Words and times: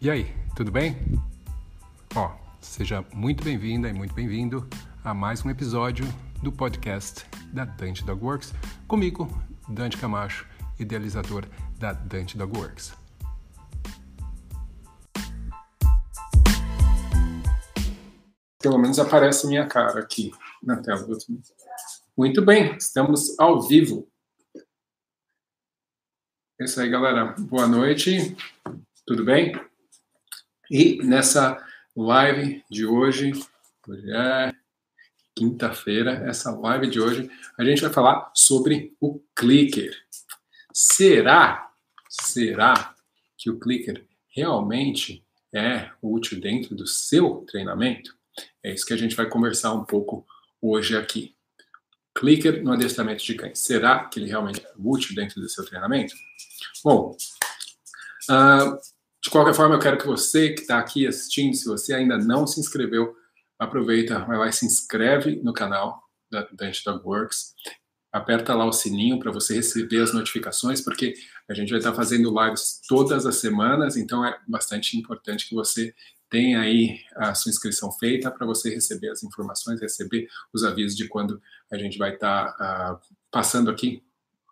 E 0.00 0.08
aí, 0.08 0.32
tudo 0.54 0.70
bem? 0.70 0.96
Ó, 2.14 2.30
seja 2.60 3.04
muito 3.12 3.42
bem-vinda 3.42 3.88
e 3.88 3.92
muito 3.92 4.14
bem-vindo 4.14 4.64
a 5.02 5.12
mais 5.12 5.44
um 5.44 5.50
episódio 5.50 6.04
do 6.40 6.52
podcast 6.52 7.26
da 7.52 7.64
Dante 7.64 8.04
Dog 8.04 8.24
Works, 8.24 8.54
comigo, 8.86 9.28
Dante 9.68 9.96
Camacho, 9.96 10.46
idealizador 10.78 11.46
da 11.80 11.92
Dante 11.94 12.38
Dog 12.38 12.56
Works. 12.56 12.92
Pelo 18.62 18.78
menos 18.78 19.00
aparece 19.00 19.48
minha 19.48 19.66
cara 19.66 19.98
aqui 19.98 20.30
na 20.62 20.80
tela. 20.80 21.08
Muito 22.16 22.40
bem, 22.40 22.76
estamos 22.76 23.36
ao 23.36 23.62
vivo. 23.62 24.08
É 26.60 26.64
isso 26.64 26.80
aí, 26.80 26.88
galera. 26.88 27.34
Boa 27.36 27.66
noite. 27.66 28.36
Tudo 29.04 29.24
bem? 29.24 29.67
E 30.70 30.98
nessa 31.02 31.66
live 31.96 32.62
de 32.70 32.84
hoje, 32.84 33.32
hoje 33.86 34.12
é 34.12 34.52
quinta-feira, 35.34 36.10
essa 36.28 36.50
live 36.50 36.90
de 36.90 37.00
hoje, 37.00 37.30
a 37.56 37.64
gente 37.64 37.80
vai 37.80 37.90
falar 37.90 38.30
sobre 38.34 38.94
o 39.00 39.18
clicker. 39.34 39.96
Será, 40.70 41.70
será 42.06 42.94
que 43.38 43.48
o 43.48 43.58
clicker 43.58 44.04
realmente 44.28 45.24
é 45.54 45.90
útil 46.02 46.38
dentro 46.38 46.74
do 46.74 46.86
seu 46.86 47.46
treinamento? 47.50 48.14
É 48.62 48.74
isso 48.74 48.84
que 48.84 48.92
a 48.92 48.98
gente 48.98 49.16
vai 49.16 49.26
conversar 49.26 49.72
um 49.72 49.84
pouco 49.84 50.26
hoje 50.60 50.98
aqui. 50.98 51.34
Clicker 52.14 52.62
no 52.62 52.72
adestramento 52.72 53.24
de 53.24 53.34
cães. 53.34 53.58
Será 53.58 54.04
que 54.04 54.20
ele 54.20 54.28
realmente 54.28 54.60
é 54.60 54.72
útil 54.76 55.14
dentro 55.14 55.40
do 55.40 55.48
seu 55.48 55.64
treinamento? 55.64 56.14
Bom, 56.84 57.16
uh, 58.28 58.97
de 59.22 59.30
qualquer 59.30 59.54
forma, 59.54 59.74
eu 59.74 59.80
quero 59.80 59.98
que 59.98 60.06
você 60.06 60.50
que 60.50 60.60
está 60.60 60.78
aqui 60.78 61.06
assistindo, 61.06 61.54
se 61.54 61.66
você 61.66 61.94
ainda 61.94 62.16
não 62.16 62.46
se 62.46 62.60
inscreveu, 62.60 63.14
aproveita, 63.58 64.20
vai 64.20 64.38
lá 64.38 64.48
e 64.48 64.52
se 64.52 64.64
inscreve 64.64 65.36
no 65.42 65.52
canal 65.52 66.02
da 66.30 66.46
Dante 66.52 66.84
Dog 66.84 67.04
Works. 67.04 67.54
Aperta 68.12 68.54
lá 68.54 68.64
o 68.64 68.72
sininho 68.72 69.18
para 69.18 69.32
você 69.32 69.56
receber 69.56 70.00
as 70.00 70.14
notificações, 70.14 70.80
porque 70.80 71.14
a 71.48 71.54
gente 71.54 71.70
vai 71.70 71.78
estar 71.78 71.90
tá 71.90 71.96
fazendo 71.96 72.32
lives 72.32 72.80
todas 72.88 73.26
as 73.26 73.36
semanas, 73.36 73.96
então 73.96 74.24
é 74.24 74.38
bastante 74.46 74.96
importante 74.96 75.48
que 75.48 75.54
você 75.54 75.92
tenha 76.30 76.60
aí 76.60 77.00
a 77.16 77.34
sua 77.34 77.50
inscrição 77.50 77.90
feita 77.92 78.30
para 78.30 78.46
você 78.46 78.72
receber 78.72 79.10
as 79.10 79.22
informações, 79.22 79.80
receber 79.80 80.28
os 80.52 80.62
avisos 80.62 80.96
de 80.96 81.08
quando 81.08 81.40
a 81.70 81.76
gente 81.76 81.98
vai 81.98 82.14
estar 82.14 82.52
tá, 82.52 82.94
uh, 82.94 83.14
passando 83.30 83.70
aqui 83.70 84.02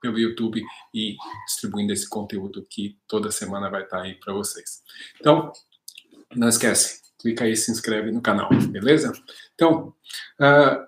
pelo 0.07 0.19
YouTube 0.19 0.63
e 0.95 1.17
distribuindo 1.47 1.93
esse 1.93 2.09
conteúdo 2.09 2.65
que 2.69 2.99
toda 3.09 3.31
semana 3.31 3.69
vai 3.69 3.83
estar 3.83 4.03
aí 4.03 4.15
para 4.15 4.33
vocês. 4.33 4.83
Então, 5.19 5.53
não 6.35 6.49
esquece, 6.49 7.03
clica 7.19 7.45
aí 7.45 7.53
e 7.53 7.57
se 7.57 7.71
inscreve 7.71 8.13
no 8.13 8.21
canal, 8.21 8.49
beleza? 8.71 9.13
Então, 9.55 9.95
uh, 10.41 10.87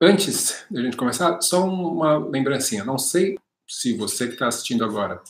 antes 0.00 0.64
da 0.70 0.82
gente 0.82 0.96
começar, 0.96 1.40
só 1.40 1.64
uma 1.66 2.18
lembrancinha. 2.18 2.84
Não 2.84 2.98
sei 2.98 3.38
se 3.66 3.96
você 3.96 4.26
que 4.26 4.34
está 4.34 4.48
assistindo 4.48 4.84
agora 4.84 5.22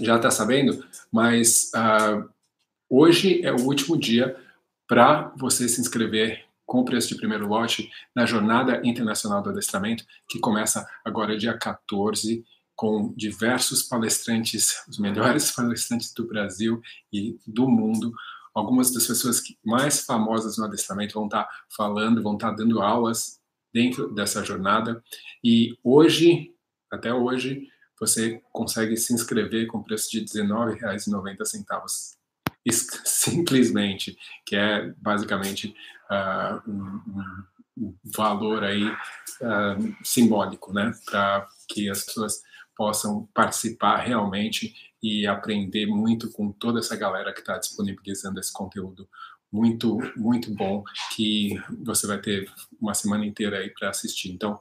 já 0.00 0.16
está 0.16 0.30
sabendo, 0.30 0.86
mas 1.10 1.70
uh, 1.74 2.28
hoje 2.88 3.44
é 3.44 3.52
o 3.52 3.62
último 3.62 3.98
dia 3.98 4.36
para 4.86 5.32
você 5.36 5.68
se 5.68 5.80
inscrever 5.80 6.44
com 6.72 6.80
o 6.80 6.84
preço 6.86 7.08
de 7.08 7.16
primeiro 7.16 7.46
lote 7.46 7.90
na 8.14 8.24
Jornada 8.24 8.80
Internacional 8.82 9.42
do 9.42 9.50
Adestramento, 9.50 10.06
que 10.26 10.40
começa 10.40 10.88
agora 11.04 11.36
dia 11.36 11.52
14, 11.52 12.42
com 12.74 13.12
diversos 13.14 13.82
palestrantes, 13.82 14.82
os 14.88 14.98
melhores 14.98 15.52
palestrantes 15.52 16.14
do 16.14 16.26
Brasil 16.26 16.80
e 17.12 17.38
do 17.46 17.68
mundo. 17.68 18.10
Algumas 18.54 18.90
das 18.90 19.06
pessoas 19.06 19.42
mais 19.62 20.06
famosas 20.06 20.56
no 20.56 20.64
adestramento 20.64 21.12
vão 21.12 21.26
estar 21.26 21.46
falando, 21.76 22.22
vão 22.22 22.36
estar 22.36 22.52
dando 22.52 22.80
aulas 22.80 23.38
dentro 23.70 24.10
dessa 24.10 24.42
jornada. 24.42 25.04
E 25.44 25.76
hoje, 25.84 26.54
até 26.90 27.12
hoje, 27.12 27.68
você 28.00 28.40
consegue 28.50 28.96
se 28.96 29.12
inscrever 29.12 29.66
com 29.66 29.82
preço 29.82 30.10
de 30.10 30.20
R$19,90 30.20 32.21
simplesmente, 33.04 34.16
que 34.44 34.56
é 34.56 34.92
basicamente 34.98 35.74
uh, 36.10 36.70
um, 36.70 37.00
um, 37.78 37.94
valor 38.14 38.64
aí 38.64 38.84
uh, 38.84 39.96
simbólico, 40.04 40.72
né, 40.72 40.92
para 41.06 41.46
que 41.68 41.88
as 41.88 42.04
pessoas 42.04 42.42
possam 42.76 43.28
participar 43.34 43.96
realmente 43.96 44.74
e 45.02 45.26
aprender 45.26 45.86
muito 45.86 46.30
com 46.30 46.52
toda 46.52 46.78
essa 46.78 46.96
galera 46.96 47.32
que 47.32 47.40
está 47.40 47.58
disponibilizando 47.58 48.38
esse 48.38 48.52
conteúdo 48.52 49.08
muito, 49.50 49.98
muito 50.16 50.54
bom 50.54 50.82
que 51.14 51.60
você 51.84 52.06
vai 52.06 52.18
ter 52.18 52.50
uma 52.80 52.94
semana 52.94 53.26
inteira 53.26 53.58
aí 53.58 53.68
para 53.70 53.90
assistir. 53.90 54.32
Então, 54.32 54.58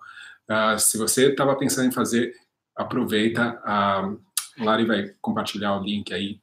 uh, 0.49 0.77
se 0.77 0.97
você 0.97 1.29
estava 1.29 1.55
pensando 1.55 1.87
em 1.87 1.93
fazer, 1.93 2.33
aproveita. 2.75 3.61
A 3.63 4.13
Lari 4.57 4.85
vai 4.85 5.09
compartilhar 5.21 5.79
o 5.79 5.83
link 5.83 6.13
aí 6.13 6.39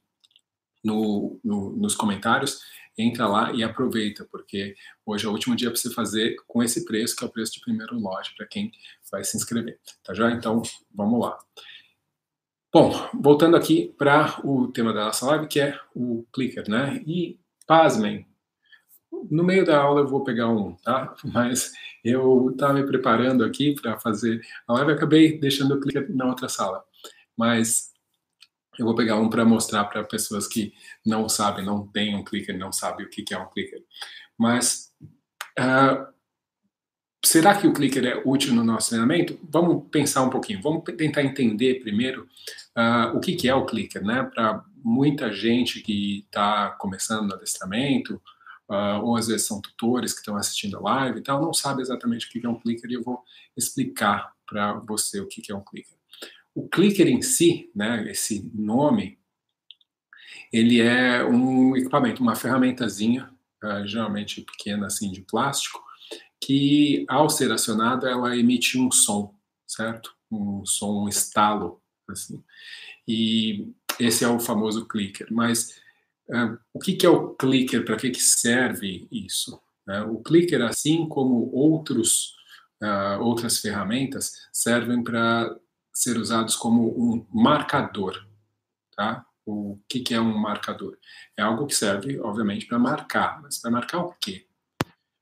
no, 0.82 1.40
no, 1.44 1.70
nos 1.76 1.94
comentários, 1.94 2.60
entra 2.96 3.26
lá 3.26 3.52
e 3.52 3.62
aproveita, 3.62 4.26
porque 4.30 4.74
hoje 5.06 5.24
é 5.24 5.28
o 5.28 5.32
último 5.32 5.54
dia 5.54 5.70
para 5.70 5.78
você 5.78 5.90
fazer 5.90 6.36
com 6.46 6.62
esse 6.62 6.84
preço, 6.84 7.14
que 7.14 7.24
é 7.24 7.26
o 7.26 7.30
preço 7.30 7.52
de 7.52 7.60
primeiro 7.60 7.98
lote, 7.98 8.34
para 8.36 8.46
quem 8.46 8.72
vai 9.10 9.22
se 9.22 9.36
inscrever. 9.36 9.78
Tá 10.02 10.12
já? 10.12 10.30
Então, 10.30 10.62
vamos 10.92 11.20
lá. 11.20 11.38
Bom, 12.72 12.92
voltando 13.14 13.56
aqui 13.56 13.94
para 13.96 14.40
o 14.44 14.68
tema 14.68 14.92
da 14.92 15.06
nossa 15.06 15.24
live, 15.26 15.46
que 15.46 15.60
é 15.60 15.78
o 15.94 16.26
clicker, 16.32 16.68
né? 16.68 17.02
E, 17.06 17.38
pasmem, 17.66 18.26
no 19.30 19.42
meio 19.42 19.64
da 19.64 19.80
aula 19.80 20.02
eu 20.02 20.08
vou 20.08 20.22
pegar 20.22 20.48
um, 20.48 20.74
tá? 20.76 21.14
Mas 21.24 21.72
eu 22.04 22.50
estava 22.50 22.74
me 22.74 22.84
preparando 22.84 23.44
aqui 23.44 23.74
para 23.74 23.98
fazer 23.98 24.40
a 24.66 24.74
live 24.74 24.92
acabei 24.92 25.38
deixando 25.38 25.74
o 25.74 25.80
clicker 25.80 26.14
na 26.14 26.26
outra 26.26 26.48
sala. 26.48 26.84
Mas 27.36 27.92
eu 28.78 28.86
vou 28.86 28.94
pegar 28.94 29.16
um 29.16 29.28
para 29.28 29.44
mostrar 29.44 29.84
para 29.84 30.04
pessoas 30.04 30.46
que 30.46 30.72
não 31.04 31.28
sabem, 31.28 31.64
não 31.64 31.86
têm 31.86 32.14
um 32.14 32.24
clicker, 32.24 32.56
não 32.56 32.72
sabem 32.72 33.04
o 33.04 33.10
que 33.10 33.24
é 33.32 33.38
um 33.38 33.48
clicker. 33.50 33.82
Mas 34.36 34.92
uh, 35.58 36.06
será 37.24 37.60
que 37.60 37.66
o 37.66 37.72
clicker 37.72 38.04
é 38.04 38.22
útil 38.24 38.54
no 38.54 38.62
nosso 38.62 38.90
treinamento? 38.90 39.38
Vamos 39.42 39.84
pensar 39.90 40.22
um 40.22 40.30
pouquinho. 40.30 40.62
Vamos 40.62 40.84
tentar 40.96 41.22
entender 41.22 41.80
primeiro 41.80 42.28
uh, 42.76 43.16
o 43.16 43.20
que, 43.20 43.34
que 43.34 43.48
é 43.48 43.54
o 43.54 43.66
clicker, 43.66 44.04
né? 44.04 44.22
Para 44.22 44.64
muita 44.76 45.32
gente 45.32 45.80
que 45.80 46.24
está 46.26 46.70
começando 46.78 47.28
no 47.28 47.34
adestramento, 47.34 48.22
uh, 48.70 49.02
ou 49.02 49.16
às 49.16 49.26
vezes 49.26 49.46
são 49.46 49.60
tutores 49.60 50.12
que 50.12 50.20
estão 50.20 50.36
assistindo 50.36 50.76
a 50.76 50.80
live 50.80 51.18
e 51.18 51.22
tal, 51.22 51.42
não 51.42 51.52
sabe 51.52 51.82
exatamente 51.82 52.26
o 52.26 52.30
que 52.30 52.46
é 52.46 52.48
um 52.48 52.58
clicker 52.58 52.90
e 52.90 52.94
eu 52.94 53.02
vou 53.02 53.22
explicar 53.56 54.32
para 54.46 54.74
você 54.74 55.20
o 55.20 55.26
que 55.26 55.50
é 55.50 55.54
um 55.54 55.64
clicker. 55.64 55.97
O 56.58 56.68
clicker 56.68 57.06
em 57.06 57.22
si, 57.22 57.70
né, 57.72 58.10
esse 58.10 58.50
nome, 58.52 59.16
ele 60.52 60.80
é 60.80 61.24
um 61.24 61.76
equipamento, 61.76 62.20
uma 62.20 62.34
ferramentazinha, 62.34 63.30
uh, 63.62 63.86
geralmente 63.86 64.40
pequena 64.40 64.88
assim 64.88 65.12
de 65.12 65.20
plástico, 65.20 65.80
que 66.40 67.06
ao 67.08 67.30
ser 67.30 67.52
acionada 67.52 68.10
ela 68.10 68.36
emite 68.36 68.76
um 68.76 68.90
som, 68.90 69.32
certo? 69.68 70.12
Um 70.28 70.66
som, 70.66 71.04
um 71.04 71.08
estalo, 71.08 71.80
assim. 72.08 72.42
E 73.06 73.68
esse 74.00 74.24
é 74.24 74.28
o 74.28 74.40
famoso 74.40 74.84
clicker. 74.88 75.28
Mas 75.30 75.80
uh, 76.28 76.58
o 76.72 76.80
que, 76.80 76.94
que, 76.94 77.06
é 77.06 77.08
o 77.08 77.36
clicker? 77.36 77.84
Para 77.84 77.96
que, 77.96 78.10
que 78.10 78.20
serve 78.20 79.06
isso? 79.12 79.60
Uh, 79.88 80.12
o 80.12 80.20
clicker, 80.24 80.62
assim 80.62 81.08
como 81.08 81.52
outros 81.54 82.36
uh, 82.82 83.22
outras 83.22 83.58
ferramentas, 83.58 84.32
servem 84.52 85.04
para 85.04 85.56
ser 85.98 86.16
usados 86.16 86.54
como 86.54 86.96
um 86.96 87.26
marcador, 87.28 88.24
tá? 88.94 89.26
O 89.44 89.80
que, 89.88 89.98
que 89.98 90.14
é 90.14 90.20
um 90.20 90.38
marcador? 90.38 90.96
É 91.36 91.42
algo 91.42 91.66
que 91.66 91.74
serve, 91.74 92.20
obviamente, 92.20 92.66
para 92.66 92.78
marcar, 92.78 93.42
mas 93.42 93.58
para 93.58 93.72
marcar 93.72 93.98
o 94.04 94.14
quê? 94.20 94.46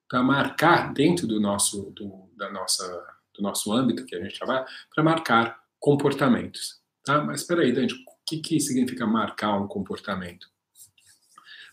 Para 0.07 0.23
marcar 0.23 0.93
dentro 0.93 1.27
do 1.27 1.41
nosso, 1.41 1.91
do, 1.93 2.31
da 2.37 2.53
nossa, 2.53 2.87
do 3.35 3.43
nosso 3.43 3.73
âmbito 3.73 4.05
que 4.05 4.15
a 4.15 4.23
gente 4.23 4.37
trabalha, 4.37 4.67
para 4.95 5.03
marcar 5.03 5.65
comportamentos, 5.81 6.83
tá? 7.03 7.25
Mas 7.25 7.41
espera 7.41 7.63
aí, 7.63 7.73
Dante, 7.73 7.95
o 7.95 7.99
que, 8.27 8.41
que 8.41 8.61
significa 8.61 9.07
marcar 9.07 9.57
um 9.57 9.67
comportamento? 9.67 10.47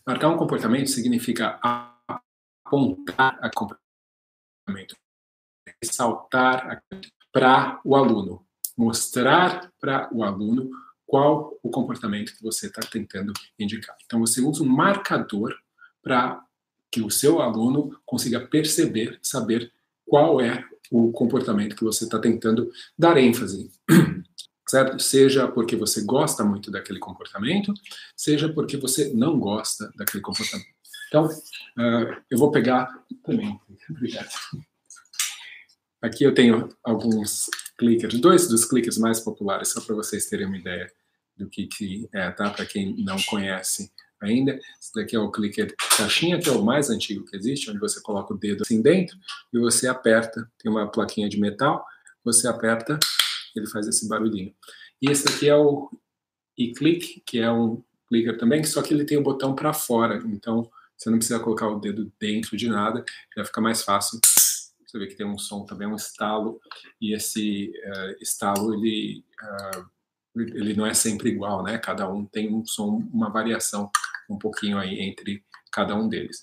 Marcar 0.07 0.29
um 0.29 0.37
comportamento 0.37 0.87
significa 0.87 1.59
apontar 1.61 3.37
a 3.41 3.51
comportamento, 3.53 4.95
ressaltar 5.81 6.81
para 7.33 7.81
o 7.83 7.97
aluno 7.97 8.47
mostrar 8.77 9.71
para 9.79 10.09
o 10.13 10.23
aluno 10.23 10.69
qual 11.05 11.59
o 11.61 11.69
comportamento 11.69 12.35
que 12.35 12.41
você 12.41 12.67
está 12.67 12.81
tentando 12.81 13.31
indicar. 13.59 13.95
Então, 14.05 14.19
você 14.19 14.41
usa 14.41 14.63
um 14.63 14.67
marcador 14.67 15.55
para 16.01 16.43
que 16.91 17.01
o 17.01 17.09
seu 17.09 17.41
aluno 17.41 17.99
consiga 18.05 18.39
perceber, 18.39 19.19
saber 19.21 19.71
qual 20.05 20.41
é 20.41 20.65
o 20.91 21.11
comportamento 21.11 21.75
que 21.75 21.83
você 21.83 22.03
está 22.03 22.19
tentando 22.19 22.71
dar 22.97 23.17
ênfase, 23.17 23.71
certo? 24.67 24.99
Seja 25.01 25.47
porque 25.47 25.75
você 25.75 26.03
gosta 26.03 26.43
muito 26.43 26.69
daquele 26.69 26.99
comportamento, 26.99 27.73
seja 28.15 28.51
porque 28.51 28.77
você 28.77 29.13
não 29.13 29.39
gosta 29.39 29.91
daquele 29.95 30.21
comportamento. 30.21 30.67
Então, 31.07 31.25
uh, 31.25 32.21
eu 32.29 32.37
vou 32.37 32.51
pegar 32.51 32.87
também. 33.23 33.59
Obrigado. 33.89 34.29
Aqui 36.01 36.23
eu 36.23 36.33
tenho 36.33 36.69
alguns 36.83 37.49
clickers, 37.77 38.19
dois 38.19 38.47
dos 38.47 38.65
clickers 38.65 38.97
mais 38.97 39.19
populares, 39.19 39.69
só 39.69 39.81
para 39.81 39.95
vocês 39.95 40.27
terem 40.27 40.45
uma 40.45 40.57
ideia 40.57 40.91
do 41.35 41.49
que, 41.49 41.67
que 41.67 42.07
é, 42.13 42.29
tá? 42.31 42.49
Para 42.49 42.65
quem 42.65 42.95
não 43.03 43.17
conhece 43.23 43.91
ainda. 44.21 44.59
Esse 44.79 44.93
daqui 44.95 45.15
é 45.15 45.19
o 45.19 45.31
clicker 45.31 45.73
caixinha, 45.97 46.39
que 46.39 46.49
é 46.49 46.51
o 46.51 46.63
mais 46.63 46.89
antigo 46.89 47.25
que 47.25 47.35
existe, 47.35 47.69
onde 47.69 47.79
você 47.79 48.01
coloca 48.01 48.33
o 48.33 48.37
dedo 48.37 48.63
assim 48.63 48.81
dentro 48.81 49.17
e 49.51 49.59
você 49.59 49.87
aperta. 49.87 50.49
Tem 50.57 50.71
uma 50.71 50.89
plaquinha 50.89 51.27
de 51.27 51.39
metal, 51.39 51.85
você 52.23 52.47
aperta, 52.47 52.97
ele 53.55 53.67
faz 53.67 53.87
esse 53.87 54.07
barulhinho. 54.07 54.53
E 55.01 55.09
esse 55.09 55.25
daqui 55.25 55.49
é 55.49 55.55
o 55.55 55.89
e-click, 56.57 57.21
que 57.25 57.39
é 57.39 57.51
um 57.51 57.83
clicker 58.07 58.37
também, 58.37 58.63
só 58.63 58.81
que 58.81 58.93
ele 58.93 59.05
tem 59.05 59.17
o 59.17 59.23
botão 59.23 59.55
para 59.55 59.73
fora, 59.73 60.21
então 60.25 60.69
você 60.95 61.09
não 61.09 61.17
precisa 61.17 61.39
colocar 61.39 61.67
o 61.67 61.79
dedo 61.79 62.11
dentro 62.19 62.55
de 62.55 62.69
nada, 62.69 63.03
já 63.35 63.43
fica 63.43 63.59
mais 63.59 63.81
fácil. 63.81 64.19
Você 64.93 64.99
vê 64.99 65.07
que 65.07 65.15
tem 65.15 65.25
um 65.25 65.39
som 65.39 65.65
também, 65.65 65.87
um 65.87 65.95
estalo, 65.95 66.61
e 67.01 67.15
esse 67.15 67.73
uh, 67.83 68.21
estalo 68.21 68.75
ele 68.75 69.25
uh, 69.41 69.89
ele 70.35 70.75
não 70.75 70.85
é 70.85 70.93
sempre 70.93 71.29
igual, 71.29 71.63
né? 71.63 71.77
Cada 71.79 72.09
um 72.09 72.25
tem 72.25 72.53
um 72.53 72.65
som, 72.65 73.07
uma 73.11 73.29
variação 73.29 73.89
um 74.29 74.37
pouquinho 74.37 74.77
aí 74.77 74.99
entre 74.99 75.43
cada 75.71 75.95
um 75.95 76.07
deles. 76.07 76.39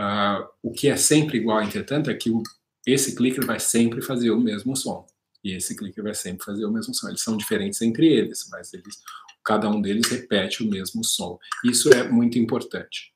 Uh, 0.00 0.46
o 0.62 0.72
que 0.72 0.88
é 0.88 0.96
sempre 0.96 1.38
igual, 1.38 1.62
entretanto, 1.62 2.10
é 2.10 2.14
que 2.14 2.30
o, 2.30 2.42
esse 2.86 3.14
clicker 3.14 3.44
vai 3.44 3.60
sempre 3.60 4.00
fazer 4.00 4.30
o 4.30 4.40
mesmo 4.40 4.76
som. 4.76 5.06
E 5.42 5.52
esse 5.52 5.76
clicker 5.76 6.04
vai 6.04 6.14
sempre 6.14 6.44
fazer 6.44 6.64
o 6.64 6.70
mesmo 6.70 6.94
som. 6.94 7.08
Eles 7.08 7.22
são 7.22 7.36
diferentes 7.36 7.80
entre 7.82 8.06
eles, 8.06 8.46
mas 8.50 8.72
eles, 8.72 8.98
cada 9.44 9.68
um 9.68 9.80
deles 9.80 10.08
repete 10.10 10.62
o 10.62 10.68
mesmo 10.68 11.04
som. 11.04 11.38
Isso 11.64 11.90
é 11.92 12.08
muito 12.08 12.38
importante. 12.38 13.12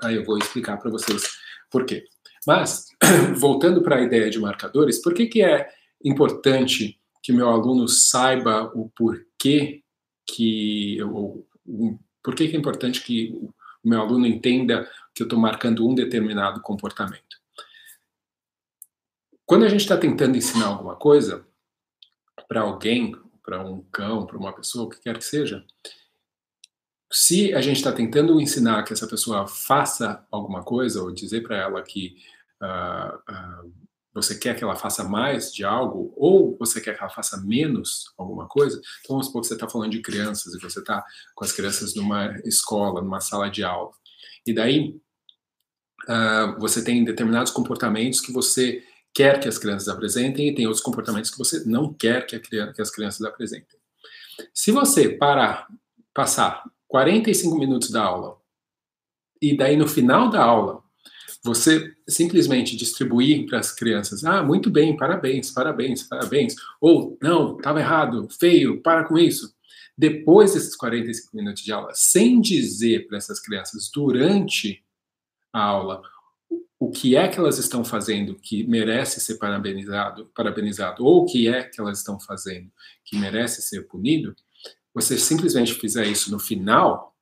Aí 0.00 0.14
eu 0.14 0.24
vou 0.24 0.38
explicar 0.38 0.76
para 0.76 0.90
vocês 0.90 1.22
por 1.70 1.84
quê. 1.84 2.06
Mas, 2.48 2.86
voltando 3.36 3.82
para 3.82 3.96
a 3.96 4.00
ideia 4.00 4.30
de 4.30 4.38
marcadores, 4.38 5.02
por 5.02 5.12
que, 5.12 5.26
que 5.26 5.44
é 5.44 5.68
importante 6.02 6.98
que 7.22 7.30
meu 7.30 7.50
aluno 7.50 7.86
saiba 7.86 8.72
o 8.74 8.88
porquê 8.88 9.82
que, 10.26 10.96
ou, 11.02 11.46
por 12.22 12.34
que, 12.34 12.48
que 12.48 12.56
é 12.56 12.58
importante 12.58 13.04
que 13.04 13.34
o 13.34 13.52
meu 13.86 14.00
aluno 14.00 14.26
entenda 14.26 14.90
que 15.14 15.22
eu 15.22 15.26
estou 15.26 15.38
marcando 15.38 15.86
um 15.86 15.94
determinado 15.94 16.62
comportamento? 16.62 17.36
Quando 19.44 19.66
a 19.66 19.68
gente 19.68 19.82
está 19.82 19.98
tentando 19.98 20.38
ensinar 20.38 20.68
alguma 20.68 20.96
coisa 20.96 21.46
para 22.48 22.62
alguém, 22.62 23.14
para 23.42 23.62
um 23.62 23.82
cão, 23.92 24.24
para 24.24 24.38
uma 24.38 24.54
pessoa, 24.54 24.86
o 24.86 24.88
que 24.88 25.02
quer 25.02 25.18
que 25.18 25.24
seja, 25.24 25.66
se 27.12 27.52
a 27.52 27.60
gente 27.60 27.76
está 27.76 27.92
tentando 27.92 28.40
ensinar 28.40 28.84
que 28.84 28.94
essa 28.94 29.06
pessoa 29.06 29.46
faça 29.46 30.26
alguma 30.30 30.62
coisa, 30.62 31.02
ou 31.02 31.12
dizer 31.12 31.42
para 31.42 31.58
ela 31.58 31.82
que 31.82 32.16
uh, 32.62 33.16
uh, 33.16 33.72
você 34.14 34.36
quer 34.36 34.56
que 34.56 34.64
ela 34.64 34.76
faça 34.76 35.04
mais 35.04 35.52
de 35.52 35.64
algo, 35.64 36.12
ou 36.16 36.56
você 36.58 36.80
quer 36.80 36.94
que 36.94 37.00
ela 37.00 37.10
faça 37.10 37.36
menos 37.38 38.12
alguma 38.16 38.48
coisa, 38.48 38.80
então 39.00 39.14
vamos 39.14 39.26
supor 39.26 39.42
que 39.42 39.48
você 39.48 39.54
está 39.54 39.68
falando 39.68 39.92
de 39.92 40.00
crianças 40.00 40.54
e 40.54 40.58
você 40.58 40.80
está 40.80 41.04
com 41.34 41.44
as 41.44 41.52
crianças 41.52 41.94
numa 41.94 42.36
escola, 42.44 43.00
numa 43.00 43.20
sala 43.20 43.50
de 43.50 43.62
aula. 43.62 43.92
E 44.46 44.52
daí 44.52 45.00
uh, 46.08 46.58
você 46.58 46.82
tem 46.82 47.04
determinados 47.04 47.52
comportamentos 47.52 48.20
que 48.20 48.32
você 48.32 48.82
quer 49.14 49.40
que 49.40 49.48
as 49.48 49.58
crianças 49.58 49.88
apresentem 49.88 50.48
e 50.48 50.54
tem 50.54 50.66
outros 50.66 50.84
comportamentos 50.84 51.30
que 51.30 51.38
você 51.38 51.64
não 51.64 51.92
quer 51.92 52.26
que, 52.26 52.38
criança, 52.38 52.72
que 52.72 52.82
as 52.82 52.90
crianças 52.90 53.22
apresentem. 53.22 53.78
Se 54.54 54.70
você 54.70 55.08
parar, 55.08 55.66
passar 56.14 56.64
45 56.86 57.58
minutos 57.58 57.90
da 57.90 58.02
aula 58.02 58.38
e 59.40 59.56
daí 59.56 59.76
no 59.76 59.86
final 59.86 60.30
da 60.30 60.42
aula 60.42 60.82
você 61.44 61.94
simplesmente 62.06 62.76
distribuir 62.76 63.46
para 63.46 63.58
as 63.58 63.72
crianças, 63.72 64.24
ah, 64.24 64.42
muito 64.42 64.70
bem, 64.70 64.96
parabéns, 64.96 65.50
parabéns, 65.50 66.02
parabéns, 66.02 66.54
ou 66.80 67.16
não, 67.22 67.56
estava 67.56 67.80
errado, 67.80 68.28
feio, 68.38 68.82
para 68.82 69.04
com 69.04 69.16
isso. 69.16 69.54
Depois 69.96 70.54
desses 70.54 70.76
45 70.76 71.36
minutos 71.36 71.62
de 71.62 71.72
aula, 71.72 71.90
sem 71.94 72.40
dizer 72.40 73.06
para 73.06 73.18
essas 73.18 73.40
crianças 73.40 73.90
durante 73.92 74.84
a 75.52 75.62
aula 75.62 76.02
o 76.78 76.90
que 76.90 77.16
é 77.16 77.26
que 77.26 77.38
elas 77.38 77.58
estão 77.58 77.84
fazendo 77.84 78.36
que 78.36 78.62
merece 78.64 79.20
ser 79.20 79.36
parabenizado, 79.38 80.30
parabenizado 80.34 81.04
ou 81.04 81.22
o 81.22 81.26
que 81.26 81.48
é 81.48 81.64
que 81.64 81.80
elas 81.80 81.98
estão 81.98 82.20
fazendo 82.20 82.70
que 83.04 83.16
merece 83.16 83.60
ser 83.62 83.88
punido, 83.88 84.36
você 84.94 85.18
simplesmente 85.18 85.74
fizer 85.74 86.06
isso 86.06 86.30
no 86.30 86.38
final, 86.38 87.16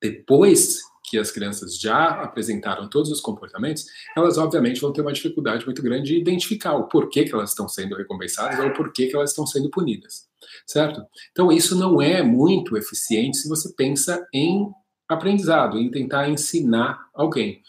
depois 0.00 0.80
que 1.12 1.18
as 1.18 1.30
crianças 1.30 1.78
já 1.78 2.22
apresentaram 2.22 2.88
todos 2.88 3.10
os 3.10 3.20
comportamentos, 3.20 3.84
elas 4.16 4.38
obviamente 4.38 4.80
vão 4.80 4.94
ter 4.94 5.02
uma 5.02 5.12
dificuldade 5.12 5.62
muito 5.66 5.82
grande 5.82 6.14
de 6.14 6.18
identificar 6.18 6.72
o 6.72 6.88
porquê 6.88 7.24
que 7.24 7.34
elas 7.34 7.50
estão 7.50 7.68
sendo 7.68 7.94
recompensadas 7.94 8.58
ou 8.58 8.68
o 8.68 8.72
porquê 8.72 9.08
que 9.08 9.14
elas 9.14 9.28
estão 9.28 9.46
sendo 9.46 9.68
punidas, 9.68 10.26
certo? 10.66 11.04
Então 11.30 11.52
isso 11.52 11.76
não 11.76 12.00
é 12.00 12.22
muito 12.22 12.78
eficiente 12.78 13.36
se 13.36 13.46
você 13.46 13.70
pensa 13.76 14.26
em 14.32 14.70
aprendizado, 15.06 15.78
em 15.78 15.90
tentar 15.90 16.30
ensinar 16.30 16.98
alguém. 17.12 17.60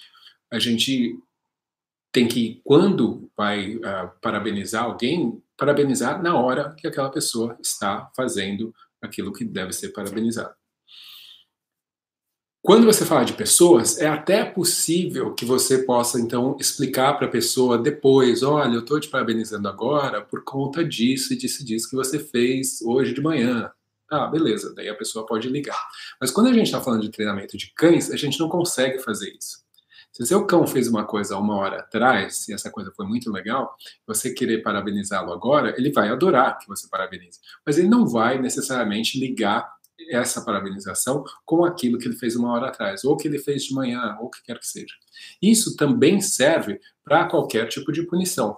A 0.50 0.58
gente 0.58 1.14
tem 2.14 2.26
que, 2.26 2.62
quando 2.64 3.30
vai 3.36 3.76
uh, 3.76 4.10
parabenizar 4.22 4.86
alguém, 4.86 5.44
parabenizar 5.58 6.24
na 6.24 6.40
hora 6.40 6.74
que 6.78 6.88
aquela 6.88 7.10
pessoa 7.10 7.58
está 7.62 8.10
fazendo 8.16 8.74
aquilo 9.02 9.34
que 9.34 9.44
deve 9.44 9.74
ser 9.74 9.90
parabenizado. 9.90 10.56
Quando 12.66 12.86
você 12.86 13.06
fala 13.06 13.26
de 13.26 13.34
pessoas, 13.34 13.98
é 13.98 14.08
até 14.08 14.46
possível 14.46 15.34
que 15.34 15.44
você 15.44 15.80
possa, 15.80 16.18
então, 16.18 16.56
explicar 16.58 17.14
para 17.16 17.28
a 17.28 17.30
pessoa 17.30 17.78
depois: 17.78 18.42
olha, 18.42 18.76
eu 18.76 18.80
estou 18.80 19.02
te 19.02 19.10
parabenizando 19.10 19.68
agora 19.68 20.22
por 20.22 20.46
conta 20.46 20.82
disso 20.82 21.34
e 21.34 21.36
disso, 21.36 21.66
disso 21.66 21.90
que 21.90 21.96
você 21.98 22.18
fez 22.18 22.82
hoje 22.82 23.14
de 23.14 23.20
manhã. 23.20 23.70
Ah, 24.10 24.28
beleza, 24.28 24.74
daí 24.74 24.88
a 24.88 24.96
pessoa 24.96 25.26
pode 25.26 25.50
ligar. 25.50 25.78
Mas 26.22 26.32
quando 26.32 26.48
a 26.48 26.54
gente 26.54 26.68
está 26.68 26.80
falando 26.80 27.02
de 27.02 27.12
treinamento 27.12 27.58
de 27.58 27.70
cães, 27.76 28.10
a 28.10 28.16
gente 28.16 28.40
não 28.40 28.48
consegue 28.48 29.00
fazer 29.00 29.36
isso. 29.38 29.62
Se 30.14 30.26
seu 30.26 30.46
cão 30.46 30.66
fez 30.66 30.88
uma 30.88 31.04
coisa 31.04 31.38
uma 31.38 31.58
hora 31.58 31.80
atrás, 31.80 32.48
e 32.48 32.54
essa 32.54 32.72
coisa 32.72 32.94
foi 32.96 33.06
muito 33.06 33.30
legal, 33.30 33.76
você 34.08 34.34
querer 34.34 34.64
parabenizá-lo 34.64 35.34
agora, 35.34 35.76
ele 35.78 35.92
vai 35.92 36.08
adorar 36.08 36.58
que 36.60 36.68
você 36.70 36.88
parabenize. 36.88 37.40
Mas 37.66 37.78
ele 37.78 37.90
não 37.90 38.08
vai 38.08 38.40
necessariamente 38.40 39.20
ligar 39.20 39.70
essa 40.10 40.44
parabenização 40.44 41.24
com 41.46 41.64
aquilo 41.64 41.98
que 41.98 42.08
ele 42.08 42.16
fez 42.16 42.36
uma 42.36 42.52
hora 42.52 42.68
atrás, 42.68 43.04
ou 43.04 43.16
que 43.16 43.28
ele 43.28 43.40
fez 43.40 43.64
de 43.66 43.74
manhã, 43.74 44.18
ou 44.20 44.28
o 44.28 44.30
que 44.30 44.44
quer 44.44 44.60
que 44.60 44.68
seja. 44.68 44.94
Isso 45.42 45.76
também 45.76 46.22
serve 46.22 46.80
para 47.04 47.26
qualquer 47.26 47.68
tipo 47.68 47.92
de 47.92 48.04
punição. 48.04 48.58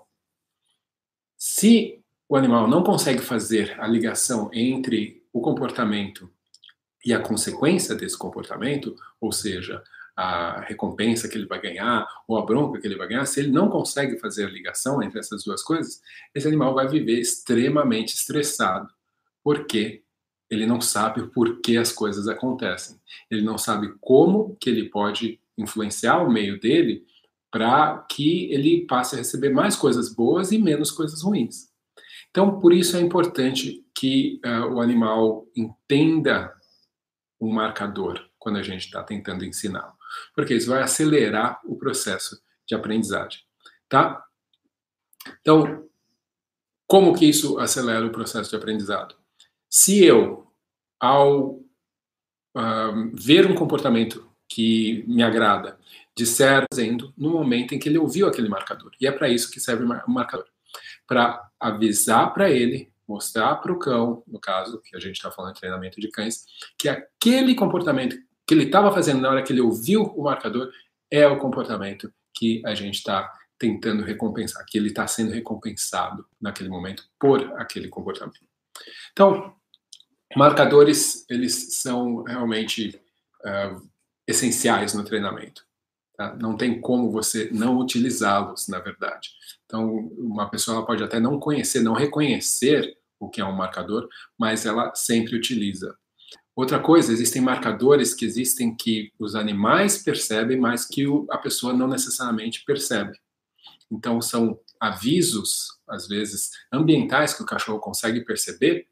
Se 1.37 2.01
o 2.27 2.35
animal 2.35 2.67
não 2.67 2.83
consegue 2.83 3.21
fazer 3.21 3.79
a 3.79 3.87
ligação 3.87 4.49
entre 4.53 5.23
o 5.31 5.41
comportamento 5.41 6.31
e 7.05 7.13
a 7.13 7.19
consequência 7.19 7.93
desse 7.93 8.17
comportamento, 8.17 8.95
ou 9.21 9.31
seja, 9.31 9.83
a 10.15 10.61
recompensa 10.61 11.27
que 11.27 11.37
ele 11.37 11.45
vai 11.45 11.59
ganhar 11.61 12.07
ou 12.27 12.37
a 12.37 12.45
bronca 12.45 12.79
que 12.79 12.87
ele 12.87 12.95
vai 12.95 13.07
ganhar, 13.07 13.25
se 13.25 13.41
ele 13.41 13.51
não 13.51 13.69
consegue 13.69 14.17
fazer 14.17 14.45
a 14.45 14.49
ligação 14.49 15.03
entre 15.03 15.19
essas 15.19 15.43
duas 15.43 15.61
coisas, 15.61 16.01
esse 16.33 16.47
animal 16.47 16.73
vai 16.73 16.87
viver 16.87 17.19
extremamente 17.19 18.15
estressado, 18.15 18.87
porque 19.43 20.04
ele 20.49 20.65
não 20.65 20.79
sabe 20.79 21.21
o 21.21 21.29
porquê 21.29 21.77
as 21.77 21.91
coisas 21.91 22.27
acontecem. 22.27 22.99
Ele 23.29 23.41
não 23.41 23.57
sabe 23.57 23.93
como 23.99 24.55
que 24.59 24.69
ele 24.69 24.89
pode 24.89 25.39
influenciar 25.57 26.21
o 26.21 26.31
meio 26.31 26.59
dele 26.59 27.05
para 27.51 28.05
que 28.09 28.51
ele 28.51 28.85
passe 28.85 29.15
a 29.15 29.17
receber 29.17 29.49
mais 29.49 29.75
coisas 29.75 30.13
boas 30.13 30.51
e 30.51 30.57
menos 30.57 30.91
coisas 30.91 31.21
ruins. 31.23 31.69
Então, 32.29 32.59
por 32.59 32.73
isso 32.73 32.97
é 32.97 32.99
importante 32.99 33.85
que 33.95 34.41
uh, 34.45 34.73
o 34.73 34.81
animal 34.81 35.47
entenda 35.55 36.53
um 37.39 37.49
marcador 37.49 38.19
quando 38.37 38.57
a 38.57 38.61
gente 38.61 38.85
está 38.85 39.01
tentando 39.01 39.45
ensiná-lo, 39.45 39.93
porque 40.35 40.53
isso 40.53 40.69
vai 40.69 40.83
acelerar 40.83 41.61
o 41.63 41.77
processo 41.77 42.41
de 42.67 42.75
aprendizagem, 42.75 43.39
tá? 43.87 44.23
Então, 45.39 45.87
como 46.85 47.15
que 47.15 47.25
isso 47.25 47.57
acelera 47.57 48.05
o 48.05 48.11
processo 48.11 48.49
de 48.49 48.55
aprendizado? 48.55 49.15
Se 49.69 50.03
eu, 50.03 50.51
ao 50.99 51.59
ver 53.13 53.49
um 53.49 53.55
comportamento 53.55 54.29
que 54.47 55.03
me 55.07 55.23
agrada, 55.23 55.77
disser 56.15 56.65
dizendo 56.71 57.13
no 57.17 57.29
momento 57.29 57.75
em 57.75 57.79
que 57.79 57.89
ele 57.89 57.97
ouviu 57.97 58.27
aquele 58.27 58.47
marcador. 58.47 58.91
E 58.99 59.07
é 59.07 59.11
para 59.11 59.27
isso 59.27 59.51
que 59.51 59.59
serve 59.59 59.83
o 59.83 60.11
marcador. 60.11 60.47
Para 61.05 61.49
avisar 61.59 62.33
para 62.33 62.49
ele, 62.49 62.91
mostrar 63.07 63.55
para 63.55 63.71
o 63.71 63.79
cão, 63.79 64.23
no 64.25 64.39
caso, 64.39 64.81
que 64.81 64.95
a 64.95 64.99
gente 64.99 65.15
está 65.15 65.29
falando 65.29 65.53
de 65.53 65.59
treinamento 65.59 65.99
de 65.99 66.09
cães, 66.09 66.45
que 66.77 66.87
aquele 66.87 67.53
comportamento 67.55 68.15
que 68.47 68.53
ele 68.53 68.63
estava 68.65 68.91
fazendo 68.93 69.21
na 69.21 69.29
hora 69.29 69.43
que 69.43 69.51
ele 69.51 69.61
ouviu 69.61 70.03
o 70.03 70.23
marcador 70.23 70.71
é 71.11 71.27
o 71.27 71.37
comportamento 71.37 72.11
que 72.33 72.61
a 72.65 72.73
gente 72.73 72.95
está 72.95 73.31
tentando 73.57 74.03
recompensar, 74.03 74.65
que 74.65 74.77
ele 74.77 74.89
está 74.89 75.07
sendo 75.07 75.31
recompensado 75.31 76.25
naquele 76.39 76.69
momento 76.69 77.03
por 77.19 77.41
aquele 77.59 77.87
comportamento. 77.87 78.39
Então, 79.11 79.55
marcadores, 80.35 81.25
eles 81.29 81.81
são 81.81 82.23
realmente 82.23 82.99
uh, 83.45 83.89
essenciais 84.27 84.93
no 84.93 85.03
treinamento. 85.03 85.65
Tá? 86.15 86.35
Não 86.35 86.55
tem 86.55 86.79
como 86.79 87.11
você 87.11 87.49
não 87.51 87.77
utilizá-los, 87.77 88.67
na 88.67 88.79
verdade. 88.79 89.29
Então, 89.65 89.89
uma 90.17 90.49
pessoa 90.49 90.85
pode 90.85 91.03
até 91.03 91.19
não 91.19 91.39
conhecer, 91.39 91.81
não 91.81 91.93
reconhecer 91.93 92.97
o 93.19 93.29
que 93.29 93.41
é 93.41 93.45
um 93.45 93.55
marcador, 93.55 94.07
mas 94.37 94.65
ela 94.65 94.93
sempre 94.95 95.35
utiliza. 95.35 95.95
Outra 96.55 96.79
coisa, 96.79 97.11
existem 97.11 97.41
marcadores 97.41 98.13
que 98.13 98.23
existem 98.23 98.73
que 98.73 99.11
os 99.19 99.35
animais 99.35 100.01
percebem, 100.01 100.57
mas 100.57 100.85
que 100.85 101.05
a 101.29 101.37
pessoa 101.37 101.73
não 101.73 101.87
necessariamente 101.87 102.63
percebe. 102.63 103.17
Então, 103.91 104.21
são 104.21 104.57
avisos, 104.85 105.79
às 105.87 106.07
vezes, 106.07 106.51
ambientais 106.71 107.33
que 107.33 107.43
o 107.43 107.45
cachorro 107.45 107.79
consegue 107.79 108.21
perceber, 108.21 108.87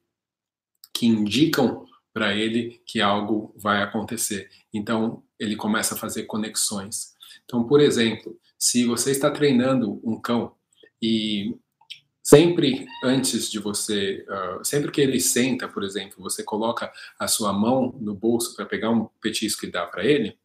que 0.94 1.06
indicam 1.06 1.86
para 2.14 2.36
ele 2.36 2.82
que 2.86 3.02
algo 3.02 3.54
vai 3.58 3.82
acontecer. 3.82 4.50
Então, 4.74 5.24
ele 5.40 5.56
começa 5.56 5.96
a 5.96 5.98
fazer 5.98 6.24
conexões. 6.24 7.14
Então, 7.44 7.64
por 7.66 7.82
exemplo, 7.82 8.40
se 8.58 8.86
você 8.86 9.12
está 9.12 9.32
treinando 9.32 10.00
um 10.04 10.20
cão 10.22 10.56
e 11.02 11.56
sempre 12.22 12.86
antes 13.04 13.52
de 13.52 13.60
você, 13.60 14.26
uh, 14.30 14.64
sempre 14.64 14.92
que 14.92 15.02
ele 15.02 15.20
senta, 15.20 15.68
por 15.68 15.84
exemplo, 15.84 16.24
você 16.24 16.44
coloca 16.44 16.92
a 17.20 17.28
sua 17.28 17.52
mão 17.52 17.94
no 18.00 18.16
bolso 18.16 18.56
para 18.56 18.66
pegar 18.66 18.92
um 18.92 19.10
petisco 19.20 19.66
e 19.66 19.72
dar 19.72 19.88
para 19.88 20.06
ele, 20.06 20.38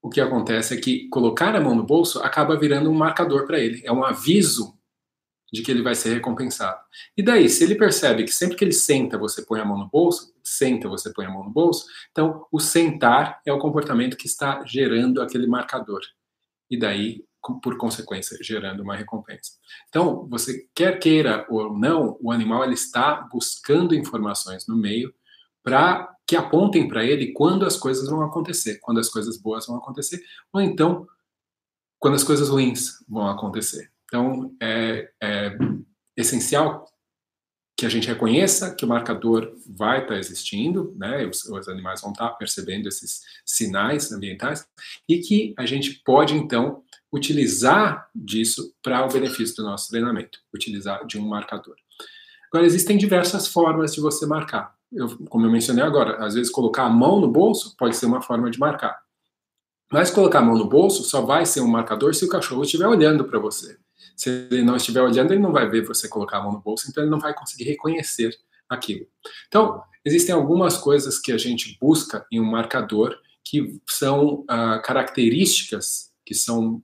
o 0.00 0.08
que 0.08 0.20
acontece 0.20 0.74
é 0.74 0.80
que 0.80 1.08
colocar 1.08 1.56
a 1.56 1.60
mão 1.60 1.74
no 1.74 1.82
bolso 1.82 2.20
acaba 2.20 2.56
virando 2.56 2.88
um 2.90 2.94
marcador 2.94 3.46
para 3.46 3.58
ele, 3.58 3.82
é 3.84 3.90
um 3.90 4.04
aviso 4.04 4.77
de 5.52 5.62
que 5.62 5.70
ele 5.70 5.82
vai 5.82 5.94
ser 5.94 6.14
recompensado. 6.14 6.78
E 7.16 7.22
daí, 7.22 7.48
se 7.48 7.64
ele 7.64 7.74
percebe 7.74 8.24
que 8.24 8.32
sempre 8.32 8.56
que 8.56 8.64
ele 8.64 8.72
senta, 8.72 9.16
você 9.16 9.42
põe 9.42 9.60
a 9.60 9.64
mão 9.64 9.78
no 9.78 9.88
bolso, 9.88 10.34
senta, 10.42 10.88
você 10.88 11.12
põe 11.12 11.26
a 11.26 11.30
mão 11.30 11.44
no 11.44 11.50
bolso, 11.50 11.86
então 12.10 12.46
o 12.52 12.60
sentar 12.60 13.40
é 13.46 13.52
o 13.52 13.58
comportamento 13.58 14.16
que 14.16 14.26
está 14.26 14.62
gerando 14.64 15.22
aquele 15.22 15.46
marcador. 15.46 16.00
E 16.70 16.78
daí, 16.78 17.24
por 17.62 17.78
consequência, 17.78 18.36
gerando 18.42 18.82
uma 18.82 18.96
recompensa. 18.96 19.52
Então, 19.88 20.26
você 20.28 20.68
quer 20.74 20.98
queira 20.98 21.46
ou 21.48 21.76
não, 21.76 22.18
o 22.20 22.30
animal 22.30 22.64
ele 22.64 22.74
está 22.74 23.26
buscando 23.32 23.94
informações 23.94 24.66
no 24.66 24.76
meio 24.76 25.14
para 25.62 26.14
que 26.26 26.36
apontem 26.36 26.86
para 26.88 27.04
ele 27.04 27.32
quando 27.32 27.64
as 27.64 27.76
coisas 27.76 28.08
vão 28.08 28.22
acontecer, 28.22 28.78
quando 28.80 29.00
as 29.00 29.08
coisas 29.08 29.40
boas 29.40 29.66
vão 29.66 29.76
acontecer, 29.76 30.22
ou 30.52 30.60
então 30.60 31.06
quando 31.98 32.14
as 32.14 32.24
coisas 32.24 32.48
ruins 32.48 33.02
vão 33.08 33.28
acontecer. 33.28 33.90
Então, 34.08 34.56
é, 34.60 35.10
é 35.22 35.58
essencial 36.16 36.86
que 37.78 37.86
a 37.86 37.88
gente 37.88 38.08
reconheça 38.08 38.74
que 38.74 38.84
o 38.84 38.88
marcador 38.88 39.52
vai 39.64 39.98
estar 39.98 40.14
tá 40.14 40.18
existindo, 40.18 40.92
né? 40.98 41.24
Os, 41.26 41.44
os, 41.44 41.68
animais 41.68 42.00
vão 42.00 42.10
estar 42.10 42.30
tá 42.30 42.34
percebendo 42.34 42.88
esses 42.88 43.22
sinais 43.46 44.10
ambientais 44.10 44.66
e 45.08 45.18
que 45.18 45.54
a 45.56 45.64
gente 45.64 46.02
pode 46.04 46.34
então 46.34 46.82
utilizar 47.12 48.08
disso 48.12 48.74
para 48.82 49.06
o 49.06 49.08
benefício 49.08 49.54
do 49.56 49.62
nosso 49.62 49.90
treinamento, 49.90 50.40
utilizar 50.52 51.06
de 51.06 51.20
um 51.20 51.28
marcador. 51.28 51.76
Agora 52.52 52.66
existem 52.66 52.98
diversas 52.98 53.46
formas 53.46 53.94
de 53.94 54.00
você 54.00 54.26
marcar. 54.26 54.74
Eu, 54.90 55.16
como 55.28 55.46
eu 55.46 55.50
mencionei 55.50 55.84
agora, 55.84 56.16
às 56.24 56.34
vezes 56.34 56.50
colocar 56.50 56.84
a 56.84 56.90
mão 56.90 57.20
no 57.20 57.30
bolso 57.30 57.76
pode 57.76 57.94
ser 57.94 58.06
uma 58.06 58.20
forma 58.20 58.50
de 58.50 58.58
marcar. 58.58 58.98
Mas 59.92 60.10
colocar 60.10 60.40
a 60.40 60.42
mão 60.42 60.58
no 60.58 60.68
bolso 60.68 61.04
só 61.04 61.20
vai 61.20 61.46
ser 61.46 61.60
um 61.60 61.68
marcador 61.68 62.12
se 62.12 62.24
o 62.24 62.28
cachorro 62.28 62.64
estiver 62.64 62.88
olhando 62.88 63.24
para 63.24 63.38
você. 63.38 63.78
Se 64.18 64.48
ele 64.50 64.62
não 64.62 64.76
estiver 64.76 65.00
olhando, 65.00 65.32
ele 65.32 65.40
não 65.40 65.52
vai 65.52 65.68
ver 65.68 65.86
você 65.86 66.08
colocar 66.08 66.38
a 66.38 66.42
mão 66.42 66.52
no 66.52 66.60
bolso, 66.60 66.86
então 66.90 67.02
ele 67.02 67.10
não 67.10 67.20
vai 67.20 67.32
conseguir 67.32 67.64
reconhecer 67.64 68.36
aquilo. 68.68 69.06
Então, 69.46 69.80
existem 70.04 70.34
algumas 70.34 70.76
coisas 70.76 71.18
que 71.18 71.32
a 71.32 71.38
gente 71.38 71.78
busca 71.80 72.26
em 72.30 72.40
um 72.40 72.44
marcador 72.44 73.16
que 73.44 73.80
são 73.88 74.40
uh, 74.40 74.82
características 74.82 76.08
que 76.26 76.34
são 76.34 76.82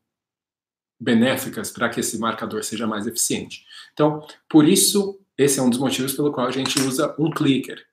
benéficas 0.98 1.70
para 1.70 1.90
que 1.90 2.00
esse 2.00 2.18
marcador 2.18 2.64
seja 2.64 2.86
mais 2.86 3.06
eficiente. 3.06 3.66
Então, 3.92 4.26
por 4.48 4.66
isso, 4.66 5.20
esse 5.36 5.58
é 5.58 5.62
um 5.62 5.68
dos 5.68 5.78
motivos 5.78 6.14
pelo 6.14 6.32
qual 6.32 6.46
a 6.46 6.52
gente 6.52 6.80
usa 6.80 7.14
um 7.18 7.30
clicker. 7.30 7.84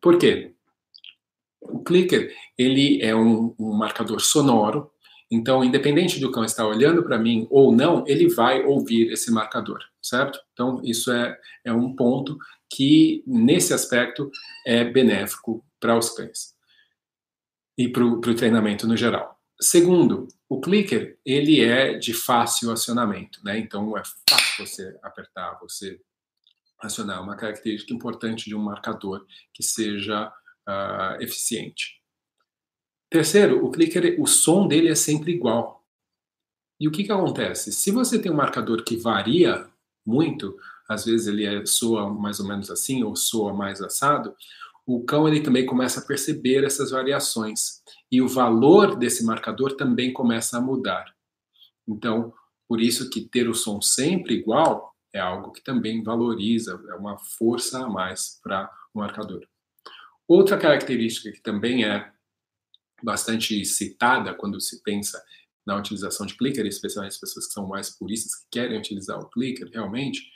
Por 0.00 0.18
quê? 0.18 0.54
O 1.60 1.82
clicker, 1.82 2.32
ele 2.56 3.02
é 3.02 3.14
um, 3.14 3.54
um 3.58 3.72
marcador 3.72 4.20
sonoro 4.20 4.89
então, 5.30 5.62
independente 5.62 6.18
do 6.18 6.32
cão 6.32 6.44
estar 6.44 6.66
olhando 6.66 7.04
para 7.04 7.18
mim 7.18 7.46
ou 7.50 7.70
não, 7.70 8.04
ele 8.06 8.28
vai 8.28 8.64
ouvir 8.64 9.12
esse 9.12 9.30
marcador, 9.30 9.78
certo? 10.02 10.40
Então, 10.52 10.80
isso 10.82 11.12
é, 11.12 11.38
é 11.64 11.72
um 11.72 11.94
ponto 11.94 12.36
que, 12.68 13.22
nesse 13.26 13.72
aspecto, 13.72 14.28
é 14.66 14.82
benéfico 14.82 15.64
para 15.78 15.96
os 15.96 16.10
cães 16.10 16.54
e 17.78 17.88
para 17.88 18.04
o 18.04 18.34
treinamento 18.34 18.88
no 18.88 18.96
geral. 18.96 19.38
Segundo, 19.60 20.26
o 20.48 20.60
clicker, 20.60 21.16
ele 21.24 21.60
é 21.60 21.96
de 21.96 22.12
fácil 22.12 22.72
acionamento, 22.72 23.40
né? 23.44 23.56
Então, 23.56 23.96
é 23.96 24.02
fácil 24.28 24.66
você 24.66 24.98
apertar, 25.00 25.58
você 25.60 26.00
acionar. 26.80 27.22
Uma 27.22 27.36
característica 27.36 27.94
importante 27.94 28.46
de 28.46 28.54
um 28.56 28.62
marcador 28.62 29.24
que 29.54 29.62
seja 29.62 30.26
uh, 30.26 31.22
eficiente. 31.22 31.99
Terceiro, 33.10 33.64
o 33.64 33.70
clicker, 33.72 34.20
o 34.20 34.26
som 34.26 34.68
dele 34.68 34.88
é 34.88 34.94
sempre 34.94 35.32
igual. 35.32 35.84
E 36.78 36.86
o 36.86 36.92
que, 36.92 37.02
que 37.04 37.12
acontece? 37.12 37.72
Se 37.72 37.90
você 37.90 38.18
tem 38.18 38.30
um 38.30 38.36
marcador 38.36 38.84
que 38.84 38.96
varia 38.96 39.68
muito, 40.06 40.56
às 40.88 41.04
vezes 41.04 41.26
ele 41.26 41.44
é, 41.44 41.66
soa 41.66 42.08
mais 42.08 42.40
ou 42.40 42.46
menos 42.46 42.70
assim 42.70 43.02
ou 43.02 43.14
soa 43.16 43.52
mais 43.52 43.82
assado, 43.82 44.34
o 44.86 45.04
cão 45.04 45.28
ele 45.28 45.40
também 45.40 45.66
começa 45.66 46.00
a 46.00 46.04
perceber 46.04 46.64
essas 46.64 46.90
variações 46.90 47.82
e 48.10 48.22
o 48.22 48.28
valor 48.28 48.96
desse 48.96 49.24
marcador 49.24 49.76
também 49.76 50.12
começa 50.12 50.56
a 50.56 50.60
mudar. 50.60 51.14
Então, 51.86 52.32
por 52.66 52.80
isso 52.80 53.10
que 53.10 53.20
ter 53.20 53.48
o 53.48 53.54
som 53.54 53.80
sempre 53.82 54.34
igual 54.34 54.94
é 55.12 55.18
algo 55.18 55.52
que 55.52 55.62
também 55.62 56.02
valoriza, 56.02 56.80
é 56.88 56.94
uma 56.94 57.18
força 57.18 57.84
a 57.84 57.88
mais 57.88 58.40
para 58.42 58.70
o 58.94 58.98
marcador. 59.00 59.46
Outra 60.26 60.56
característica 60.56 61.32
que 61.32 61.42
também 61.42 61.84
é 61.84 62.10
bastante 63.02 63.64
citada 63.64 64.34
quando 64.34 64.60
se 64.60 64.82
pensa 64.82 65.22
na 65.66 65.76
utilização 65.76 66.26
de 66.26 66.36
clicker, 66.36 66.66
especialmente 66.66 67.12
as 67.12 67.20
pessoas 67.20 67.46
que 67.46 67.52
são 67.52 67.66
mais 67.66 67.90
puristas, 67.90 68.34
que 68.34 68.46
querem 68.50 68.78
utilizar 68.78 69.18
o 69.18 69.28
clicker 69.28 69.68
realmente, 69.72 70.30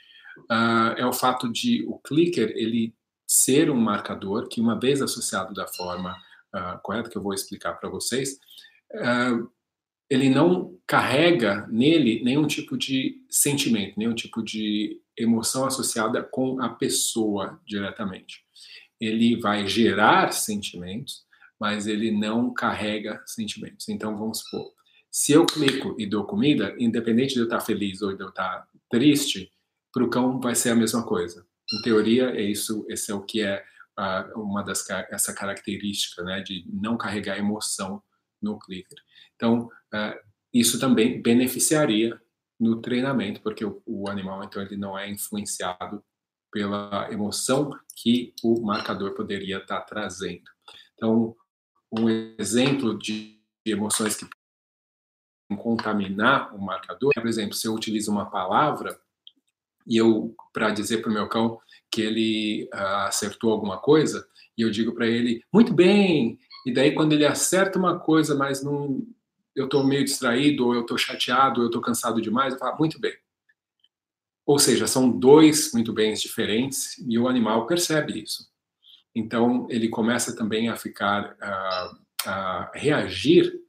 uh, 0.49 0.93
é 0.97 1.05
o 1.05 1.13
fato 1.13 1.51
de 1.51 1.83
o 1.87 1.99
clicker 1.99 2.51
ele 2.55 2.93
ser 3.27 3.69
um 3.69 3.75
marcador 3.75 4.47
que, 4.47 4.61
uma 4.61 4.79
vez 4.79 5.01
associado 5.01 5.53
da 5.53 5.67
forma 5.67 6.15
uh, 6.53 6.79
correta, 6.83 7.09
que 7.09 7.17
eu 7.17 7.23
vou 7.23 7.33
explicar 7.33 7.73
para 7.73 7.89
vocês, 7.89 8.39
uh, 8.93 9.49
ele 10.09 10.29
não 10.29 10.77
carrega 10.85 11.67
nele 11.67 12.23
nenhum 12.23 12.45
tipo 12.45 12.77
de 12.77 13.23
sentimento, 13.29 13.97
nenhum 13.97 14.13
tipo 14.13 14.43
de 14.43 15.01
emoção 15.17 15.65
associada 15.65 16.21
com 16.21 16.61
a 16.61 16.69
pessoa 16.69 17.59
diretamente. 17.65 18.43
Ele 18.99 19.39
vai 19.39 19.67
gerar 19.67 20.31
sentimentos, 20.31 21.24
mas 21.59 21.87
ele 21.87 22.11
não 22.11 22.53
carrega 22.53 23.21
sentimentos. 23.25 23.87
Então, 23.89 24.17
vamos 24.17 24.39
supor, 24.39 24.71
se 25.11 25.31
eu 25.31 25.45
clico 25.45 25.95
e 25.97 26.05
dou 26.05 26.25
comida, 26.25 26.75
independente 26.77 27.33
de 27.33 27.39
eu 27.39 27.45
estar 27.45 27.61
feliz 27.61 28.01
ou 28.01 28.15
de 28.15 28.21
eu 28.21 28.29
estar 28.29 28.67
triste, 28.89 29.49
para 29.93 30.03
o 30.03 30.09
cão 30.09 30.41
vai 30.41 30.55
ser 30.55 30.71
a 30.71 30.75
mesma 30.75 31.05
coisa. 31.05 31.47
Em 31.73 31.81
teoria, 31.81 32.31
é 32.31 32.41
isso, 32.41 32.85
esse 32.89 33.11
é 33.11 33.15
o 33.15 33.21
que 33.21 33.41
é 33.41 33.63
uh, 33.97 34.41
uma 34.41 34.61
das 34.61 34.87
essa 35.09 35.33
característica, 35.33 36.21
né, 36.21 36.41
de 36.41 36.65
não 36.69 36.97
carregar 36.97 37.37
emoção 37.37 38.03
no 38.41 38.59
clicker. 38.59 38.97
Então, 39.35 39.67
uh, 39.93 40.19
isso 40.53 40.79
também 40.79 41.21
beneficiaria 41.21 42.19
no 42.59 42.81
treinamento, 42.81 43.41
porque 43.41 43.63
o, 43.63 43.81
o 43.85 44.09
animal 44.09 44.43
então 44.43 44.61
ele 44.61 44.77
não 44.77 44.97
é 44.99 45.09
influenciado 45.09 46.03
pela 46.51 47.09
emoção 47.11 47.69
que 47.95 48.33
o 48.43 48.61
marcador 48.61 49.13
poderia 49.13 49.57
estar 49.57 49.81
trazendo. 49.81 50.43
Então, 50.93 51.35
um 51.99 52.09
exemplo 52.39 52.97
de 52.97 53.39
emoções 53.65 54.15
que 54.15 54.25
podem 55.49 55.63
contaminar 55.63 56.55
o 56.55 56.61
marcador, 56.61 57.13
por 57.13 57.27
exemplo, 57.27 57.53
se 57.53 57.67
eu 57.67 57.73
utilizo 57.73 58.11
uma 58.11 58.29
palavra 58.29 58.99
e 59.87 59.97
eu, 59.97 60.35
para 60.51 60.71
dizer 60.71 61.01
para 61.01 61.11
o 61.11 61.13
meu 61.13 61.27
cão 61.27 61.59
que 61.91 62.01
ele 62.01 62.69
uh, 62.73 63.07
acertou 63.07 63.51
alguma 63.51 63.77
coisa, 63.77 64.27
e 64.57 64.61
eu 64.61 64.71
digo 64.71 64.93
para 64.93 65.07
ele, 65.07 65.43
muito 65.53 65.73
bem, 65.73 66.39
e 66.65 66.73
daí 66.73 66.93
quando 66.93 67.13
ele 67.13 67.25
acerta 67.25 67.77
uma 67.77 67.99
coisa, 67.99 68.33
mas 68.35 68.63
não, 68.63 69.05
eu 69.55 69.65
estou 69.65 69.83
meio 69.83 70.03
distraído, 70.03 70.65
ou 70.65 70.73
eu 70.73 70.81
estou 70.81 70.97
chateado, 70.97 71.59
ou 71.59 71.65
eu 71.65 71.69
estou 71.69 71.81
cansado 71.81 72.21
demais, 72.21 72.53
eu 72.53 72.59
falo, 72.59 72.77
muito 72.77 72.99
bem. 72.99 73.13
Ou 74.45 74.59
seja, 74.59 74.85
são 74.85 75.09
dois 75.09 75.71
muito 75.73 75.93
bens 75.93 76.21
diferentes 76.21 76.97
e 77.07 77.17
o 77.17 77.27
animal 77.27 77.65
percebe 77.65 78.21
isso. 78.21 78.47
Então, 79.15 79.65
ele 79.69 79.87
começa 79.87 80.35
também 80.35 80.67
a 80.67 80.75
ficar, 80.75 81.35
a, 81.41 81.97
a 82.25 82.71
reagir 82.73 83.65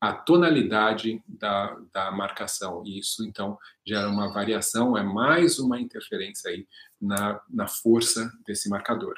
a 0.00 0.12
tonalidade 0.12 1.22
da, 1.26 1.76
da 1.92 2.10
marcação. 2.10 2.82
E 2.86 3.00
isso, 3.00 3.24
então, 3.26 3.58
gera 3.84 4.08
uma 4.08 4.32
variação, 4.32 4.96
é 4.96 5.02
mais 5.02 5.58
uma 5.58 5.80
interferência 5.80 6.50
aí 6.50 6.66
na, 7.00 7.40
na 7.50 7.66
força 7.66 8.30
desse 8.46 8.68
marcador. 8.68 9.14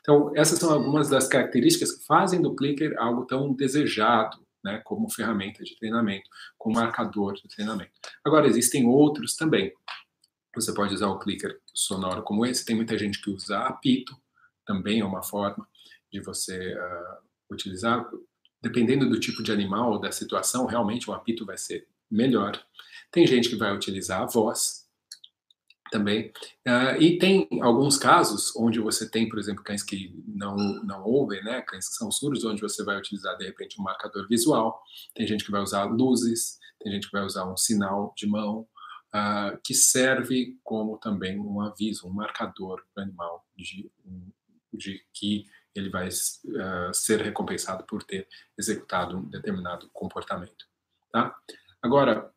Então, 0.00 0.32
essas 0.36 0.58
são 0.58 0.72
algumas 0.72 1.08
das 1.08 1.26
características 1.26 1.92
que 1.92 2.06
fazem 2.06 2.40
do 2.40 2.54
clicker 2.54 2.94
algo 2.98 3.26
tão 3.26 3.52
desejado, 3.52 4.38
né, 4.62 4.80
como 4.84 5.10
ferramenta 5.10 5.64
de 5.64 5.76
treinamento, 5.76 6.28
como 6.56 6.76
marcador 6.76 7.34
de 7.34 7.48
treinamento. 7.48 7.92
Agora, 8.24 8.46
existem 8.46 8.86
outros 8.86 9.34
também. 9.34 9.72
Você 10.54 10.72
pode 10.72 10.94
usar 10.94 11.08
o 11.08 11.18
clicker 11.18 11.58
sonoro 11.74 12.22
como 12.22 12.44
esse, 12.44 12.64
tem 12.64 12.76
muita 12.76 12.98
gente 12.98 13.20
que 13.20 13.30
usa 13.30 13.58
apito, 13.60 14.19
também 14.70 15.00
é 15.00 15.04
uma 15.04 15.22
forma 15.22 15.66
de 16.12 16.20
você 16.20 16.74
uh, 16.74 17.52
utilizar. 17.52 18.08
Dependendo 18.62 19.08
do 19.08 19.18
tipo 19.18 19.42
de 19.42 19.50
animal 19.50 19.92
ou 19.92 20.00
da 20.00 20.12
situação, 20.12 20.66
realmente 20.66 21.10
o 21.10 21.12
apito 21.12 21.44
vai 21.44 21.58
ser 21.58 21.88
melhor. 22.08 22.52
Tem 23.10 23.26
gente 23.26 23.48
que 23.48 23.56
vai 23.56 23.74
utilizar 23.74 24.22
a 24.22 24.26
voz, 24.26 24.88
também. 25.90 26.32
Uh, 26.66 27.00
e 27.00 27.18
tem 27.18 27.48
alguns 27.60 27.98
casos 27.98 28.54
onde 28.56 28.78
você 28.78 29.10
tem, 29.10 29.28
por 29.28 29.40
exemplo, 29.40 29.64
cães 29.64 29.82
que 29.82 30.14
não, 30.24 30.54
não 30.84 31.02
ouvem, 31.02 31.42
né? 31.42 31.62
cães 31.62 31.88
que 31.88 31.96
são 31.96 32.12
surdos, 32.12 32.44
onde 32.44 32.60
você 32.60 32.84
vai 32.84 32.96
utilizar, 32.96 33.36
de 33.36 33.44
repente, 33.46 33.80
um 33.80 33.82
marcador 33.82 34.28
visual. 34.28 34.80
Tem 35.14 35.26
gente 35.26 35.44
que 35.44 35.50
vai 35.50 35.60
usar 35.60 35.84
luzes, 35.86 36.58
tem 36.80 36.92
gente 36.92 37.08
que 37.08 37.12
vai 37.12 37.24
usar 37.24 37.50
um 37.50 37.56
sinal 37.56 38.14
de 38.16 38.28
mão, 38.28 38.68
uh, 39.12 39.58
que 39.64 39.74
serve 39.74 40.56
como 40.62 40.96
também 40.98 41.40
um 41.40 41.60
aviso, 41.60 42.06
um 42.06 42.12
marcador 42.12 42.80
para 42.94 43.02
o 43.02 43.04
animal 43.06 43.44
de, 43.56 43.90
de 44.72 45.04
que 45.12 45.46
ele 45.74 45.88
vai 45.88 46.08
uh, 46.08 46.92
ser 46.92 47.20
recompensado 47.20 47.84
por 47.84 48.02
ter 48.02 48.26
executado 48.58 49.16
um 49.16 49.28
determinado 49.28 49.88
comportamento. 49.92 50.66
Tá? 51.12 51.34
Agora, 51.82 52.32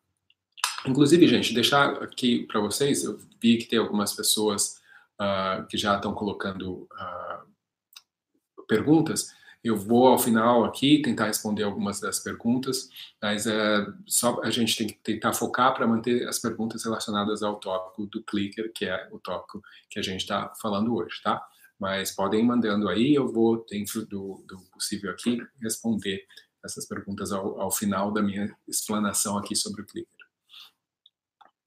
Inclusive, 0.86 1.26
gente, 1.26 1.54
deixar 1.54 2.02
aqui 2.02 2.46
para 2.46 2.60
vocês, 2.60 3.04
eu 3.04 3.18
vi 3.40 3.56
que 3.56 3.64
tem 3.64 3.78
algumas 3.78 4.12
pessoas 4.12 4.82
uh, 5.18 5.66
que 5.66 5.78
já 5.78 5.96
estão 5.96 6.12
colocando 6.12 6.86
uh, 6.92 8.64
perguntas. 8.68 9.32
Eu 9.62 9.78
vou, 9.78 10.08
ao 10.08 10.18
final 10.18 10.62
aqui, 10.62 11.00
tentar 11.00 11.24
responder 11.24 11.62
algumas 11.62 12.00
das 12.00 12.20
perguntas, 12.20 12.90
mas 13.22 13.46
é, 13.46 13.86
só 14.06 14.42
a 14.42 14.50
gente 14.50 14.76
tem 14.76 14.86
que 14.86 14.92
tentar 15.02 15.32
focar 15.32 15.74
para 15.74 15.86
manter 15.86 16.28
as 16.28 16.38
perguntas 16.38 16.84
relacionadas 16.84 17.42
ao 17.42 17.56
tópico 17.56 18.04
do 18.04 18.22
clicker, 18.22 18.70
que 18.74 18.84
é 18.84 19.08
o 19.10 19.18
tópico 19.18 19.62
que 19.88 19.98
a 19.98 20.02
gente 20.02 20.20
está 20.20 20.52
falando 20.60 20.94
hoje, 20.94 21.18
tá? 21.22 21.42
Mas 21.84 22.12
podem 22.12 22.42
mandando 22.42 22.88
aí, 22.88 23.14
eu 23.14 23.30
vou, 23.30 23.62
dentro 23.68 24.06
do, 24.06 24.42
do 24.48 24.56
possível 24.72 25.10
aqui, 25.10 25.38
responder 25.60 26.24
essas 26.64 26.88
perguntas 26.88 27.30
ao, 27.30 27.60
ao 27.60 27.70
final 27.70 28.10
da 28.10 28.22
minha 28.22 28.50
explanação 28.66 29.36
aqui 29.36 29.54
sobre 29.54 29.82
o 29.82 29.84
clicker. 29.84 30.10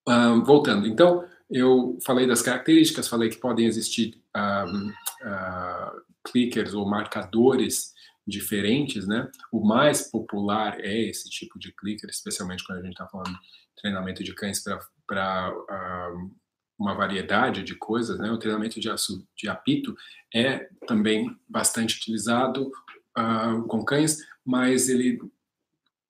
Uh, 0.10 0.44
voltando, 0.44 0.88
então, 0.88 1.24
eu 1.48 2.00
falei 2.04 2.26
das 2.26 2.42
características, 2.42 3.08
falei 3.08 3.30
que 3.30 3.38
podem 3.38 3.68
existir 3.68 4.20
uh, 4.36 4.88
uh, 4.90 6.02
clickers 6.26 6.74
ou 6.74 6.90
marcadores 6.90 7.94
diferentes, 8.26 9.06
né? 9.06 9.30
O 9.52 9.64
mais 9.64 10.10
popular 10.10 10.80
é 10.80 11.00
esse 11.00 11.30
tipo 11.30 11.60
de 11.60 11.72
clicker, 11.74 12.10
especialmente 12.10 12.66
quando 12.66 12.80
a 12.80 12.82
gente 12.82 12.94
está 12.94 13.06
falando 13.08 13.34
de 13.34 13.82
treinamento 13.84 14.24
de 14.24 14.34
cães 14.34 14.64
para 15.06 15.54
uma 16.78 16.94
variedade 16.94 17.64
de 17.64 17.76
coisas, 17.76 18.20
né? 18.20 18.32
O 18.32 18.38
treinamento 18.38 18.80
de, 18.80 18.90
de 19.36 19.50
apito 19.50 19.96
é 20.34 20.70
também 20.88 21.36
bastante 21.48 21.98
utilizado 21.98 22.72
com 23.68 23.84
cães, 23.84 24.20
mas 24.46 24.90
ele 24.90 25.20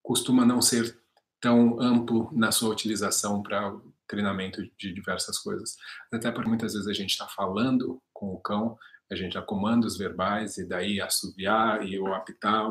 costuma 0.03 0.45
não 0.45 0.62
ser 0.62 1.00
tão 1.39 1.79
amplo 1.79 2.29
na 2.33 2.51
sua 2.51 2.69
utilização 2.69 3.41
para 3.41 3.75
treinamento 4.07 4.62
de 4.77 4.93
diversas 4.93 5.38
coisas. 5.38 5.77
Até 6.12 6.31
porque 6.31 6.50
muitas 6.50 6.74
vezes 6.74 6.88
a 6.88 6.93
gente 6.93 7.12
está 7.12 7.27
falando 7.27 8.01
com 8.13 8.33
o 8.33 8.39
cão, 8.39 8.77
a 9.12 9.15
gente 9.15 9.33
já 9.33 9.41
comandos 9.41 9.97
verbais 9.97 10.57
e 10.57 10.65
daí 10.65 10.99
assobiar 10.99 11.86
e 11.86 11.99
o 11.99 12.13
apitar 12.13 12.69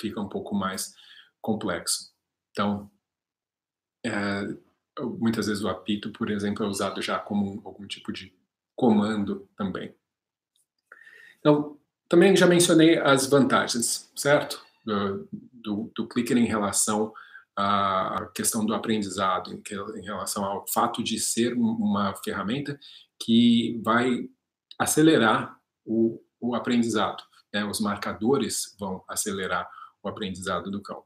fica 0.00 0.20
um 0.20 0.28
pouco 0.28 0.54
mais 0.54 0.94
complexo. 1.40 2.12
Então, 2.50 2.90
é, 4.04 4.56
muitas 5.00 5.46
vezes 5.46 5.62
o 5.62 5.68
apito, 5.68 6.10
por 6.12 6.30
exemplo, 6.30 6.64
é 6.64 6.68
usado 6.68 7.02
já 7.02 7.18
como 7.18 7.60
algum 7.64 7.86
tipo 7.86 8.12
de 8.12 8.32
comando 8.74 9.48
também. 9.56 9.94
Então, 11.38 11.78
também 12.08 12.36
já 12.36 12.46
mencionei 12.46 12.98
as 12.98 13.26
vantagens, 13.26 14.10
certo? 14.14 14.64
Do, 14.84 15.28
do, 15.52 15.92
do 15.94 16.08
clicker 16.08 16.36
em 16.36 16.46
relação 16.46 17.12
a 17.56 18.30
questão 18.34 18.66
do 18.66 18.74
aprendizado, 18.74 19.52
em, 19.52 19.62
que, 19.62 19.74
em 19.74 20.04
relação 20.04 20.44
ao 20.44 20.66
fato 20.68 21.02
de 21.02 21.18
ser 21.18 21.54
uma 21.54 22.14
ferramenta 22.16 22.78
que 23.18 23.80
vai 23.82 24.28
acelerar 24.78 25.58
o, 25.84 26.22
o 26.38 26.54
aprendizado. 26.54 27.24
Né? 27.52 27.64
Os 27.64 27.80
marcadores 27.80 28.76
vão 28.78 29.02
acelerar 29.08 29.66
o 30.02 30.08
aprendizado 30.08 30.70
do 30.70 30.82
cão. 30.82 31.02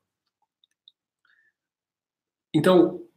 Então, 2.53 3.09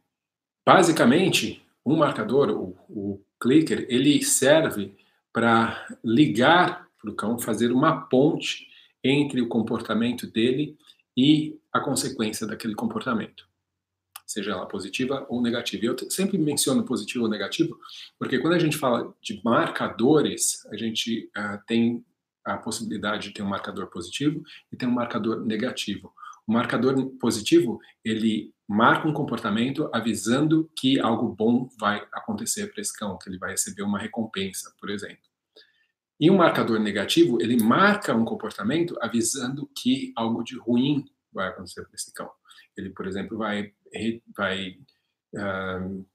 basicamente, 0.64 1.64
um 1.84 1.96
marcador, 1.96 2.50
o, 2.50 2.76
o 2.88 3.20
clicker, 3.40 3.86
ele 3.88 4.22
serve 4.24 4.96
para 5.32 5.86
ligar 6.02 6.88
para 6.98 7.10
o 7.10 7.14
cão, 7.14 7.38
fazer 7.38 7.70
uma 7.72 8.02
ponte 8.02 8.68
entre 9.02 9.40
o 9.40 9.48
comportamento 9.48 10.26
dele 10.26 10.76
e 11.16 11.58
a 11.72 11.80
consequência 11.80 12.46
daquele 12.46 12.74
comportamento, 12.74 13.46
seja 14.26 14.52
ela 14.52 14.66
positiva 14.66 15.26
ou 15.28 15.42
negativa. 15.42 15.84
Eu 15.84 16.10
sempre 16.10 16.38
menciono 16.38 16.84
positivo 16.84 17.24
ou 17.24 17.30
negativo, 17.30 17.78
porque 18.18 18.38
quando 18.38 18.54
a 18.54 18.58
gente 18.58 18.78
fala 18.78 19.14
de 19.20 19.40
marcadores, 19.44 20.64
a 20.66 20.76
gente 20.76 21.30
uh, 21.36 21.58
tem 21.66 22.04
a 22.44 22.56
possibilidade 22.56 23.28
de 23.28 23.34
ter 23.34 23.42
um 23.42 23.48
marcador 23.48 23.86
positivo 23.88 24.42
e 24.70 24.76
ter 24.76 24.86
um 24.86 24.92
marcador 24.92 25.44
negativo. 25.44 26.12
O 26.46 26.52
marcador 26.52 27.10
positivo, 27.18 27.80
ele 28.04 28.52
marca 28.68 29.08
um 29.08 29.12
comportamento 29.12 29.88
avisando 29.92 30.70
que 30.76 30.98
algo 31.00 31.28
bom 31.28 31.68
vai 31.78 32.06
acontecer 32.12 32.72
para 32.72 32.80
esse 32.80 32.92
cão, 32.96 33.18
que 33.18 33.28
ele 33.28 33.38
vai 33.38 33.52
receber 33.52 33.82
uma 33.82 33.98
recompensa, 33.98 34.72
por 34.78 34.90
exemplo. 34.90 35.24
E 36.20 36.30
um 36.30 36.36
marcador 36.36 36.78
negativo, 36.78 37.40
ele 37.42 37.62
marca 37.62 38.14
um 38.14 38.24
comportamento 38.24 38.96
avisando 39.00 39.68
que 39.76 40.12
algo 40.16 40.42
de 40.44 40.56
ruim 40.58 41.04
vai 41.32 41.48
acontecer 41.48 41.82
para 41.82 41.94
esse 41.94 42.12
cão. 42.12 42.30
Ele, 42.76 42.90
por 42.90 43.06
exemplo, 43.06 43.36
vai, 43.36 43.72
vai 44.36 44.76
uh, 45.34 46.06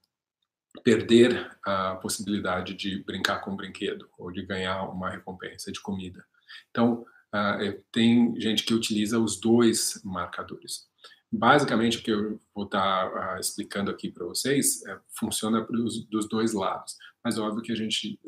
perder 0.83 1.57
a 1.65 1.95
possibilidade 1.95 2.73
de 2.73 3.03
brincar 3.03 3.41
com 3.41 3.51
um 3.51 3.55
brinquedo 3.55 4.09
ou 4.17 4.31
de 4.31 4.45
ganhar 4.45 4.83
uma 4.83 5.09
recompensa 5.09 5.71
de 5.71 5.81
comida. 5.81 6.25
Então, 6.69 7.05
uh, 7.33 7.83
tem 7.91 8.39
gente 8.39 8.63
que 8.63 8.73
utiliza 8.73 9.19
os 9.19 9.39
dois 9.39 10.01
marcadores. 10.03 10.87
Basicamente, 11.31 11.99
o 11.99 12.03
que 12.03 12.11
eu 12.11 12.39
vou 12.53 12.65
estar 12.65 13.09
tá, 13.09 13.35
uh, 13.35 13.39
explicando 13.39 13.91
aqui 13.91 14.09
para 14.11 14.25
vocês 14.25 14.83
é, 14.85 14.99
funciona 15.17 15.63
pros, 15.63 16.05
dos 16.07 16.27
dois 16.27 16.53
lados, 16.53 16.95
mas 17.23 17.37
óbvio 17.37 17.61
que 17.61 17.71
a 17.71 17.75
gente 17.75 18.19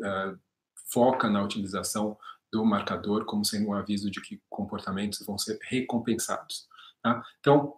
foca 0.91 1.29
na 1.29 1.41
utilização 1.41 2.17
do 2.51 2.65
marcador 2.65 3.25
como 3.25 3.45
sendo 3.45 3.69
um 3.69 3.73
aviso 3.73 4.11
de 4.11 4.21
que 4.21 4.41
comportamentos 4.49 5.25
vão 5.25 5.37
ser 5.37 5.57
recompensados. 5.63 6.67
Tá? 7.01 7.23
Então, 7.39 7.75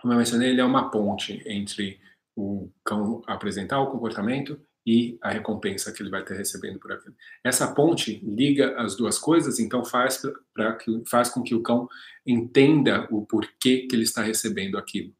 como 0.00 0.14
eu 0.14 0.18
mencionei, 0.18 0.50
ele 0.50 0.60
é 0.60 0.64
uma 0.64 0.90
ponte 0.90 1.42
entre 1.44 2.00
o 2.36 2.70
cão 2.84 3.22
apresentar 3.26 3.80
o 3.80 3.90
comportamento 3.90 4.60
e 4.86 5.18
a 5.22 5.30
recompensa 5.30 5.92
que 5.92 6.02
ele 6.02 6.10
vai 6.10 6.24
ter 6.24 6.36
recebendo 6.36 6.78
por 6.78 6.92
aquilo. 6.92 7.14
Essa 7.44 7.72
ponte 7.74 8.20
liga 8.24 8.80
as 8.80 8.96
duas 8.96 9.18
coisas, 9.18 9.58
então 9.58 9.84
faz, 9.84 10.22
pra, 10.54 10.74
que, 10.76 11.02
faz 11.06 11.28
com 11.28 11.42
que 11.42 11.54
o 11.54 11.62
cão 11.62 11.88
entenda 12.26 13.06
o 13.10 13.24
porquê 13.26 13.86
que 13.86 13.94
ele 13.94 14.04
está 14.04 14.22
recebendo 14.22 14.78
aquilo. 14.78 15.14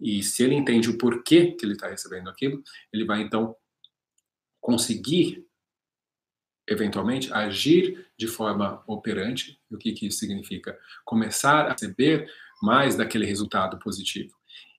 E 0.00 0.22
se 0.22 0.42
ele 0.42 0.54
entende 0.54 0.90
o 0.90 0.98
porquê 0.98 1.52
que 1.52 1.64
ele 1.64 1.74
está 1.74 1.88
recebendo 1.88 2.28
aquilo, 2.28 2.62
ele 2.92 3.04
vai 3.04 3.20
então 3.20 3.54
conseguir 4.60 5.46
eventualmente 6.66 7.32
agir 7.32 8.06
de 8.18 8.26
forma 8.26 8.82
operante. 8.86 9.60
O 9.70 9.76
que, 9.76 9.92
que 9.92 10.06
isso 10.06 10.18
significa? 10.18 10.78
Começar 11.04 11.66
a 11.66 11.72
receber 11.72 12.26
mais 12.62 12.96
daquele 12.96 13.26
resultado 13.26 13.78
positivo. 13.78 14.34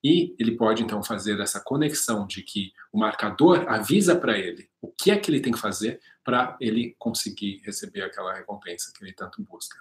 E 0.06 0.36
ele 0.38 0.52
pode 0.52 0.84
então 0.84 1.04
fazer 1.04 1.40
essa 1.40 1.60
conexão 1.60 2.28
de 2.28 2.44
que 2.44 2.72
o 2.94 3.00
marcador 3.00 3.66
avisa 3.68 4.16
para 4.16 4.38
ele 4.38 4.70
o 4.80 4.92
que 4.92 5.10
é 5.10 5.18
que 5.18 5.32
ele 5.32 5.40
tem 5.40 5.52
que 5.52 5.58
fazer 5.58 6.00
para 6.24 6.56
ele 6.62 6.96
conseguir 7.00 7.60
receber 7.66 8.04
aquela 8.04 8.32
recompensa 8.32 8.94
que 8.96 9.04
ele 9.04 9.14
tanto 9.14 9.42
busca. 9.42 9.76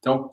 Então, 0.00 0.32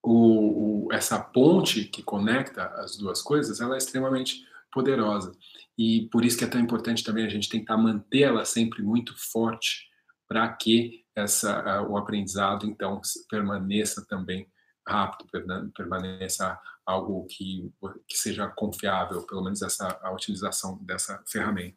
o, 0.00 0.86
o, 0.86 0.92
essa 0.92 1.18
ponte 1.18 1.86
que 1.86 2.00
conecta 2.00 2.66
as 2.76 2.96
duas 2.96 3.20
coisas, 3.20 3.60
ela 3.60 3.74
é 3.74 3.78
extremamente 3.78 4.46
poderosa. 4.70 5.36
E 5.76 6.08
por 6.12 6.24
isso 6.24 6.38
que 6.38 6.44
é 6.44 6.48
tão 6.48 6.60
importante 6.60 7.02
também 7.02 7.26
a 7.26 7.28
gente 7.28 7.48
tentar 7.48 7.76
mantê-la 7.76 8.44
sempre 8.44 8.80
muito 8.80 9.12
forte 9.18 9.88
para 10.28 10.48
que 10.52 11.04
essa, 11.16 11.82
o 11.82 11.96
aprendizado, 11.96 12.64
então, 12.64 13.00
permaneça 13.28 14.06
também 14.06 14.48
rápido, 14.88 15.28
permaneça 15.74 16.58
algo 16.84 17.26
que, 17.26 17.70
que 18.08 18.16
seja 18.16 18.48
confiável, 18.48 19.22
pelo 19.26 19.44
menos 19.44 19.60
essa, 19.60 19.98
a 20.02 20.12
utilização 20.12 20.78
dessa 20.82 21.22
ferramenta. 21.26 21.76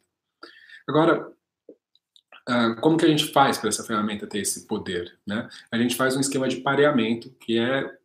Agora, 0.88 1.30
uh, 2.48 2.80
como 2.80 2.96
que 2.96 3.04
a 3.04 3.08
gente 3.08 3.30
faz 3.30 3.58
para 3.58 3.68
essa 3.68 3.84
ferramenta 3.84 4.26
ter 4.26 4.38
esse 4.38 4.66
poder? 4.66 5.18
Né? 5.26 5.48
A 5.70 5.78
gente 5.78 5.96
faz 5.96 6.16
um 6.16 6.20
esquema 6.20 6.48
de 6.48 6.62
pareamento 6.62 7.30
que 7.40 7.58
é 7.58 7.98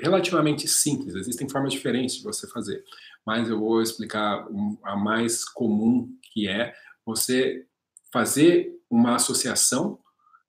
relativamente 0.00 0.66
simples, 0.68 1.14
existem 1.14 1.48
formas 1.48 1.72
diferentes 1.72 2.16
de 2.16 2.24
você 2.24 2.46
fazer, 2.48 2.84
mas 3.26 3.48
eu 3.48 3.58
vou 3.58 3.82
explicar 3.82 4.46
a 4.84 4.96
mais 4.96 5.44
comum, 5.44 6.16
que 6.32 6.48
é 6.48 6.74
você 7.04 7.66
fazer 8.12 8.76
uma 8.90 9.16
associação 9.16 9.98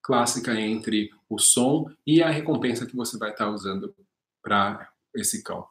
clássica 0.10 0.60
entre 0.60 1.12
o 1.30 1.38
som 1.38 1.88
e 2.04 2.24
a 2.24 2.32
recompensa 2.32 2.84
que 2.84 2.96
você 2.96 3.16
vai 3.16 3.30
estar 3.30 3.48
usando 3.48 3.96
para 4.42 4.92
esse 5.14 5.44
cão. 5.44 5.68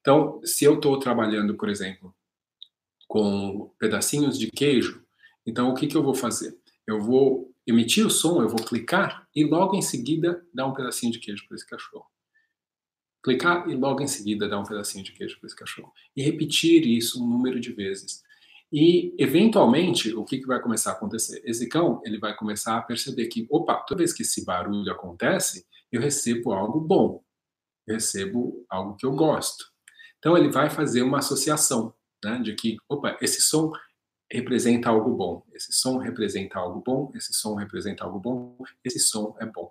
Então, 0.00 0.40
se 0.42 0.64
eu 0.64 0.76
estou 0.76 0.98
trabalhando, 0.98 1.54
por 1.58 1.68
exemplo, 1.68 2.14
com 3.06 3.70
pedacinhos 3.78 4.38
de 4.38 4.50
queijo, 4.50 5.04
então 5.44 5.68
o 5.68 5.74
que, 5.74 5.86
que 5.86 5.94
eu 5.94 6.02
vou 6.02 6.14
fazer? 6.14 6.58
Eu 6.86 7.02
vou 7.02 7.54
emitir 7.66 8.06
o 8.06 8.10
som, 8.10 8.40
eu 8.40 8.48
vou 8.48 8.64
clicar 8.64 9.28
e 9.36 9.44
logo 9.44 9.76
em 9.76 9.82
seguida 9.82 10.42
dar 10.54 10.66
um 10.66 10.72
pedacinho 10.72 11.12
de 11.12 11.18
queijo 11.18 11.46
para 11.46 11.56
esse 11.56 11.66
cachorro. 11.66 12.06
Clicar 13.22 13.68
e 13.68 13.74
logo 13.74 14.00
em 14.00 14.08
seguida 14.08 14.48
dar 14.48 14.58
um 14.58 14.64
pedacinho 14.64 15.04
de 15.04 15.12
queijo 15.12 15.38
para 15.38 15.48
esse 15.48 15.56
cachorro. 15.56 15.92
E 16.16 16.22
repetir 16.22 16.86
isso 16.86 17.22
um 17.22 17.28
número 17.28 17.60
de 17.60 17.74
vezes. 17.74 18.22
E, 18.72 19.14
eventualmente, 19.18 20.14
o 20.14 20.24
que, 20.24 20.38
que 20.38 20.46
vai 20.46 20.60
começar 20.60 20.90
a 20.90 20.94
acontecer? 20.94 21.42
Esse 21.44 21.68
cão 21.68 22.00
ele 22.04 22.18
vai 22.18 22.34
começar 22.34 22.78
a 22.78 22.82
perceber 22.82 23.26
que, 23.26 23.46
opa, 23.50 23.74
toda 23.86 23.98
vez 23.98 24.12
que 24.12 24.22
esse 24.22 24.44
barulho 24.44 24.90
acontece, 24.90 25.66
eu 25.90 26.00
recebo 26.00 26.52
algo 26.52 26.80
bom 26.80 27.22
eu 27.86 27.94
recebo 27.94 28.64
algo 28.68 28.96
que 28.96 29.06
eu 29.06 29.12
gosto. 29.12 29.70
Então 30.18 30.36
ele 30.36 30.50
vai 30.50 30.70
fazer 30.70 31.02
uma 31.02 31.18
associação, 31.18 31.94
né, 32.24 32.38
de 32.38 32.54
que, 32.54 32.76
opa, 32.88 33.16
esse 33.20 33.42
som 33.42 33.72
representa 34.30 34.88
algo 34.88 35.14
bom, 35.14 35.44
esse 35.52 35.72
som 35.72 35.98
representa 35.98 36.58
algo 36.58 36.80
bom, 36.80 37.12
esse 37.14 37.34
som 37.34 37.54
representa 37.54 38.04
algo 38.04 38.18
bom, 38.18 38.56
esse 38.84 39.00
som 39.00 39.36
é 39.40 39.46
bom. 39.46 39.70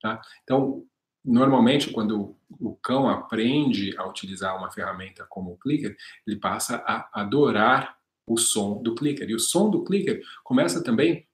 Tá? 0.00 0.20
Então, 0.44 0.86
normalmente, 1.24 1.90
quando 1.90 2.36
o 2.48 2.76
cão 2.76 3.08
aprende 3.08 3.96
a 3.98 4.06
utilizar 4.06 4.56
uma 4.56 4.70
ferramenta 4.70 5.26
como 5.28 5.52
o 5.52 5.58
clicker, 5.58 5.96
ele 6.26 6.38
passa 6.38 6.76
a 6.86 7.20
adorar 7.20 7.98
o 8.26 8.36
som 8.36 8.82
do 8.82 8.94
clicker. 8.94 9.28
E 9.30 9.34
o 9.34 9.40
som 9.40 9.70
do 9.70 9.84
clicker 9.84 10.20
começa 10.42 10.82
também 10.82 11.26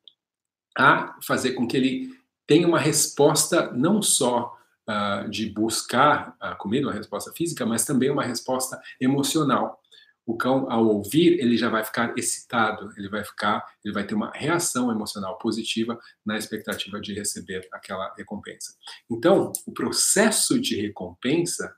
a 0.77 1.19
fazer 1.23 1.53
com 1.53 1.67
que 1.67 1.77
ele 1.77 2.11
tenha 2.47 2.67
uma 2.67 2.79
resposta 2.79 3.71
não 3.73 4.03
só 4.03 4.57
uh, 4.89 5.29
de 5.29 5.49
buscar 5.51 6.37
a 6.41 6.55
comida, 6.55 6.87
uma 6.87 6.95
resposta 6.95 7.33
física, 7.33 7.65
mas 7.65 7.85
também 7.85 8.11
uma 8.11 8.25
resposta 8.25 8.81
emocional. 9.01 9.81
O 10.25 10.37
cão, 10.37 10.71
ao 10.71 10.87
ouvir, 10.87 11.41
ele 11.41 11.57
já 11.57 11.69
vai 11.69 11.85
ficar 11.85 12.17
excitado, 12.17 12.93
ele 12.97 13.09
vai 13.09 13.25
ficar, 13.25 13.65
ele 13.85 13.93
vai 13.93 14.07
ter 14.07 14.15
uma 14.15 14.31
reação 14.31 14.91
emocional 14.91 15.37
positiva 15.39 15.99
na 16.25 16.39
expectativa 16.39 17.01
de 17.01 17.13
receber 17.13 17.69
aquela 17.73 18.15
recompensa. 18.17 18.77
Então, 19.11 19.53
o 19.67 19.73
processo 19.73 20.61
de 20.61 20.81
recompensa, 20.81 21.75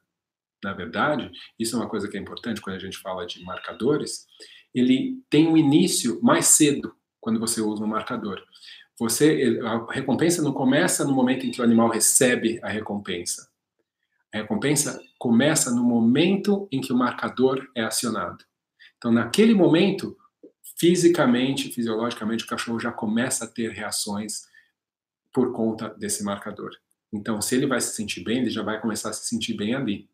na 0.63 0.75
verdade, 0.75 1.31
isso 1.59 1.75
é 1.75 1.79
uma 1.79 1.89
coisa 1.89 2.07
que 2.07 2.19
é 2.19 2.21
importante 2.21 2.61
quando 2.61 2.77
a 2.77 2.81
gente 2.81 2.99
fala 2.99 3.27
de 3.27 3.43
marcadores, 3.43 4.27
ele 4.75 5.23
tem 5.31 5.47
um 5.47 5.57
início 5.57 6.19
mais 6.23 6.47
cedo 6.47 6.95
quando 7.21 7.39
você 7.39 7.61
usa 7.61 7.85
um 7.85 7.89
marcador. 7.89 8.43
Você, 8.99 9.61
a 9.63 9.93
recompensa 9.93 10.43
não 10.43 10.53
começa 10.53 11.05
no 11.05 11.13
momento 11.13 11.47
em 11.47 11.51
que 11.51 11.61
o 11.61 11.65
animal 11.65 11.89
recebe 11.89 12.61
a 12.63 12.69
recompensa. 12.69 13.49
A 14.33 14.39
recompensa 14.39 15.01
começa 15.19 15.71
no 15.71 15.83
momento 15.83 16.69
em 16.71 16.81
que 16.81 16.93
o 16.93 16.97
marcador 16.97 17.69
é 17.75 17.83
acionado. 17.83 18.45
Então, 18.99 19.13
naquele 19.13 19.55
momento, 19.55 20.17
fisicamente, 20.79 21.71
fisiologicamente, 21.71 22.45
o 22.45 22.49
cachorro 22.49 22.81
já 22.81 22.91
começa 22.91 23.45
a 23.45 23.49
ter 23.49 23.71
reações 23.71 24.47
por 25.33 25.53
conta 25.53 25.89
desse 25.91 26.23
marcador. 26.23 26.71
Então, 27.13 27.41
se 27.41 27.55
ele 27.55 27.67
vai 27.67 27.81
se 27.81 27.95
sentir 27.95 28.25
bem, 28.25 28.39
ele 28.39 28.51
já 28.51 28.63
vai 28.63 28.81
começar 28.81 29.11
a 29.11 29.13
se 29.13 29.29
sentir 29.29 29.55
bem 29.55 29.75
ali. 29.75 30.09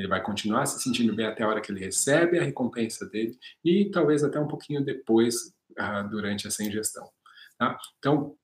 Ele 0.00 0.08
vai 0.08 0.22
continuar 0.22 0.64
se 0.64 0.82
sentindo 0.82 1.14
bem 1.14 1.26
até 1.26 1.42
a 1.42 1.48
hora 1.48 1.60
que 1.60 1.70
ele 1.70 1.84
recebe 1.84 2.38
a 2.38 2.42
recompensa 2.42 3.06
dele 3.06 3.38
e 3.62 3.90
talvez 3.90 4.24
até 4.24 4.40
um 4.40 4.48
pouquinho 4.48 4.82
depois, 4.82 5.54
uh, 5.78 6.08
durante 6.08 6.46
essa 6.46 6.64
ingestão. 6.64 7.06
Tá? 7.58 7.78
Então, 7.98 8.34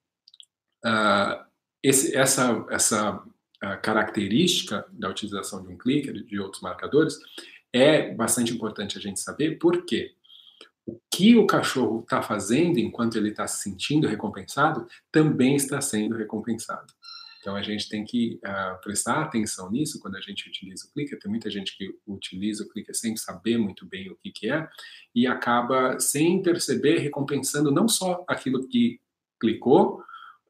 uh, 0.85 1.43
esse, 1.81 2.15
essa, 2.15 2.63
essa 2.69 3.15
uh, 3.15 3.81
característica 3.81 4.85
da 4.91 5.09
utilização 5.09 5.63
de 5.63 5.73
um 5.73 5.77
clicker 5.77 6.15
e 6.15 6.23
de 6.23 6.39
outros 6.39 6.61
marcadores 6.61 7.17
é 7.73 8.13
bastante 8.13 8.53
importante 8.53 8.97
a 8.99 9.01
gente 9.01 9.19
saber, 9.19 9.57
porque 9.57 10.15
o 10.85 10.99
que 11.11 11.35
o 11.35 11.47
cachorro 11.47 12.01
está 12.01 12.21
fazendo 12.21 12.77
enquanto 12.77 13.17
ele 13.17 13.29
está 13.29 13.47
se 13.47 13.63
sentindo 13.63 14.07
recompensado 14.07 14.87
também 15.11 15.55
está 15.55 15.81
sendo 15.81 16.15
recompensado. 16.15 16.93
Então 17.47 17.55
a 17.55 17.61
gente 17.61 17.87
tem 17.87 18.03
que 18.03 18.41
uh, 18.45 18.81
prestar 18.81 19.21
atenção 19.21 19.71
nisso 19.71 20.01
quando 20.01 20.17
a 20.17 20.19
gente 20.19 20.49
utiliza 20.49 20.85
o 20.85 20.91
clicker. 20.91 21.17
Tem 21.17 21.31
muita 21.31 21.49
gente 21.49 21.77
que 21.77 21.97
utiliza 22.05 22.65
o 22.65 22.67
clicker 22.67 22.93
sem 22.93 23.15
saber 23.15 23.57
muito 23.57 23.85
bem 23.85 24.11
o 24.11 24.17
que, 24.17 24.33
que 24.33 24.51
é 24.51 24.67
e 25.15 25.25
acaba 25.25 25.97
sem 25.97 26.41
perceber 26.41 26.97
recompensando 26.97 27.71
não 27.71 27.87
só 27.87 28.25
aquilo 28.27 28.67
que 28.67 28.99
clicou, 29.39 30.01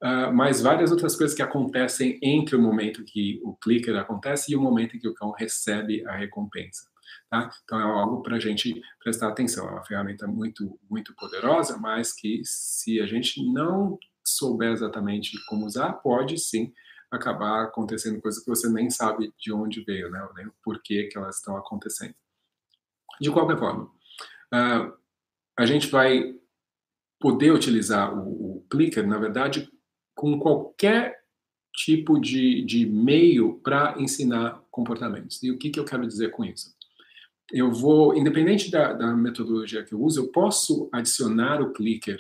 uh, 0.02 0.34
mas 0.34 0.60
várias 0.60 0.92
outras 0.92 1.16
coisas 1.16 1.36
que 1.38 1.44
acontecem 1.44 2.18
entre 2.20 2.56
o 2.56 2.62
momento 2.62 3.06
que 3.06 3.40
o 3.44 3.54
clicker 3.54 3.96
acontece 3.96 4.52
e 4.52 4.56
o 4.56 4.62
momento 4.62 4.98
em 4.98 5.00
que 5.00 5.08
o 5.08 5.14
cão 5.14 5.30
recebe 5.30 6.04
a 6.08 6.16
recompensa. 6.16 6.90
Tá? 7.30 7.52
Então 7.64 7.80
é 7.80 7.84
algo 7.84 8.24
para 8.24 8.38
a 8.38 8.40
gente 8.40 8.82
prestar 9.00 9.28
atenção. 9.28 9.68
É 9.68 9.72
uma 9.74 9.86
ferramenta 9.86 10.26
muito, 10.26 10.80
muito 10.90 11.14
poderosa, 11.14 11.78
mas 11.78 12.12
que 12.12 12.42
se 12.44 13.00
a 13.00 13.06
gente 13.06 13.46
não 13.54 14.00
souber 14.24 14.72
exatamente 14.72 15.38
como 15.46 15.68
usar, 15.68 15.94
pode 15.94 16.40
sim 16.40 16.74
acabar 17.12 17.64
acontecendo 17.64 18.22
coisas 18.22 18.44
que 18.44 18.50
você 18.50 18.70
nem 18.70 18.90
sabe 18.90 19.34
de 19.38 19.52
onde 19.54 19.84
veio, 19.84 20.10
né? 20.10 20.28
nem 20.36 20.48
o 20.48 20.54
porquê 20.64 21.06
que 21.06 21.18
elas 21.18 21.38
estão 21.38 21.56
acontecendo. 21.58 22.16
De 23.20 23.32
qualquer 23.32 23.58
forma, 23.58 23.86
uh, 23.86 24.94
a 25.58 25.66
gente 25.66 25.88
vai 25.88 26.36
poder 27.20 27.52
utilizar 27.52 28.14
o, 28.14 28.58
o 28.58 28.68
Clicker, 28.70 29.08
na 29.08 29.18
verdade, 29.18 29.70
com 30.14 30.38
qualquer 30.40 31.18
tipo 31.74 32.20
de, 32.20 32.64
de 32.64 32.86
meio 32.86 33.60
para 33.60 33.96
ensinar 34.00 34.62
comportamentos. 34.72 35.42
E 35.44 35.52
o 35.52 35.58
que, 35.58 35.70
que 35.70 35.80
eu 35.80 35.86
quero 35.86 36.08
dizer 36.08 36.32
com 36.32 36.44
isso? 36.44 36.76
Eu 37.52 37.72
vou, 37.72 38.16
independente 38.16 38.70
da, 38.70 38.94
da 38.94 39.16
metodologia 39.16 39.84
que 39.84 39.94
eu 39.94 40.02
uso, 40.02 40.22
eu 40.22 40.32
posso 40.32 40.90
adicionar 40.92 41.62
o 41.62 41.72
clicker 41.72 42.20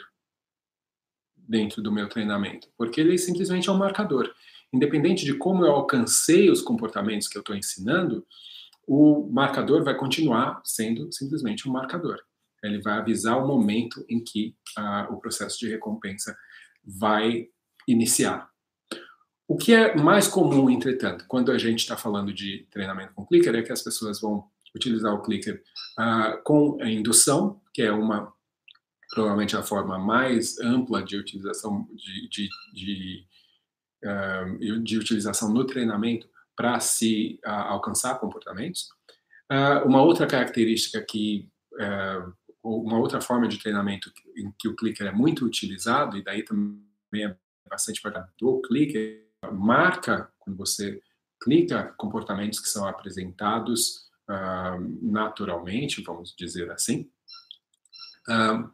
dentro 1.35 1.81
do 1.81 1.91
meu 1.91 2.07
treinamento, 2.07 2.67
porque 2.77 3.01
ele 3.01 3.17
simplesmente 3.17 3.67
é 3.67 3.71
um 3.71 3.77
marcador. 3.77 4.31
Independente 4.73 5.25
de 5.25 5.33
como 5.33 5.65
eu 5.65 5.71
alcancei 5.71 6.49
os 6.49 6.61
comportamentos 6.61 7.27
que 7.27 7.37
eu 7.37 7.41
estou 7.41 7.55
ensinando, 7.55 8.25
o 8.85 9.29
marcador 9.31 9.83
vai 9.83 9.95
continuar 9.95 10.61
sendo 10.63 11.11
simplesmente 11.11 11.67
um 11.67 11.71
marcador. 11.71 12.17
Ele 12.63 12.81
vai 12.81 12.97
avisar 12.97 13.37
o 13.37 13.47
momento 13.47 14.05
em 14.09 14.23
que 14.23 14.55
uh, 14.77 15.13
o 15.13 15.19
processo 15.19 15.59
de 15.59 15.69
recompensa 15.69 16.35
vai 16.83 17.47
iniciar. 17.87 18.49
O 19.47 19.55
que 19.55 19.73
é 19.73 19.95
mais 19.95 20.27
comum, 20.27 20.69
entretanto, 20.69 21.25
quando 21.27 21.51
a 21.51 21.57
gente 21.57 21.79
está 21.79 21.95
falando 21.95 22.33
de 22.33 22.67
treinamento 22.69 23.13
com 23.13 23.25
clicker, 23.25 23.55
é 23.55 23.61
que 23.61 23.71
as 23.71 23.81
pessoas 23.81 24.19
vão 24.19 24.45
utilizar 24.75 25.13
o 25.13 25.21
clicker 25.21 25.63
uh, 25.99 26.41
com 26.43 26.77
a 26.81 26.89
indução, 26.89 27.61
que 27.73 27.81
é 27.81 27.91
uma 27.91 28.33
provavelmente 29.09 29.55
a 29.55 29.63
forma 29.63 29.97
mais 29.97 30.59
ampla 30.59 31.01
de 31.01 31.15
utilização 31.15 31.87
de, 31.95 32.29
de, 32.29 32.49
de, 32.73 33.25
uh, 34.03 34.79
de 34.83 34.97
utilização 34.97 35.51
no 35.51 35.65
treinamento 35.65 36.29
para 36.55 36.79
se 36.79 37.39
uh, 37.45 37.49
alcançar 37.49 38.19
comportamentos. 38.19 38.89
uma 39.85 40.01
outra 40.01 40.27
característica 40.27 41.01
que 41.01 41.49
uma 42.63 42.97
outra 42.97 43.21
forma 43.21 43.47
de 43.47 43.59
treinamento 43.59 44.11
em 44.35 44.51
que 44.59 44.67
o 44.67 44.75
clicker 44.75 45.07
é 45.07 45.11
muito 45.11 45.45
utilizado, 45.45 46.17
e 46.17 46.23
daí 46.23 46.43
também 46.43 47.25
é 47.25 47.35
bastante 47.69 48.01
para 48.01 48.27
do 48.37 48.61
clicker, 48.61 49.25
marca, 49.53 50.29
quando 50.39 50.57
você 50.57 51.01
clica, 51.41 51.93
comportamentos 51.97 52.59
que 52.59 52.67
são 52.67 52.87
apresentados 52.87 54.07
uh, 54.29 54.79
naturalmente, 55.01 56.01
vamos 56.01 56.35
dizer 56.35 56.71
assim. 56.71 57.09
Uh, 58.27 58.69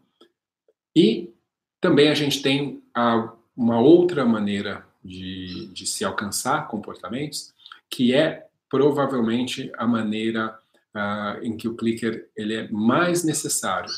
e 0.96 1.34
também 1.82 2.10
a 2.10 2.16
gente 2.16 2.42
tem 2.42 2.84
uh, 2.98 3.38
uma 3.56 3.80
outra 3.80 4.26
maneira 4.26 4.88
de, 5.04 5.68
de 5.68 5.86
se 5.86 6.04
alcançar 6.04 6.68
comportamentos, 6.68 7.54
que 7.90 8.14
é 8.14 8.48
provavelmente 8.70 9.72
a 9.78 9.86
maneira 9.86 10.60
uh, 10.96 11.44
em 11.44 11.56
que 11.56 11.68
o 11.68 11.76
clicker 11.76 12.30
ele 12.36 12.56
é 12.56 12.68
mais 12.72 13.24
necessário. 13.24 13.92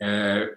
É 0.00 0.56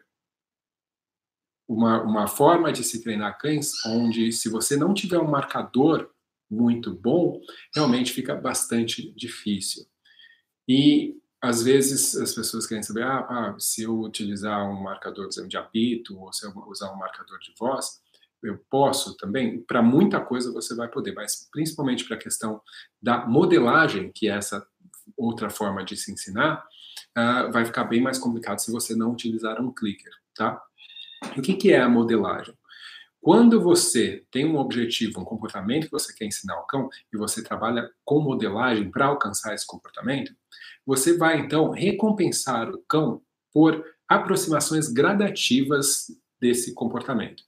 uma, 1.68 2.02
uma 2.02 2.28
forma 2.28 2.72
de 2.72 2.84
se 2.84 3.04
treinar 3.04 3.38
cães 3.38 3.84
onde, 3.86 4.32
se 4.32 4.50
você 4.50 4.78
não 4.78 4.94
tiver 4.94 5.20
um 5.20 5.30
marcador 5.30 6.10
muito 6.50 6.94
bom, 6.94 7.42
realmente 7.74 8.14
fica 8.14 8.36
bastante 8.36 9.12
difícil. 9.14 9.86
E 10.68 11.20
às 11.42 11.62
vezes 11.62 12.16
as 12.16 12.34
pessoas 12.34 12.66
querem 12.66 12.84
saber, 12.84 13.04
ah, 13.04 13.28
ah 13.30 13.56
se 13.60 13.84
eu 13.84 14.00
utilizar 14.00 14.68
um 14.68 14.82
marcador, 14.82 15.30
de 15.30 15.58
apito, 15.58 16.18
ou 16.18 16.32
se 16.34 16.46
eu 16.46 16.54
usar 16.68 16.92
um 16.92 16.98
marcador 16.98 17.40
de 17.40 17.54
voz, 17.58 18.02
eu 18.46 18.60
posso 18.70 19.16
também? 19.18 19.62
Para 19.62 19.82
muita 19.82 20.20
coisa 20.20 20.52
você 20.52 20.76
vai 20.76 20.88
poder, 20.88 21.14
mas 21.14 21.48
principalmente 21.52 22.06
para 22.06 22.16
a 22.16 22.20
questão 22.20 22.62
da 23.02 23.26
modelagem, 23.26 24.12
que 24.14 24.28
é 24.28 24.32
essa 24.32 24.66
outra 25.18 25.50
forma 25.50 25.84
de 25.84 25.98
se 25.98 26.12
ensinar, 26.12 26.64
uh, 27.18 27.52
vai 27.52 27.66
ficar 27.66 27.84
bem 27.86 28.02
mais 28.02 28.18
complicado 28.18 28.60
se 28.60 28.72
você 28.72 28.96
não 28.96 29.12
utilizar 29.12 29.62
um 29.62 29.74
clicker, 29.74 30.12
tá? 30.34 30.62
o 31.38 31.42
que, 31.42 31.54
que 31.56 31.72
é 31.72 31.82
a 31.82 31.90
modelagem? 31.90 32.54
Quando 33.22 33.60
você 33.60 34.24
tem 34.30 34.46
um 34.46 34.58
objetivo, 34.58 35.20
um 35.20 35.26
comportamento 35.26 35.86
que 35.86 35.92
você 35.92 36.14
quer 36.14 36.26
ensinar 36.26 36.54
ao 36.54 36.68
cão 36.68 36.90
e 37.12 37.18
você 37.18 37.44
trabalha 37.44 37.90
com 38.04 38.20
modelagem 38.20 38.92
para 38.92 39.08
alcançar 39.08 39.56
esse 39.56 39.66
comportamento, 39.66 40.32
você 40.86 41.18
vai 41.18 41.40
então 41.40 41.72
recompensar 41.72 42.70
o 42.70 42.84
cão 42.88 43.24
por 43.52 43.84
aproximações 44.08 44.90
gradativas 44.90 46.06
desse 46.40 46.76
comportamento. 46.76 47.44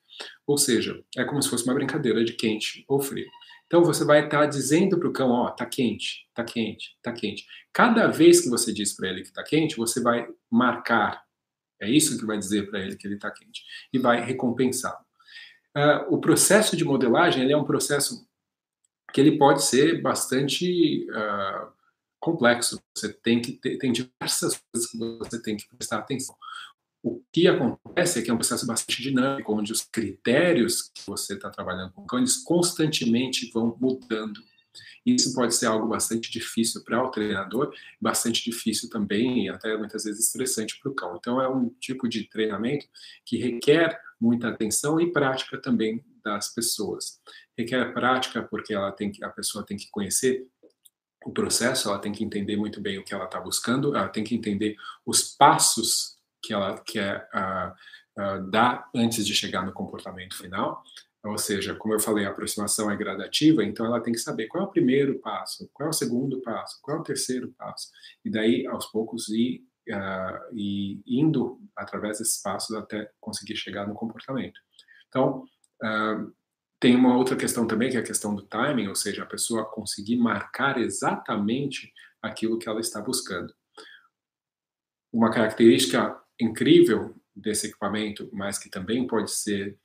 Ou 0.46 0.58
seja, 0.58 1.04
é 1.16 1.24
como 1.24 1.42
se 1.42 1.50
fosse 1.50 1.64
uma 1.64 1.74
brincadeira 1.74 2.24
de 2.24 2.34
quente 2.34 2.84
ou 2.88 3.00
frio. 3.00 3.28
Então 3.68 3.84
você 3.84 4.06
vai 4.06 4.26
estar 4.26 4.40
tá 4.40 4.46
dizendo 4.46 4.98
para 4.98 5.10
o 5.10 5.14
cão, 5.14 5.30
ó, 5.30 5.52
tá 5.52 5.66
quente, 5.66 6.28
tá 6.34 6.44
quente, 6.44 6.98
tá 7.02 7.12
quente. 7.12 7.46
Cada 7.74 8.08
vez 8.08 8.40
que 8.40 8.50
você 8.50 8.74
diz 8.74 8.94
para 8.94 9.10
ele 9.10 9.24
que 9.24 9.32
tá 9.32 9.44
quente, 9.44 9.76
você 9.76 10.02
vai 10.02 10.28
marcar. 10.50 11.24
É 11.80 11.90
isso 11.90 12.18
que 12.18 12.26
vai 12.26 12.38
dizer 12.38 12.70
para 12.70 12.80
ele 12.80 12.96
que 12.96 13.06
ele 13.06 13.16
está 13.16 13.30
quente 13.30 13.64
e 13.94 14.00
vai 14.00 14.24
recompensá-lo. 14.24 15.06
Uh, 15.76 16.16
o 16.16 16.20
processo 16.20 16.76
de 16.76 16.84
modelagem 16.84 17.52
é 17.52 17.58
um 17.58 17.66
processo 17.66 18.26
que 19.14 19.22
ele 19.22 19.38
pode 19.38 19.64
ser 19.64 20.02
bastante 20.02 21.06
uh, 21.12 21.72
complexo. 22.20 22.82
Você 22.96 23.14
tem 23.14 23.42
que 23.42 23.54
ter, 23.54 23.78
tem 23.78 23.92
diversas 23.92 24.62
coisas 24.72 24.90
que 24.90 24.98
você 24.98 25.42
tem 25.42 25.56
que 25.56 25.68
prestar 25.68 26.00
atenção. 26.00 26.36
O 27.04 27.22
que 27.32 27.48
acontece 27.48 28.20
é 28.20 28.22
que 28.22 28.30
é 28.30 28.34
um 28.34 28.38
processo 28.38 28.66
bastante 28.66 29.02
dinâmico, 29.02 29.54
onde 29.54 29.72
os 29.72 29.84
critérios 29.84 30.92
que 30.94 31.06
você 31.06 31.36
está 31.36 31.50
trabalhando 31.50 31.94
com 31.94 32.06
cão, 32.06 32.24
constantemente 32.46 33.50
vão 33.52 33.78
mudando. 33.80 34.42
Isso 35.06 35.34
pode 35.34 35.56
ser 35.56 35.68
algo 35.68 35.88
bastante 35.88 36.30
difícil 36.30 36.84
para 36.84 37.02
o 37.02 37.10
treinador, 37.10 37.74
bastante 38.00 38.44
difícil 38.44 38.90
também 38.90 39.46
e 39.46 39.50
até 39.50 39.78
muitas 39.78 40.04
vezes 40.04 40.26
estressante 40.26 40.78
para 40.80 40.92
o 40.92 40.94
cão. 40.96 41.16
Então 41.16 41.42
é 41.42 41.48
um 41.48 41.70
tipo 41.80 42.10
de 42.10 42.26
treinamento 42.26 42.86
que 43.26 43.38
requer 43.38 44.00
muita 44.20 44.50
atenção 44.50 45.00
e 45.00 45.12
prática 45.12 45.58
também 45.62 46.04
das 46.24 46.54
pessoas. 46.54 47.22
Requer 47.58 47.94
prática 47.94 48.44
porque 48.44 48.74
ela 48.74 48.92
tem 48.92 49.10
que, 49.10 49.24
a 49.24 49.30
pessoa 49.30 49.66
tem 49.66 49.78
que 49.78 49.90
conhecer 49.90 50.46
o 51.26 51.32
processo, 51.32 51.90
ela 51.90 52.00
tem 52.00 52.12
que 52.12 52.24
entender 52.24 52.58
muito 52.58 52.82
bem 52.82 52.98
o 52.98 53.04
que 53.04 53.14
ela 53.14 53.26
está 53.26 53.40
buscando, 53.40 53.96
ela 53.96 54.10
tem 54.10 54.24
que 54.24 54.36
entender 54.36 54.76
os 55.06 55.24
passos 55.36 56.17
que 56.42 56.54
ela 56.54 56.78
quer 56.86 57.28
uh, 57.34 58.22
uh, 58.22 58.50
dar 58.50 58.90
antes 58.96 59.26
de 59.26 59.34
chegar 59.34 59.66
no 59.66 59.74
comportamento 59.74 60.38
final. 60.38 60.84
Ou 61.24 61.38
seja, 61.38 61.76
como 61.76 61.94
eu 61.94 62.00
falei, 62.00 62.26
a 62.26 62.30
aproximação 62.30 62.90
é 62.90 62.96
gradativa, 62.96 63.64
então 63.64 63.86
ela 63.86 64.02
tem 64.02 64.14
que 64.14 64.20
saber 64.20 64.48
qual 64.48 64.64
é 64.64 64.68
o 64.68 64.72
primeiro 64.72 65.20
passo, 65.20 65.70
qual 65.74 65.88
é 65.88 65.90
o 65.90 65.94
segundo 65.94 66.42
passo, 66.42 66.80
qual 66.82 66.98
é 66.98 67.00
o 67.00 67.04
terceiro 67.04 67.54
passo. 67.58 67.90
E 68.24 68.30
daí, 68.30 68.66
aos 68.68 68.86
poucos, 68.86 69.28
ir, 69.30 69.64
uh, 69.90 70.56
ir 70.56 71.02
indo 71.06 71.60
através 71.76 72.20
desses 72.20 72.42
passos 72.42 72.76
até 72.76 73.12
conseguir 73.20 73.56
chegar 73.56 73.88
no 73.88 73.96
comportamento. 73.96 74.60
Então, 75.10 75.44
uh, 75.84 76.34
tem 76.80 76.96
uma 76.96 77.18
outra 77.18 77.36
questão 77.36 77.66
também, 77.66 77.90
que 77.90 77.98
é 77.98 78.00
a 78.00 78.04
questão 78.04 78.36
do 78.36 78.44
timing, 78.44 78.88
ou 78.88 78.96
seja, 78.96 79.24
a 79.24 79.28
pessoa 79.28 79.66
conseguir 79.66 80.18
marcar 80.18 80.78
exatamente 80.78 81.92
aquilo 82.22 82.60
que 82.60 82.70
ela 82.70 82.80
está 82.80 83.02
buscando. 83.02 83.54
Uma 85.12 85.32
característica 85.32 86.16
incrível 86.40 87.16
desse 87.36 87.68
equipamento, 87.68 88.30
mas 88.34 88.58
que 88.58 88.70
também 88.70 89.06
pode 89.06 89.32
ser 89.32 89.78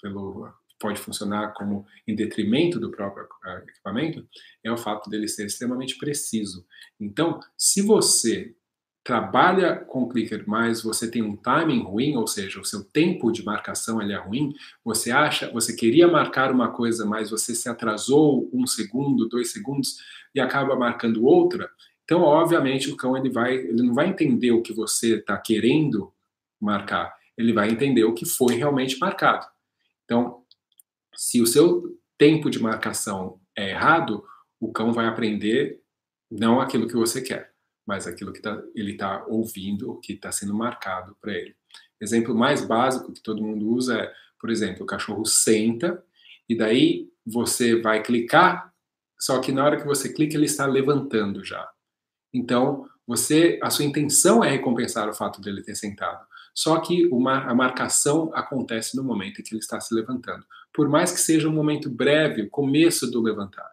pelo 0.00 0.52
pode 0.82 0.98
funcionar 0.98 1.54
como 1.54 1.86
em 2.08 2.14
detrimento 2.14 2.80
do 2.80 2.90
próprio 2.90 3.28
ah, 3.44 3.62
equipamento, 3.68 4.26
é 4.64 4.72
o 4.72 4.76
fato 4.76 5.08
dele 5.08 5.28
ser 5.28 5.46
extremamente 5.46 5.96
preciso. 5.96 6.66
Então, 7.00 7.38
se 7.56 7.80
você 7.80 8.52
trabalha 9.04 9.76
com 9.76 10.08
clicker, 10.08 10.44
mas 10.46 10.82
você 10.82 11.10
tem 11.10 11.22
um 11.22 11.36
timing 11.36 11.82
ruim, 11.82 12.16
ou 12.16 12.26
seja, 12.26 12.60
o 12.60 12.64
seu 12.64 12.84
tempo 12.84 13.32
de 13.32 13.44
marcação 13.44 14.00
ele 14.00 14.12
é 14.12 14.18
ruim, 14.18 14.52
você 14.84 15.10
acha, 15.10 15.50
você 15.50 15.74
queria 15.74 16.08
marcar 16.08 16.52
uma 16.52 16.72
coisa, 16.72 17.04
mas 17.04 17.30
você 17.30 17.54
se 17.54 17.68
atrasou 17.68 18.48
um 18.52 18.66
segundo, 18.66 19.28
dois 19.28 19.52
segundos 19.52 19.96
e 20.34 20.40
acaba 20.40 20.76
marcando 20.76 21.24
outra, 21.24 21.68
então, 22.04 22.22
obviamente, 22.22 22.90
o 22.90 22.96
cão 22.96 23.16
ele 23.16 23.30
vai, 23.30 23.54
ele 23.54 23.82
não 23.82 23.94
vai 23.94 24.08
entender 24.08 24.50
o 24.50 24.62
que 24.62 24.72
você 24.72 25.16
está 25.16 25.36
querendo 25.38 26.12
marcar, 26.60 27.14
ele 27.36 27.52
vai 27.52 27.70
entender 27.70 28.04
o 28.04 28.14
que 28.14 28.26
foi 28.26 28.54
realmente 28.54 28.98
marcado. 28.98 29.46
Então, 30.04 30.42
se 31.14 31.40
o 31.40 31.46
seu 31.46 31.98
tempo 32.18 32.50
de 32.50 32.60
marcação 32.60 33.40
é 33.56 33.70
errado, 33.70 34.24
o 34.60 34.72
cão 34.72 34.92
vai 34.92 35.06
aprender 35.06 35.80
não 36.30 36.60
aquilo 36.60 36.86
que 36.86 36.94
você 36.94 37.20
quer, 37.20 37.52
mas 37.86 38.06
aquilo 38.06 38.32
que 38.32 38.40
tá, 38.40 38.62
ele 38.74 38.92
está 38.92 39.24
ouvindo, 39.26 39.98
que 40.00 40.14
está 40.14 40.30
sendo 40.32 40.54
marcado 40.54 41.16
para 41.20 41.32
ele. 41.32 41.54
Exemplo 42.00 42.34
mais 42.34 42.64
básico 42.64 43.12
que 43.12 43.22
todo 43.22 43.42
mundo 43.42 43.68
usa 43.68 43.98
é, 43.98 44.12
por 44.38 44.50
exemplo, 44.50 44.82
o 44.82 44.86
cachorro 44.86 45.24
senta 45.24 46.02
e 46.48 46.56
daí 46.56 47.08
você 47.24 47.80
vai 47.80 48.02
clicar, 48.02 48.72
só 49.18 49.40
que 49.40 49.52
na 49.52 49.64
hora 49.64 49.76
que 49.76 49.86
você 49.86 50.12
clica 50.12 50.36
ele 50.36 50.46
está 50.46 50.66
levantando 50.66 51.44
já. 51.44 51.68
Então, 52.32 52.88
você, 53.06 53.58
a 53.62 53.70
sua 53.70 53.84
intenção 53.84 54.42
é 54.42 54.50
recompensar 54.50 55.08
o 55.08 55.14
fato 55.14 55.40
dele 55.40 55.62
ter 55.62 55.74
sentado. 55.74 56.26
Só 56.54 56.78
que 56.80 57.06
uma, 57.06 57.44
a 57.44 57.54
marcação 57.54 58.30
acontece 58.34 58.96
no 58.96 59.02
momento 59.02 59.40
em 59.40 59.44
que 59.44 59.54
ele 59.54 59.60
está 59.60 59.80
se 59.80 59.94
levantando. 59.94 60.44
Por 60.72 60.88
mais 60.88 61.10
que 61.10 61.20
seja 61.20 61.48
um 61.48 61.52
momento 61.52 61.90
breve, 61.90 62.42
o 62.42 62.50
começo 62.50 63.10
do 63.10 63.20
levantar. 63.20 63.70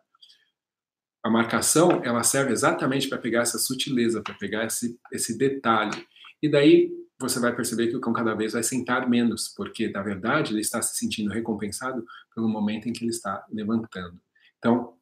A 1.21 1.29
marcação, 1.29 2.01
ela 2.03 2.23
serve 2.23 2.53
exatamente 2.53 3.09
para 3.09 3.17
pegar 3.17 3.41
essa 3.41 3.57
sutileza, 3.57 4.21
para 4.21 4.33
pegar 4.35 4.65
esse, 4.65 4.97
esse 5.11 5.37
detalhe. 5.37 6.07
E 6.41 6.49
daí 6.49 6.91
você 7.19 7.39
vai 7.39 7.53
perceber 7.53 7.87
que 7.87 7.97
o 7.97 7.99
cão 7.99 8.13
cada 8.13 8.33
vez 8.33 8.53
vai 8.53 8.63
sentar 8.63 9.09
menos, 9.09 9.49
porque 9.49 9.89
na 9.89 10.01
verdade 10.01 10.53
ele 10.53 10.61
está 10.61 10.81
se 10.81 10.95
sentindo 10.97 11.29
recompensado 11.29 12.05
pelo 12.33 12.47
momento 12.47 12.87
em 12.87 12.93
que 12.93 13.03
ele 13.03 13.11
está 13.11 13.45
levantando. 13.51 14.19
Então, 14.57 14.93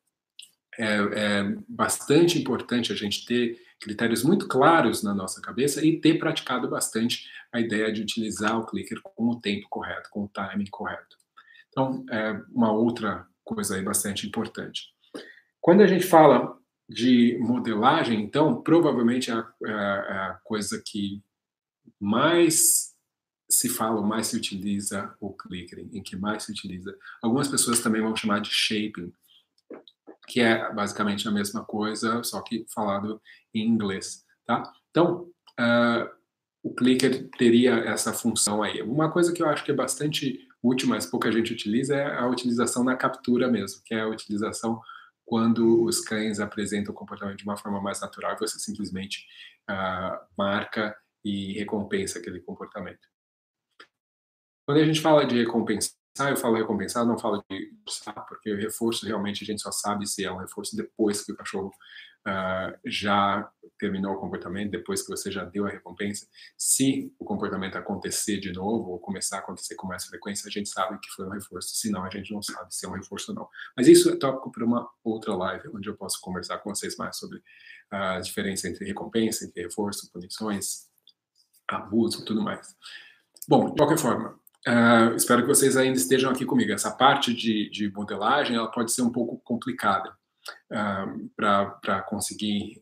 é, 0.78 0.86
é 0.86 1.56
bastante 1.68 2.40
importante 2.40 2.92
a 2.92 2.96
gente 2.96 3.26
ter 3.26 3.60
critérios 3.80 4.24
muito 4.24 4.48
claros 4.48 5.04
na 5.04 5.14
nossa 5.14 5.42
cabeça 5.42 5.86
e 5.86 6.00
ter 6.00 6.18
praticado 6.18 6.70
bastante 6.70 7.30
a 7.52 7.60
ideia 7.60 7.92
de 7.92 8.02
utilizar 8.02 8.60
o 8.60 8.66
clicker 8.66 9.00
com 9.02 9.30
o 9.30 9.40
tempo 9.40 9.68
correto, 9.70 10.10
com 10.10 10.24
o 10.24 10.28
timing 10.28 10.70
correto. 10.70 11.18
Então, 11.70 12.06
é 12.10 12.42
uma 12.50 12.72
outra 12.72 13.28
coisa 13.44 13.76
aí 13.76 13.84
bastante 13.84 14.28
importante. 14.28 14.94
Quando 15.62 15.82
a 15.82 15.88
gente 15.88 16.06
fala 16.06 16.58
de 16.90 17.38
modelagem, 17.40 18.22
então, 18.22 18.62
provavelmente 18.62 19.30
é 19.30 19.34
a, 19.34 19.54
é 19.66 19.72
a 19.72 20.40
coisa 20.44 20.82
que 20.84 21.22
mais 22.00 22.96
se 23.50 23.70
fala, 23.70 24.02
mais 24.02 24.28
se 24.28 24.38
utiliza 24.38 25.14
o 25.20 25.32
clicker, 25.32 25.80
em 25.80 26.02
que 26.02 26.16
mais 26.16 26.44
se 26.44 26.52
utiliza. 26.52 26.98
Algumas 27.22 27.48
pessoas 27.48 27.80
também 27.80 28.02
vão 28.02 28.16
chamar 28.16 28.42
de 28.42 28.50
shaping, 28.50 29.12
que 30.28 30.42
é 30.42 30.72
basicamente 30.74 31.28
a 31.28 31.32
mesma 31.32 31.64
coisa, 31.64 32.22
só 32.24 32.42
que 32.42 32.66
falado 32.74 33.22
em 33.54 33.66
inglês, 33.66 34.26
tá? 34.46 34.72
Então, 34.92 35.30
uh, 35.60 36.10
o 36.62 36.76
clicker 36.76 37.30
teria 37.38 37.76
essa 37.86 38.12
função 38.12 38.62
aí. 38.62 38.82
Uma 38.82 39.10
coisa 39.10 39.32
que 39.32 39.42
eu 39.42 39.48
acho 39.48 39.64
que 39.64 39.72
é 39.72 39.76
bastante 39.76 40.46
útil, 40.62 40.90
mas 40.90 41.06
pouca 41.06 41.32
gente 41.32 41.54
utiliza, 41.54 41.96
é 41.96 42.18
a 42.18 42.28
utilização 42.28 42.84
na 42.84 42.96
captura 42.96 43.48
mesmo, 43.48 43.82
que 43.86 43.94
é 43.96 44.02
a 44.02 44.08
utilização 44.08 44.82
quando 45.26 45.84
os 45.84 46.02
cães 46.02 46.40
apresentam 46.40 46.94
o 46.94 46.98
comportamento 46.98 47.38
de 47.38 47.44
uma 47.44 47.58
forma 47.58 47.82
mais 47.82 48.00
natural, 48.00 48.38
você 48.40 48.60
simplesmente 48.60 49.26
uh, 49.70 50.18
marca 50.38 50.96
e 51.24 51.54
recompensa 51.54 52.20
aquele 52.20 52.40
comportamento. 52.40 53.08
Quando 54.66 54.80
a 54.80 54.86
gente 54.86 55.02
fala 55.02 55.26
de 55.26 55.38
recompensa 55.38 55.92
eu 56.20 56.38
falo 56.38 56.56
recompensar, 56.56 57.06
não 57.06 57.18
falo 57.18 57.44
de 57.50 57.72
reforçar, 57.78 58.26
porque 58.28 58.52
o 58.52 58.58
reforço 58.58 59.06
realmente 59.06 59.44
a 59.44 59.48
gente 59.48 59.62
só 59.62 59.72
sabe 59.72 60.08
se 60.08 60.24
é 60.24 60.32
um 60.32 60.38
reforço 60.38 60.76
depois 60.76 61.24
que 61.24 61.32
o 61.32 61.36
cachorro 61.36 61.72
uh, 62.28 62.78
já 62.86 63.50
terminou 63.80 64.14
o 64.14 64.20
comportamento, 64.20 64.72
depois 64.72 65.02
que 65.02 65.10
você 65.10 65.32
já 65.32 65.46
deu 65.46 65.66
a 65.66 65.70
recompensa. 65.70 66.28
Se 66.58 67.14
o 67.20 67.26
comportamento 67.26 67.78
acontecer 67.78 68.40
de 68.40 68.52
novo, 68.52 68.92
ou 68.92 69.00
começar 69.00 69.38
a 69.38 69.40
acontecer 69.40 69.76
com 69.76 69.88
mais 69.88 70.06
frequência, 70.06 70.48
a 70.48 70.52
gente 70.52 70.70
sabe 70.70 71.00
que 71.00 71.10
foi 71.12 71.26
um 71.26 71.30
reforço, 71.30 71.76
senão 71.76 72.04
a 72.04 72.10
gente 72.10 72.34
não 72.34 72.42
sabe 72.42 72.74
se 72.74 72.86
é 72.86 72.90
um 72.90 72.94
reforço 72.94 73.32
ou 73.32 73.36
não. 73.36 73.50
Mas 73.76 73.88
isso 73.88 74.10
é 74.10 74.16
tópico 74.16 74.52
para 74.52 74.66
uma 74.66 74.90
outra 75.04 75.36
live, 75.36 75.70
onde 75.74 75.90
eu 75.90 75.96
posso 75.96 76.20
conversar 76.22 76.58
com 76.60 76.74
vocês 76.74 76.98
mais 76.98 77.18
sobre 77.18 77.42
a 77.90 78.20
diferença 78.20 78.68
entre 78.68 78.86
recompensa, 78.86 79.46
entre 79.46 79.64
reforço, 79.64 80.12
punições, 80.12 80.88
abuso, 81.68 82.26
tudo 82.26 82.42
mais. 82.42 82.76
Bom, 83.48 83.70
de 83.70 83.78
qualquer 83.78 83.98
forma, 83.98 84.38
Uh, 84.68 85.16
espero 85.16 85.44
que 85.44 85.48
vocês 85.48 85.78
ainda 85.78 85.98
estejam 85.98 86.30
aqui 86.30 86.46
comigo. 86.46 86.74
Essa 86.74 86.92
parte 86.92 87.34
de, 87.34 87.70
de 87.70 87.90
modelagem 87.90 88.58
ela 88.58 88.70
pode 88.70 88.92
ser 88.92 89.02
um 89.02 89.10
pouco 89.10 89.40
complicada 89.40 90.14
uh, 90.70 91.30
para 91.38 92.02
conseguir 92.02 92.82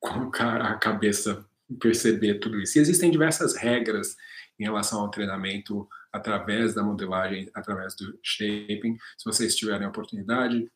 colocar 0.00 0.62
a 0.62 0.74
cabeça, 0.76 1.44
perceber 1.78 2.38
tudo 2.38 2.58
isso. 2.58 2.78
E 2.78 2.80
existem 2.80 3.10
diversas 3.10 3.54
regras 3.54 4.16
em 4.58 4.64
relação 4.64 5.00
ao 5.00 5.10
treinamento 5.10 5.86
através 6.10 6.74
da 6.74 6.82
modelagem, 6.82 7.50
através 7.54 7.94
do 7.94 8.18
shaping. 8.22 8.96
Se 9.18 9.26
vocês 9.26 9.54
tiverem 9.54 9.86
a 9.86 9.90
oportunidade 9.90 10.70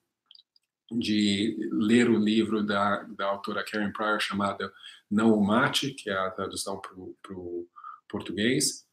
de 0.93 1.57
ler 1.73 2.11
o 2.11 2.19
livro 2.19 2.63
da, 2.63 3.05
da 3.05 3.27
autora 3.27 3.65
Karen 3.65 3.93
Pryor 3.93 4.21
chamada 4.21 4.71
Não 5.11 5.33
o 5.33 5.43
Mate, 5.43 5.95
que 5.95 6.11
é 6.11 6.19
a 6.19 6.31
tradução 6.31 6.79
para 6.79 7.33
o 7.35 7.67
português, 8.07 8.85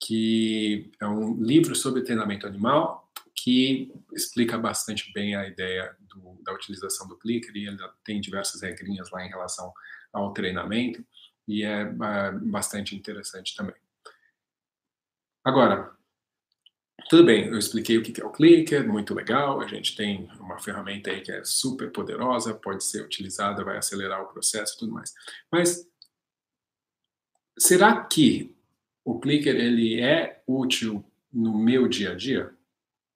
que 0.00 0.90
é 1.00 1.06
um 1.06 1.34
livro 1.42 1.74
sobre 1.74 2.02
treinamento 2.02 2.46
animal 2.46 3.10
que 3.34 3.92
explica 4.12 4.58
bastante 4.58 5.12
bem 5.12 5.34
a 5.34 5.46
ideia 5.46 5.96
do, 6.00 6.38
da 6.42 6.52
utilização 6.52 7.06
do 7.08 7.18
clicker 7.18 7.54
e 7.54 7.66
ele 7.66 7.78
tem 8.04 8.20
diversas 8.20 8.60
regrinhas 8.62 9.10
lá 9.10 9.24
em 9.24 9.28
relação 9.28 9.72
ao 10.12 10.32
treinamento 10.32 11.04
e 11.46 11.62
é, 11.62 11.82
é 11.82 12.32
bastante 12.32 12.94
interessante 12.94 13.54
também. 13.54 13.76
Agora, 15.44 15.96
tudo 17.08 17.24
bem, 17.24 17.46
eu 17.46 17.58
expliquei 17.58 17.96
o 17.96 18.02
que 18.02 18.20
é 18.20 18.24
o 18.24 18.30
clicker, 18.30 18.86
muito 18.86 19.14
legal, 19.14 19.60
a 19.60 19.66
gente 19.66 19.96
tem 19.96 20.30
uma 20.38 20.58
ferramenta 20.60 21.10
aí 21.10 21.22
que 21.22 21.32
é 21.32 21.42
super 21.44 21.90
poderosa, 21.90 22.54
pode 22.54 22.84
ser 22.84 23.02
utilizada, 23.02 23.64
vai 23.64 23.78
acelerar 23.78 24.22
o 24.22 24.28
processo 24.28 24.74
e 24.76 24.78
tudo 24.78 24.92
mais. 24.92 25.14
Mas 25.50 25.88
será 27.58 28.04
que 28.04 28.54
o 29.04 29.18
clicker 29.18 29.54
ele 29.54 30.00
é 30.00 30.42
útil 30.46 31.04
no 31.32 31.58
meu 31.58 31.88
dia 31.88 32.12
a 32.12 32.14
dia? 32.14 32.52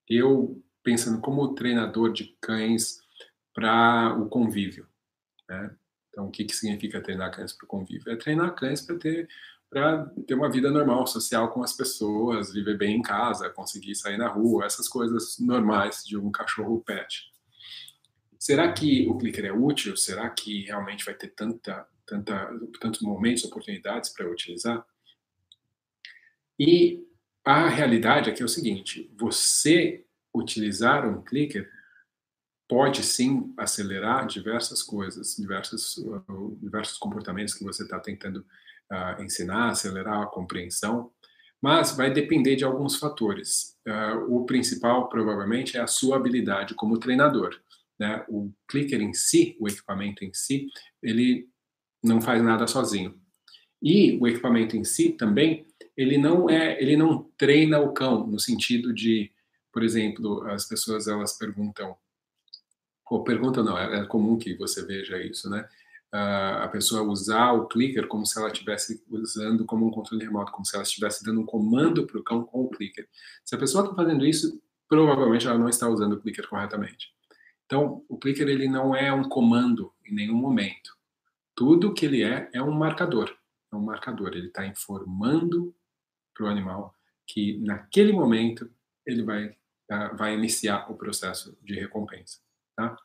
Eu 0.09 0.63
pensando 0.83 1.21
como 1.21 1.55
treinador 1.55 2.13
de 2.13 2.37
cães 2.41 2.99
para 3.55 4.17
o 4.19 4.29
convívio, 4.29 4.87
né? 5.49 5.75
Então, 6.11 6.27
o 6.27 6.31
que, 6.31 6.45
que 6.45 6.55
significa 6.55 7.01
treinar 7.01 7.35
cães 7.35 7.53
para 7.53 7.65
o 7.65 7.69
convívio? 7.69 8.13
É 8.13 8.17
treinar 8.17 8.55
cães 8.55 8.81
para 8.81 8.97
ter 8.97 9.29
para 9.75 10.07
ter 10.25 10.35
uma 10.35 10.49
vida 10.49 10.71
normal, 10.71 11.05
social 11.05 11.51
com 11.51 11.61
as 11.61 11.73
pessoas, 11.73 12.53
viver 12.53 12.79
bem 12.79 12.99
em 12.99 13.03
casa, 13.03 13.51
conseguir 13.51 13.97
sair 13.97 14.17
na 14.17 14.29
rua, 14.29 14.65
essas 14.65 14.89
coisas 14.89 15.37
normais 15.41 16.05
de 16.05 16.17
um 16.17 16.31
cachorro 16.31 16.81
pet. 16.81 17.33
Será 18.39 18.73
que 18.73 19.09
o 19.09 19.19
clicker 19.19 19.47
é 19.47 19.53
útil? 19.53 19.97
Será 19.97 20.31
que 20.31 20.63
realmente 20.67 21.05
vai 21.05 21.15
ter 21.15 21.27
tanta, 21.29 21.89
tanta, 22.07 22.51
tantos 22.81 23.01
momentos, 23.01 23.45
oportunidades 23.45 24.11
para 24.11 24.31
utilizar? 24.31 24.87
E 26.59 27.05
a 27.45 27.69
realidade 27.69 28.31
aqui 28.31 28.43
é 28.43 28.45
o 28.45 28.49
seguinte: 28.49 29.13
você 29.17 30.05
utilizar 30.35 31.07
um 31.07 31.23
clicker 31.23 31.69
pode 32.69 33.03
sim 33.03 33.53
acelerar 33.57 34.27
diversas 34.27 34.83
coisas, 34.83 35.37
diversos, 35.37 36.03
diversos 36.61 36.99
comportamentos 36.99 37.55
que 37.55 37.65
você 37.65 37.83
está 37.83 38.01
tentando 38.01 38.45
uh, 38.91 39.23
ensinar, 39.23 39.71
acelerar 39.71 40.23
a 40.23 40.27
compreensão, 40.27 41.11
mas 41.61 41.97
vai 41.97 42.13
depender 42.13 42.57
de 42.57 42.65
alguns 42.65 42.97
fatores. 42.97 43.77
Uh, 43.87 44.35
o 44.35 44.47
principal, 44.47 45.09
provavelmente, 45.09 45.77
é 45.77 45.81
a 45.81 45.87
sua 45.87 46.17
habilidade 46.17 46.75
como 46.75 46.99
treinador. 46.99 47.61
Né? 47.99 48.25
O 48.29 48.53
clicker 48.67 49.01
em 49.01 49.13
si, 49.13 49.57
o 49.61 49.69
equipamento 49.69 50.25
em 50.25 50.33
si, 50.33 50.69
ele 51.03 51.49
não 52.03 52.21
faz 52.21 52.43
nada 52.43 52.67
sozinho. 52.67 53.19
E 53.85 54.17
o 54.19 54.27
equipamento 54.27 54.79
em 54.79 54.83
si 54.83 55.11
também 55.11 55.67
ele 55.95 56.17
não 56.17 56.49
é, 56.49 56.81
ele 56.83 56.97
não 56.97 57.31
treina 57.37 57.79
o 57.79 57.93
cão 57.93 58.27
no 58.27 58.41
sentido 58.41 58.95
de, 58.95 59.31
por 59.71 59.83
exemplo, 59.83 60.43
as 60.49 60.65
pessoas 60.65 61.07
elas 61.07 61.37
perguntam, 61.37 61.95
ou 63.11 63.23
perguntam 63.23 63.63
não, 63.63 63.79
é, 63.79 64.01
é 64.01 64.07
comum 64.07 64.39
que 64.39 64.55
você 64.57 64.85
veja 64.87 65.23
isso, 65.23 65.51
né? 65.51 65.69
A 66.11 66.69
pessoa 66.69 67.03
usar 67.03 67.53
o 67.53 67.67
clicker 67.67 68.07
como 68.07 68.25
se 68.25 68.39
ela 68.39 68.49
estivesse 68.49 69.05
usando 69.11 69.65
como 69.67 69.87
um 69.87 69.91
controle 69.91 70.25
remoto, 70.25 70.53
como 70.53 70.65
se 70.65 70.75
ela 70.77 70.85
estivesse 70.85 71.25
dando 71.25 71.41
um 71.41 71.47
comando 71.47 72.07
para 72.07 72.19
o 72.19 72.23
cão 72.23 72.45
com 72.45 72.63
o 72.63 72.71
clicker. 72.71 73.07
Se 73.45 73.55
a 73.55 73.59
pessoa 73.59 73.85
está 73.85 73.97
fazendo 73.97 74.25
isso, 74.25 74.63
provavelmente 74.89 75.47
ela 75.47 75.59
não 75.59 75.69
está 75.69 75.89
usando 75.89 76.13
o 76.13 76.21
clicker 76.21 76.49
corretamente. 76.49 77.13
Então, 77.67 78.05
o 78.09 78.17
clicker 78.17 78.49
ele 78.49 78.69
não 78.69 78.95
é 78.95 79.13
um 79.13 79.25
comando 79.25 79.93
em 80.07 80.15
nenhum 80.15 80.37
momento. 80.37 80.97
Tudo 81.53 81.93
que 81.93 82.07
ele 82.07 82.23
é 82.23 82.49
é 82.53 82.63
um 82.63 82.71
marcador. 82.71 83.37
É 83.75 83.77
um 83.77 83.83
marcador. 83.83 84.31
Ele 84.35 84.47
está 84.47 84.65
informando 84.65 85.75
para 86.33 86.47
o 86.47 86.49
animal 86.49 86.95
que 87.27 87.59
naquele 87.59 88.13
momento 88.13 88.71
ele 89.05 89.23
vai, 89.23 89.47
uh, 89.47 90.17
vai 90.17 90.35
iniciar 90.35 90.91
o 90.91 90.95
processo 90.95 91.57
de 91.63 91.75
recompensa. 91.75 92.39
Tá? 92.77 92.97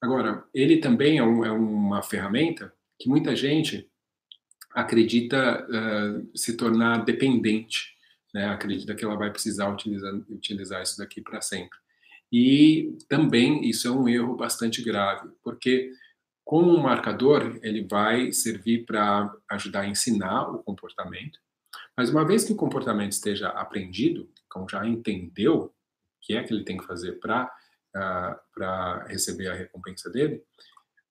Agora, 0.00 0.44
ele 0.54 0.78
também 0.78 1.18
é, 1.18 1.22
um, 1.22 1.44
é, 1.44 1.50
uma 1.50 2.02
ferramenta 2.02 2.72
que 2.98 3.08
muita 3.08 3.34
gente 3.36 3.90
acredita 4.70 5.66
uh, 5.66 6.36
se 6.36 6.56
tornar 6.56 7.04
dependente, 7.04 7.94
né? 8.32 8.48
acredita 8.48 8.94
que 8.94 9.04
ela 9.04 9.16
vai 9.16 9.30
precisar 9.30 9.68
utilizar, 9.68 10.14
utilizar 10.30 10.82
isso 10.82 10.98
daqui 10.98 11.20
para 11.20 11.40
sempre. 11.40 11.78
E 12.32 12.96
também 13.08 13.68
isso 13.68 13.86
é 13.86 13.90
um 13.90 14.08
erro 14.08 14.36
bastante 14.36 14.82
grave, 14.82 15.28
porque 15.42 15.92
como 16.44 16.70
um 16.70 16.82
marcador, 16.82 17.58
ele 17.62 17.86
vai 17.86 18.30
servir 18.32 18.84
para 18.84 19.34
ajudar 19.50 19.80
a 19.80 19.88
ensinar 19.88 20.50
o 20.50 20.62
comportamento, 20.62 21.38
mas 21.96 22.10
uma 22.10 22.24
vez 22.24 22.44
que 22.44 22.52
o 22.52 22.56
comportamento 22.56 23.12
esteja 23.12 23.48
aprendido, 23.48 24.30
como 24.48 24.68
já 24.68 24.86
entendeu 24.86 25.64
o 25.64 25.72
que 26.20 26.36
é 26.36 26.42
que 26.42 26.52
ele 26.52 26.64
tem 26.64 26.76
que 26.76 26.86
fazer 26.86 27.18
para 27.18 27.46
uh, 27.46 28.62
ah, 28.62 29.04
receber 29.08 29.48
a 29.48 29.54
recompensa 29.54 30.10
dele, 30.10 30.42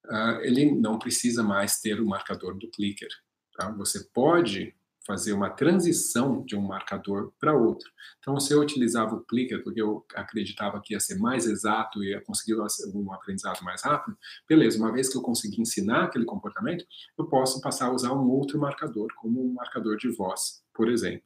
uh, 0.06 0.42
ele 0.42 0.72
não 0.72 1.00
precisa 1.00 1.42
mais 1.42 1.80
ter 1.80 2.00
o 2.00 2.06
marcador 2.06 2.58
do 2.58 2.70
clicker. 2.70 3.10
Tá? 3.58 3.72
Você 3.72 4.04
pode 4.14 4.76
fazer 5.06 5.34
uma 5.34 5.50
transição 5.50 6.44
de 6.46 6.56
um 6.56 6.62
marcador 6.62 7.34
para 7.40 7.56
outro. 7.56 7.90
Então, 8.20 8.40
se 8.40 8.54
eu 8.54 8.62
utilizava 8.62 9.16
o 9.16 9.24
clicker 9.24 9.64
porque 9.64 9.82
eu 9.82 10.06
acreditava 10.16 10.82
que 10.82 10.94
ia 10.94 11.00
ser 11.00 11.16
mais 11.20 11.46
exato 11.46 12.04
e 12.04 12.12
ia 12.12 12.22
conseguir 12.22 12.56
um 12.94 13.14
aprendizado 13.14 13.62
mais 13.64 13.84
rápido, 13.84 14.18
beleza, 14.48 14.78
uma 14.78 14.92
vez 14.92 15.10
que 15.10 15.18
eu 15.18 15.22
consegui 15.22 15.62
ensinar 15.62 16.06
aquele 16.06 16.26
comportamento, 16.26 16.86
eu 17.18 17.26
posso 17.26 17.62
passar 17.62 17.88
a 17.88 17.94
usar 17.94 18.14
um 18.14 18.30
outro 18.30 18.60
marcador, 18.60 19.08
como 19.18 19.44
um 19.44 19.54
marcador 19.54 19.98
de 19.98 20.10
voz, 20.10 20.64
por 20.74 20.90
exemplo. 20.90 21.24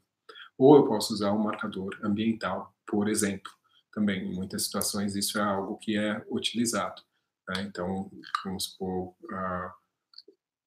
Ou 0.58 0.76
eu 0.78 0.88
posso 0.88 1.14
usar 1.14 1.32
um 1.32 1.44
marcador 1.44 1.98
ambiental, 2.04 2.74
por 2.86 3.08
exemplo. 3.08 3.52
Também, 3.94 4.32
em 4.32 4.36
muitas 4.36 4.64
situações, 4.64 5.16
isso 5.16 5.38
é 5.38 5.42
algo 5.42 5.78
que 5.78 5.98
é 5.98 6.24
utilizado. 6.30 7.02
Né? 7.48 7.64
Então, 7.64 8.10
vamos 8.44 8.66
supor, 8.66 9.10
uh, 9.10 9.72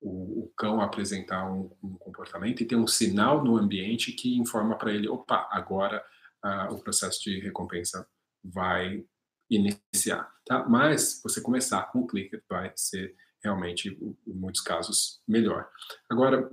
o, 0.00 0.44
o, 0.44 0.52
cão 0.56 0.80
apresentar 0.80 1.50
um, 1.50 1.70
um, 1.82 1.94
comportamento 1.94 2.62
e 2.62 2.66
ter 2.66 2.76
um 2.76 2.86
sinal 2.86 3.44
no 3.44 3.56
ambiente 3.56 4.12
que 4.12 4.38
informa 4.38 4.76
para 4.76 4.92
ele, 4.92 5.08
opa, 5.08 5.48
agora 5.50 6.02
uh, 6.44 6.74
o 6.74 6.80
processo 6.80 7.22
de 7.22 7.38
recompensa 7.40 8.06
vai 8.42 9.04
iniciar, 9.48 10.32
tá? 10.46 10.66
Mas 10.68 11.20
você 11.22 11.40
começar 11.40 11.82
com 11.90 12.00
o 12.00 12.06
clicker 12.06 12.42
vai 12.48 12.72
ser 12.76 13.14
realmente, 13.42 13.88
em 14.26 14.32
muitos 14.32 14.60
casos, 14.60 15.22
melhor. 15.26 15.68
Agora, 16.08 16.50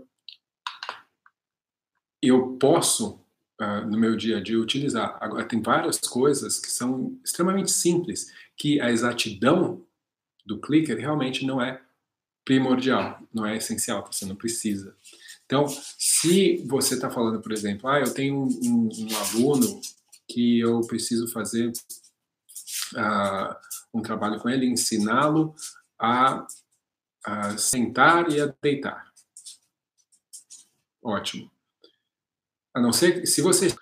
eu 2.22 2.58
posso, 2.58 3.22
uh, 3.62 3.86
no 3.88 3.98
meu 3.98 4.16
dia 4.16 4.38
a 4.38 4.42
dia, 4.42 4.60
utilizar. 4.60 5.18
Agora, 5.22 5.46
tem 5.46 5.62
várias 5.62 6.00
coisas 6.00 6.60
que 6.60 6.72
são 6.72 7.20
extremamente 7.24 7.72
simples, 7.72 8.32
que 8.56 8.82
a 8.82 8.90
exatidão 8.90 9.86
do 10.46 10.60
clicker 10.60 10.98
realmente 10.98 11.46
não 11.46 11.62
é 11.62 11.82
primordial, 12.48 13.22
não 13.34 13.46
é 13.46 13.58
essencial, 13.58 14.10
você 14.10 14.26
não 14.26 14.34
precisa. 14.34 14.96
Então, 15.46 15.68
se 15.68 16.66
você 16.66 16.94
está 16.94 17.10
falando, 17.10 17.42
por 17.42 17.52
exemplo, 17.52 17.90
ah, 17.90 18.00
eu 18.00 18.14
tenho 18.14 18.38
um, 18.38 18.90
um, 18.90 19.18
aluno 19.18 19.82
que 20.30 20.62
eu 20.62 20.80
preciso 20.88 21.28
fazer 21.28 21.74
uh, 22.96 23.54
um 23.94 24.02
trabalho 24.02 24.40
com 24.40 24.50
ele, 24.50 24.66
ensiná-lo 24.66 25.54
a, 26.00 26.48
a 27.26 27.58
sentar 27.58 28.32
e 28.32 28.40
a 28.40 28.54
deitar. 28.62 29.12
Ótimo. 31.04 31.52
A 32.74 32.80
não 32.80 32.94
ser 32.94 33.28
se 33.28 33.42
você, 33.42 33.76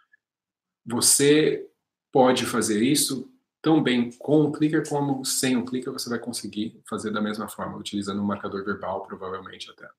você 0.84 1.70
pode 2.12 2.48
fazer 2.48 2.82
isso 2.82 3.32
tão 3.66 3.82
bem 3.82 4.12
com 4.20 4.44
o 4.44 4.52
clicker 4.52 4.88
como 4.88 5.26
sem 5.26 5.58
o 5.58 5.66
clicker, 5.66 5.92
você 5.92 6.08
vai 6.08 6.20
conseguir 6.20 6.80
fazer 6.88 7.10
da 7.10 7.20
mesma 7.20 7.48
forma, 7.48 7.76
utilizando 7.80 8.22
um 8.22 8.24
marcador 8.24 8.64
verbal, 8.64 9.08
provavelmente 9.08 9.72
até. 9.72 9.90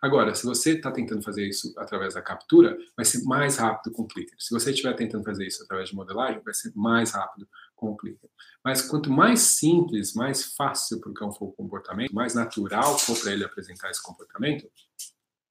Agora, 0.00 0.34
se 0.34 0.44
você 0.44 0.72
está 0.72 0.90
tentando 0.90 1.22
fazer 1.22 1.46
isso 1.46 1.72
através 1.78 2.14
da 2.14 2.20
captura, 2.20 2.76
vai 2.96 3.04
ser 3.04 3.22
mais 3.22 3.58
rápido 3.58 3.92
com 3.92 4.02
o 4.02 4.08
clicker. 4.08 4.34
Se 4.40 4.52
você 4.52 4.72
estiver 4.72 4.92
tentando 4.94 5.22
fazer 5.22 5.46
isso 5.46 5.62
através 5.62 5.90
de 5.90 5.94
modelagem, 5.94 6.42
vai 6.44 6.52
ser 6.52 6.72
mais 6.74 7.12
rápido 7.12 7.46
com 7.76 7.90
o 7.92 7.96
clicker. 7.96 8.28
Mas 8.64 8.82
quanto 8.82 9.08
mais 9.08 9.38
simples, 9.38 10.14
mais 10.14 10.56
fácil 10.56 10.98
para 11.00 11.10
o 11.12 11.14
cão 11.14 11.30
for 11.30 11.44
o 11.44 11.52
comportamento, 11.52 12.12
mais 12.12 12.34
natural 12.34 12.98
for 12.98 13.16
para 13.20 13.30
ele 13.30 13.44
apresentar 13.44 13.88
esse 13.88 14.02
comportamento, 14.02 14.68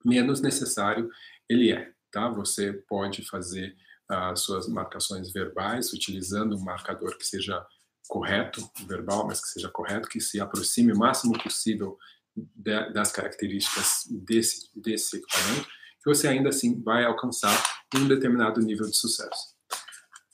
menos 0.03 0.41
necessário 0.41 1.09
ele 1.47 1.71
é, 1.71 1.89
tá? 2.11 2.27
Você 2.27 2.73
pode 2.89 3.25
fazer 3.25 3.73
as 4.11 4.41
suas 4.41 4.67
marcações 4.67 5.31
verbais, 5.31 5.93
utilizando 5.93 6.55
um 6.55 6.63
marcador 6.63 7.17
que 7.17 7.25
seja 7.25 7.65
correto, 8.07 8.69
verbal, 8.85 9.25
mas 9.25 9.39
que 9.39 9.47
seja 9.47 9.69
correto, 9.69 10.09
que 10.09 10.19
se 10.19 10.39
aproxime 10.39 10.91
o 10.91 10.97
máximo 10.97 11.41
possível 11.41 11.97
de, 12.35 12.91
das 12.91 13.11
características 13.11 14.05
desse, 14.09 14.69
desse 14.75 15.17
equipamento, 15.17 15.67
que 16.03 16.09
você 16.09 16.27
ainda 16.27 16.49
assim 16.49 16.81
vai 16.81 17.05
alcançar 17.05 17.55
um 17.95 18.07
determinado 18.07 18.59
nível 18.59 18.85
de 18.85 18.97
sucesso. 18.97 19.55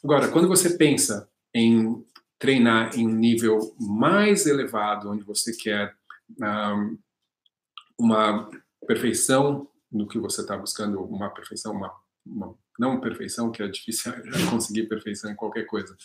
Agora, 0.03 0.29
quando 0.29 0.47
você 0.47 0.77
pensa 0.77 1.29
em 1.53 2.03
treinar 2.39 2.97
em 2.97 3.07
um 3.07 3.13
nível 3.13 3.75
mais 3.79 4.45
elevado, 4.45 5.09
onde 5.09 5.23
você 5.23 5.55
quer 5.55 5.95
um, 6.39 6.97
uma 7.99 8.49
perfeição 8.87 9.67
no 9.91 10.07
que 10.07 10.19
você 10.19 10.41
está 10.41 10.57
buscando, 10.57 11.01
uma 11.03 11.29
perfeição, 11.29 11.73
uma, 11.73 11.91
uma 12.25 12.55
não 12.77 12.99
perfeição, 12.99 13.51
que 13.51 13.61
é 13.61 13.67
difícil 13.67 14.13
conseguir 14.49 14.87
perfeição 14.87 15.31
em 15.31 15.35
qualquer 15.35 15.65
coisa, 15.65 15.95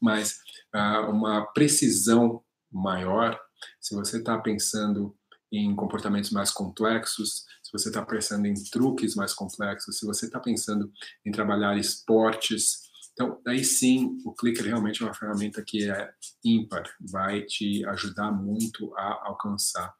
mas 0.00 0.40
uh, 0.74 1.10
uma 1.10 1.46
precisão 1.46 2.42
maior. 2.70 3.38
Se 3.80 3.94
você 3.94 4.18
está 4.18 4.38
pensando 4.38 5.16
em 5.50 5.74
comportamentos 5.74 6.30
mais 6.30 6.50
complexos, 6.50 7.46
se 7.62 7.72
você 7.72 7.88
está 7.88 8.04
pensando 8.04 8.46
em 8.46 8.54
truques 8.54 9.14
mais 9.14 9.32
complexos, 9.32 9.98
se 9.98 10.06
você 10.06 10.26
está 10.26 10.38
pensando 10.38 10.92
em 11.24 11.32
trabalhar 11.32 11.76
esportes, 11.76 12.88
então 13.12 13.40
aí 13.46 13.64
sim 13.64 14.18
o 14.24 14.32
Clicker 14.32 14.66
realmente 14.66 15.02
é 15.02 15.06
uma 15.06 15.14
ferramenta 15.14 15.62
que 15.64 15.90
é 15.90 16.10
ímpar, 16.44 16.84
vai 17.00 17.42
te 17.42 17.84
ajudar 17.86 18.30
muito 18.30 18.94
a 18.96 19.26
alcançar 19.28 19.92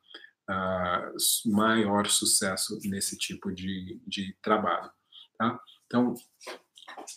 uh, 0.49 1.51
maior 1.51 2.07
sucesso 2.09 2.79
nesse 2.85 3.17
tipo 3.17 3.53
de, 3.53 4.01
de 4.07 4.37
trabalho. 4.43 4.91
Tá? 5.37 5.59
Então, 5.89 6.15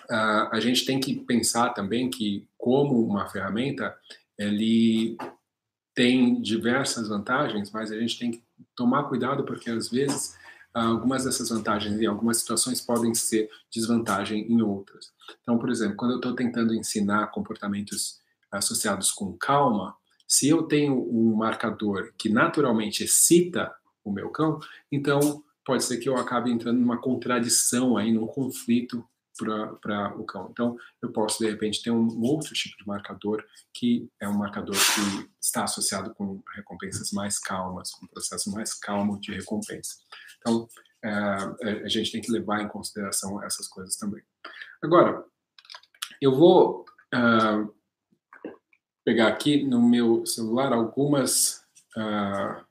a 0.09 0.59
gente 0.59 0.85
tem 0.85 0.99
que 0.99 1.13
pensar 1.15 1.69
também 1.71 2.09
que, 2.09 2.47
como 2.57 3.05
uma 3.05 3.29
ferramenta, 3.29 3.95
ele 4.37 5.17
tem 5.93 6.41
diversas 6.41 7.09
vantagens, 7.09 7.69
mas 7.71 7.91
a 7.91 7.99
gente 7.99 8.17
tem 8.17 8.31
que 8.31 8.43
tomar 8.75 9.03
cuidado 9.03 9.43
porque, 9.43 9.69
às 9.69 9.89
vezes, 9.89 10.35
algumas 10.73 11.25
dessas 11.25 11.49
vantagens 11.49 11.99
em 11.99 12.05
algumas 12.05 12.37
situações 12.37 12.79
podem 12.79 13.13
ser 13.13 13.49
desvantagem 13.69 14.49
em 14.49 14.61
outras. 14.61 15.11
Então, 15.41 15.59
por 15.59 15.69
exemplo, 15.69 15.97
quando 15.97 16.11
eu 16.11 16.17
estou 16.17 16.33
tentando 16.33 16.73
ensinar 16.73 17.27
comportamentos 17.27 18.19
associados 18.49 19.11
com 19.11 19.37
calma, 19.37 19.95
se 20.27 20.47
eu 20.47 20.63
tenho 20.63 20.95
um 20.95 21.35
marcador 21.35 22.13
que 22.17 22.29
naturalmente 22.29 23.03
excita 23.03 23.73
o 24.03 24.11
meu 24.11 24.29
cão, 24.29 24.59
então 24.89 25.43
pode 25.65 25.83
ser 25.83 25.97
que 25.97 26.09
eu 26.09 26.17
acabe 26.17 26.51
entrando 26.51 26.79
numa 26.79 26.99
contradição 26.99 27.97
aí, 27.97 28.11
num 28.11 28.27
conflito 28.27 29.05
para 29.81 30.15
o 30.17 30.25
cão. 30.25 30.49
Então, 30.51 30.77
eu 31.01 31.11
posso, 31.11 31.39
de 31.39 31.49
repente, 31.49 31.81
ter 31.81 31.91
um 31.91 32.21
outro 32.21 32.53
tipo 32.53 32.77
de 32.77 32.85
marcador 32.85 33.43
que 33.73 34.09
é 34.19 34.27
um 34.27 34.37
marcador 34.37 34.75
que 34.75 35.29
está 35.41 35.63
associado 35.63 36.13
com 36.13 36.41
recompensas 36.55 37.11
mais 37.11 37.39
calmas, 37.39 37.91
com 37.91 38.05
um 38.05 38.09
processo 38.09 38.51
mais 38.51 38.73
calmo 38.73 39.19
de 39.19 39.33
recompensa. 39.33 39.95
Então, 40.39 40.67
é, 41.03 41.11
a 41.83 41.87
gente 41.87 42.11
tem 42.11 42.21
que 42.21 42.31
levar 42.31 42.61
em 42.61 42.67
consideração 42.67 43.41
essas 43.43 43.67
coisas 43.67 43.95
também. 43.95 44.21
Agora, 44.83 45.23
eu 46.21 46.35
vou 46.35 46.85
uh, 47.15 47.73
pegar 49.03 49.27
aqui 49.27 49.63
no 49.63 49.81
meu 49.81 50.25
celular 50.25 50.71
algumas 50.71 51.63
uh, 51.97 52.63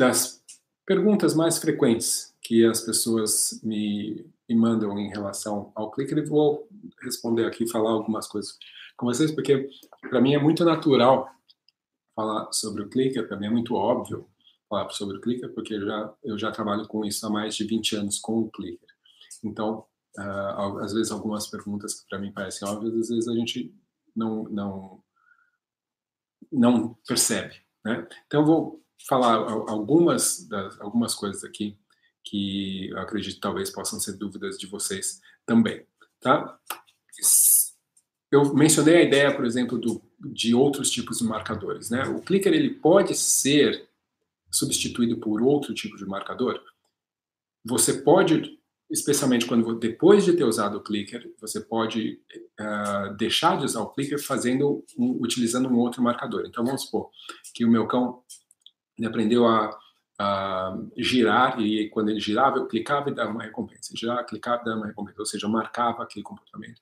das 0.00 0.42
perguntas 0.86 1.34
mais 1.34 1.58
frequentes 1.58 2.34
que 2.42 2.64
as 2.64 2.80
pessoas 2.80 3.60
me, 3.62 4.26
me 4.48 4.56
mandam 4.56 4.98
em 4.98 5.10
relação 5.10 5.70
ao 5.74 5.90
Clicker 5.90 6.16
e 6.18 6.24
vou 6.24 6.66
responder 7.02 7.44
aqui, 7.44 7.68
falar 7.68 7.90
algumas 7.90 8.26
coisas 8.26 8.58
com 8.96 9.06
vocês, 9.06 9.30
porque 9.30 9.68
para 10.08 10.20
mim 10.20 10.34
é 10.34 10.38
muito 10.38 10.64
natural 10.64 11.30
falar 12.16 12.50
sobre 12.50 12.82
o 12.82 12.88
Clicker, 12.88 13.28
para 13.28 13.36
mim 13.36 13.46
é 13.46 13.50
muito 13.50 13.74
óbvio 13.74 14.26
falar 14.70 14.90
sobre 14.90 15.18
o 15.18 15.20
Clicker, 15.20 15.52
porque 15.52 15.78
já, 15.78 16.14
eu 16.24 16.38
já 16.38 16.50
trabalho 16.50 16.88
com 16.88 17.04
isso 17.04 17.26
há 17.26 17.30
mais 17.30 17.54
de 17.54 17.64
20 17.64 17.96
anos 17.96 18.18
com 18.18 18.38
o 18.38 18.50
Clicker. 18.50 18.88
Então, 19.44 19.84
uh, 20.18 20.78
às 20.78 20.94
vezes 20.94 21.12
algumas 21.12 21.46
perguntas 21.46 22.00
que 22.00 22.08
para 22.08 22.18
mim 22.18 22.32
parecem 22.32 22.66
óbvias, 22.66 22.94
às 22.94 23.08
vezes 23.10 23.28
a 23.28 23.34
gente 23.34 23.74
não, 24.16 24.44
não, 24.44 25.02
não 26.50 26.94
percebe. 27.06 27.54
Né? 27.84 28.08
Então, 28.26 28.44
vou 28.44 28.80
falar 29.08 29.36
algumas, 29.68 30.46
das, 30.48 30.80
algumas 30.80 31.14
coisas 31.14 31.44
aqui 31.44 31.76
que 32.22 32.90
eu 32.90 32.98
acredito 32.98 33.40
talvez 33.40 33.70
possam 33.70 33.98
ser 33.98 34.12
dúvidas 34.12 34.58
de 34.58 34.66
vocês 34.66 35.20
também, 35.46 35.84
tá? 36.20 36.58
Eu 38.30 38.54
mencionei 38.54 38.96
a 38.96 39.02
ideia, 39.02 39.34
por 39.34 39.44
exemplo, 39.44 39.78
do, 39.78 40.00
de 40.20 40.54
outros 40.54 40.90
tipos 40.90 41.18
de 41.18 41.24
marcadores, 41.24 41.90
né? 41.90 42.04
O 42.04 42.20
clicker 42.20 42.52
ele 42.52 42.70
pode 42.74 43.14
ser 43.14 43.88
substituído 44.50 45.16
por 45.18 45.42
outro 45.42 45.74
tipo 45.74 45.96
de 45.96 46.04
marcador. 46.04 46.60
Você 47.64 47.94
pode, 48.02 48.58
especialmente 48.90 49.46
quando 49.46 49.78
depois 49.78 50.24
de 50.24 50.32
ter 50.32 50.44
usado 50.44 50.78
o 50.78 50.82
clicker, 50.82 51.32
você 51.40 51.60
pode 51.60 52.20
uh, 52.60 53.14
deixar 53.16 53.58
de 53.58 53.64
usar 53.64 53.80
o 53.80 53.90
clicker 53.90 54.22
fazendo 54.22 54.84
um, 54.96 55.10
utilizando 55.20 55.68
um 55.68 55.78
outro 55.78 56.02
marcador. 56.02 56.44
Então 56.46 56.64
vamos 56.64 56.82
supor 56.82 57.10
que 57.54 57.64
o 57.64 57.70
meu 57.70 57.86
cão 57.86 58.22
ele 59.00 59.08
aprendeu 59.08 59.46
a, 59.46 59.76
a, 60.18 60.78
girar 60.96 61.58
e 61.60 61.88
quando 61.88 62.10
ele 62.10 62.20
girava, 62.20 62.58
eu 62.58 62.66
clicava 62.66 63.10
e 63.10 63.14
dava 63.14 63.30
uma 63.30 63.42
recompensa. 63.42 63.94
Girar, 63.96 64.24
clicava 64.26 64.60
e 64.62 64.64
dava 64.66 64.76
uma 64.76 64.86
recompensa, 64.86 65.20
ou 65.20 65.26
seja, 65.26 65.46
eu 65.46 65.50
marcava 65.50 66.02
aquele 66.02 66.22
comportamento. 66.22 66.80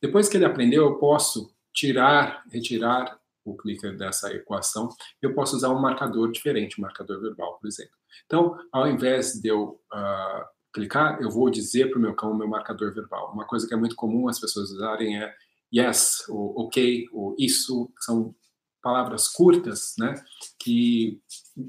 Depois 0.00 0.28
que 0.28 0.36
ele 0.36 0.44
aprendeu, 0.44 0.84
eu 0.84 0.98
posso 0.98 1.52
tirar, 1.74 2.44
retirar 2.50 3.18
o 3.44 3.56
clicker 3.56 3.96
dessa 3.96 4.32
equação, 4.32 4.88
eu 5.20 5.34
posso 5.34 5.56
usar 5.56 5.70
um 5.70 5.80
marcador 5.80 6.30
diferente, 6.30 6.78
um 6.78 6.82
marcador 6.82 7.20
verbal, 7.20 7.58
por 7.58 7.66
exemplo. 7.66 7.92
Então, 8.26 8.56
ao 8.70 8.86
invés 8.86 9.32
de 9.40 9.48
eu 9.48 9.80
uh, 9.92 10.44
clicar, 10.72 11.20
eu 11.20 11.30
vou 11.30 11.50
dizer 11.50 11.90
para 11.90 11.98
o 11.98 12.02
meu 12.02 12.14
cão 12.14 12.32
o 12.32 12.36
meu 12.36 12.48
marcador 12.48 12.94
verbal. 12.94 13.32
Uma 13.32 13.46
coisa 13.46 13.66
que 13.66 13.74
é 13.74 13.76
muito 13.76 13.96
comum 13.96 14.28
as 14.28 14.38
pessoas 14.38 14.70
usarem 14.70 15.20
é 15.20 15.34
yes, 15.74 16.24
o 16.28 16.62
ok, 16.62 17.06
o 17.12 17.34
isso, 17.38 17.90
são 17.98 18.34
palavras 18.82 19.28
curtas, 19.28 19.94
né, 19.98 20.14
que 20.58 21.20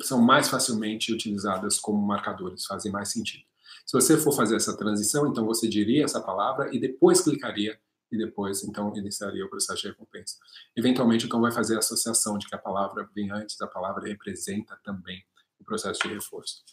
são 0.04 0.22
mais 0.22 0.48
facilmente 0.48 1.14
utilizadas 1.14 1.80
como 1.80 2.06
marcadores, 2.06 2.66
fazem 2.66 2.92
mais 2.92 3.10
sentido. 3.10 3.44
Se 3.86 3.94
você 3.94 4.18
for 4.18 4.32
fazer 4.32 4.56
essa 4.56 4.78
transição, 4.78 5.28
então 5.28 5.46
você 5.46 5.68
diria 5.68 6.06
essa 6.06 6.22
palavra 6.22 6.70
e 6.74 6.80
depois 6.80 7.22
clicaria 7.22 7.80
e 8.12 8.18
depois 8.18 8.64
então 8.64 8.96
iniciaria 8.96 9.46
o 9.46 9.50
processo 9.50 9.82
de 9.82 9.88
recompensa. 9.90 10.38
Eventualmente, 10.76 11.26
então 11.26 11.42
vai 11.42 11.52
fazer 11.52 11.76
a 11.76 11.80
associação 11.80 12.38
de 12.38 12.48
que 12.48 12.56
a 12.56 12.60
palavra 12.60 13.10
vem 13.16 13.32
antes 13.32 13.58
da 13.58 13.68
palavra 13.68 14.08
representa 14.08 14.80
também 14.84 15.24
o 15.60 15.64
processo 15.64 16.00
de 16.02 16.14
reforço. 16.14 16.64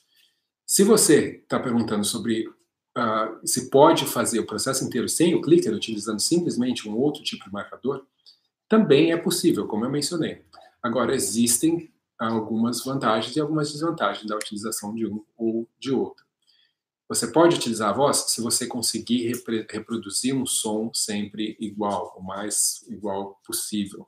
Se 0.64 0.82
você 0.82 1.41
está 1.43 1.61
perguntando 1.61 2.05
sobre 2.05 2.49
uh, 2.49 3.47
se 3.47 3.70
pode 3.70 4.07
fazer 4.07 4.41
o 4.41 4.47
processo 4.47 4.84
inteiro 4.84 5.09
sem 5.09 5.34
o 5.34 5.41
clicker, 5.41 5.72
utilizando 5.72 6.20
simplesmente 6.20 6.89
um 6.89 6.97
outro 6.97 7.22
tipo 7.22 7.45
de 7.45 7.53
marcador, 7.53 8.05
também 8.69 9.12
é 9.12 9.17
possível, 9.17 9.67
como 9.67 9.85
eu 9.85 9.91
mencionei. 9.91 10.45
Agora, 10.83 11.14
existem 11.14 11.93
algumas 12.19 12.85
vantagens 12.85 13.37
e 13.37 13.41
algumas 13.41 13.73
desvantagens 13.73 14.27
da 14.27 14.37
utilização 14.37 14.95
de 14.95 15.07
um 15.07 15.25
ou 15.37 15.69
de 15.79 15.93
outro. 15.93 16.25
Você 17.09 17.29
pode 17.29 17.57
utilizar 17.57 17.91
a 17.91 17.93
voz 17.93 18.17
se 18.29 18.41
você 18.41 18.67
conseguir 18.67 19.33
reproduzir 19.71 20.35
um 20.35 20.45
som 20.45 20.91
sempre 20.93 21.57
igual, 21.61 22.17
o 22.19 22.23
mais 22.23 22.85
igual 22.89 23.41
possível. 23.47 24.05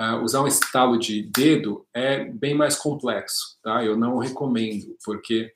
Uh, 0.00 0.24
usar 0.24 0.42
um 0.42 0.48
estalo 0.48 0.98
de 0.98 1.22
dedo 1.22 1.86
é 1.94 2.24
bem 2.24 2.52
mais 2.52 2.74
complexo, 2.74 3.56
tá? 3.62 3.84
Eu 3.84 3.96
não 3.96 4.18
recomendo, 4.18 4.96
porque 5.04 5.54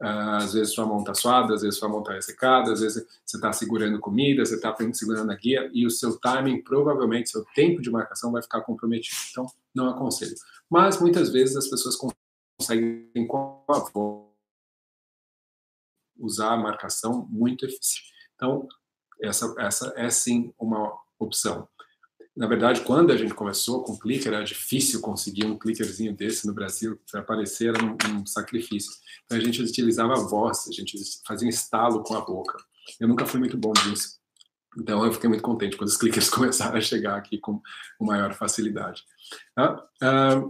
às 0.00 0.54
vezes 0.54 0.72
sua 0.72 0.86
mão 0.86 1.00
está 1.00 1.12
suada, 1.12 1.54
às 1.54 1.60
vezes 1.60 1.78
sua 1.78 1.88
mão 1.88 2.00
está 2.00 2.14
ressecada, 2.14 2.72
às 2.72 2.80
vezes 2.80 3.06
você 3.24 3.36
está 3.36 3.52
segurando 3.52 4.00
comida, 4.00 4.44
você 4.44 4.54
está 4.54 4.74
segurando 4.94 5.30
a 5.30 5.34
guia 5.34 5.70
e 5.74 5.86
o 5.86 5.90
seu 5.90 6.18
timing, 6.18 6.62
provavelmente, 6.62 7.28
seu 7.28 7.44
tempo 7.54 7.82
de 7.82 7.90
marcação 7.90 8.32
vai 8.32 8.42
ficar 8.42 8.62
comprometido. 8.62 9.16
Então, 9.30 9.46
não 9.74 9.90
aconselho. 9.90 10.34
Mas 10.70 10.98
muitas 10.98 11.30
vezes 11.30 11.54
as 11.54 11.68
pessoas 11.68 11.96
conseguem 11.96 13.26
com 13.26 13.62
a 13.68 13.84
usar 16.18 16.52
a 16.52 16.56
marcação 16.56 17.26
muito 17.28 17.66
eficiente. 17.66 18.10
Então, 18.34 18.66
essa, 19.20 19.54
essa 19.58 19.92
é 19.96 20.08
sim 20.08 20.52
uma 20.58 20.98
opção. 21.18 21.68
Na 22.36 22.46
verdade, 22.46 22.82
quando 22.82 23.12
a 23.12 23.16
gente 23.16 23.34
começou 23.34 23.82
com 23.82 23.98
clicker, 23.98 24.32
era 24.32 24.44
difícil 24.44 25.00
conseguir 25.00 25.46
um 25.46 25.58
clickerzinho 25.58 26.14
desse 26.14 26.46
no 26.46 26.54
Brasil. 26.54 26.98
Para 27.10 27.20
aparecer 27.20 27.74
era 27.74 27.84
um, 27.84 27.96
um, 28.14 28.26
sacrifício. 28.26 28.92
Então 29.24 29.36
a 29.36 29.40
gente 29.40 29.60
utilizava 29.60 30.14
a 30.14 30.20
voz, 30.20 30.68
a 30.68 30.72
gente 30.72 30.96
fazia 31.26 31.46
um 31.46 31.50
estalo 31.50 32.02
com 32.02 32.14
a 32.14 32.20
boca. 32.20 32.56
Eu 33.00 33.08
nunca 33.08 33.26
fui 33.26 33.40
muito 33.40 33.56
bom 33.56 33.72
nisso. 33.86 34.20
Então 34.78 35.04
eu 35.04 35.12
fiquei 35.12 35.28
muito 35.28 35.42
contente 35.42 35.76
quando 35.76 35.88
os 35.88 35.96
clickers 35.98 36.30
começaram 36.30 36.76
a 36.76 36.80
chegar 36.80 37.16
aqui 37.16 37.38
com, 37.38 37.60
maior 38.00 38.32
facilidade. 38.34 39.02
Ah, 39.56 39.84
ah, 40.02 40.42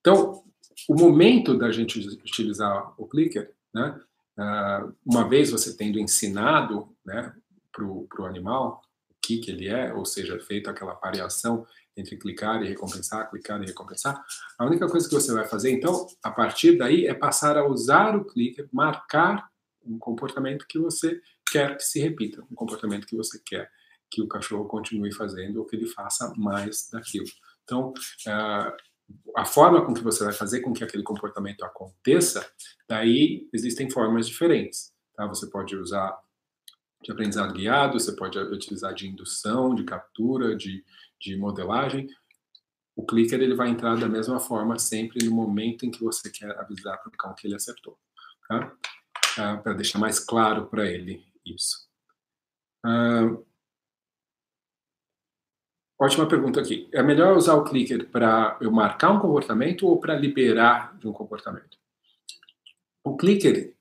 então, 0.00 0.42
o 0.88 0.94
momento 0.94 1.56
da 1.56 1.70
gente 1.70 1.98
utilizar 1.98 2.94
o 2.96 3.06
clicker, 3.06 3.52
né, 3.74 4.00
uh, 4.38 4.94
uma 5.04 5.28
vez 5.28 5.50
você 5.50 5.76
tendo 5.76 5.98
ensinado 5.98 6.88
né, 7.04 7.34
para 7.70 7.84
o 7.84 8.24
animal 8.24 8.80
o 8.80 8.87
que, 9.28 9.38
que 9.40 9.50
ele 9.50 9.68
é, 9.68 9.92
ou 9.92 10.06
seja, 10.06 10.40
feito 10.40 10.70
aquela 10.70 10.94
variação 10.94 11.66
entre 11.94 12.16
clicar 12.16 12.62
e 12.62 12.68
recompensar, 12.68 13.28
clicar 13.28 13.62
e 13.62 13.66
recompensar, 13.66 14.24
a 14.58 14.64
única 14.64 14.88
coisa 14.88 15.06
que 15.06 15.14
você 15.14 15.32
vai 15.34 15.46
fazer, 15.46 15.70
então, 15.70 16.06
a 16.22 16.30
partir 16.30 16.78
daí, 16.78 17.06
é 17.06 17.12
passar 17.12 17.58
a 17.58 17.66
usar 17.66 18.16
o 18.16 18.24
clicker, 18.24 18.66
marcar 18.72 19.46
um 19.84 19.98
comportamento 19.98 20.64
que 20.66 20.78
você 20.78 21.20
quer 21.50 21.76
que 21.76 21.84
se 21.84 22.00
repita, 22.00 22.42
um 22.50 22.54
comportamento 22.54 23.06
que 23.06 23.16
você 23.16 23.38
quer 23.44 23.70
que 24.10 24.22
o 24.22 24.28
cachorro 24.28 24.64
continue 24.64 25.12
fazendo 25.12 25.58
ou 25.58 25.66
que 25.66 25.76
ele 25.76 25.86
faça 25.86 26.32
mais 26.34 26.88
daquilo. 26.90 27.26
Então, 27.64 27.92
uh, 28.26 28.72
a 29.36 29.44
forma 29.44 29.84
com 29.84 29.92
que 29.92 30.02
você 30.02 30.24
vai 30.24 30.32
fazer 30.32 30.60
com 30.60 30.72
que 30.72 30.82
aquele 30.82 31.02
comportamento 31.02 31.62
aconteça, 31.64 32.50
daí 32.88 33.46
existem 33.52 33.90
formas 33.90 34.26
diferentes. 34.26 34.90
Tá? 35.14 35.26
Você 35.26 35.50
pode 35.50 35.76
usar 35.76 36.18
de 37.02 37.12
aprendizado 37.12 37.52
guiado, 37.52 37.98
você 37.98 38.12
pode 38.12 38.38
utilizar 38.38 38.92
de 38.92 39.08
indução, 39.08 39.74
de 39.74 39.84
captura, 39.84 40.56
de, 40.56 40.84
de 41.20 41.36
modelagem. 41.36 42.08
O 42.96 43.06
clicker 43.06 43.40
ele 43.40 43.54
vai 43.54 43.68
entrar 43.68 43.96
da 43.96 44.08
mesma 44.08 44.40
forma 44.40 44.78
sempre 44.78 45.24
no 45.24 45.30
momento 45.30 45.86
em 45.86 45.90
que 45.90 46.02
você 46.02 46.30
quer 46.30 46.50
avisar 46.58 46.98
para 47.00 47.08
o 47.08 47.16
cão 47.16 47.34
que 47.34 47.46
ele 47.46 47.54
acertou. 47.54 47.96
Tá? 48.48 48.76
Ah, 49.38 49.56
para 49.58 49.74
deixar 49.74 49.98
mais 50.00 50.18
claro 50.18 50.66
para 50.66 50.84
ele 50.86 51.24
isso. 51.46 51.88
Ah, 52.84 53.36
ótima 56.00 56.26
pergunta 56.26 56.60
aqui. 56.60 56.88
É 56.92 57.02
melhor 57.02 57.36
usar 57.36 57.54
o 57.54 57.64
clicker 57.64 58.08
para 58.10 58.58
eu 58.60 58.72
marcar 58.72 59.12
um 59.12 59.20
comportamento 59.20 59.86
ou 59.86 60.00
para 60.00 60.16
liberar 60.16 60.98
de 60.98 61.06
um 61.06 61.12
comportamento? 61.12 61.78
O 63.04 63.16
clicker 63.16 63.76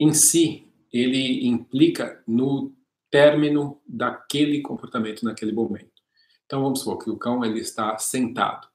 em 0.00 0.14
si, 0.14 0.71
ele 0.92 1.46
implica 1.46 2.22
no 2.26 2.72
término 3.10 3.80
daquele 3.86 4.60
comportamento 4.60 5.24
naquele 5.24 5.52
momento. 5.52 5.90
Então 6.46 6.62
vamos 6.62 6.80
supor 6.80 6.98
que 6.98 7.10
o 7.10 7.16
cão 7.16 7.44
ele 7.44 7.60
está 7.60 7.96
sentado, 7.98 8.68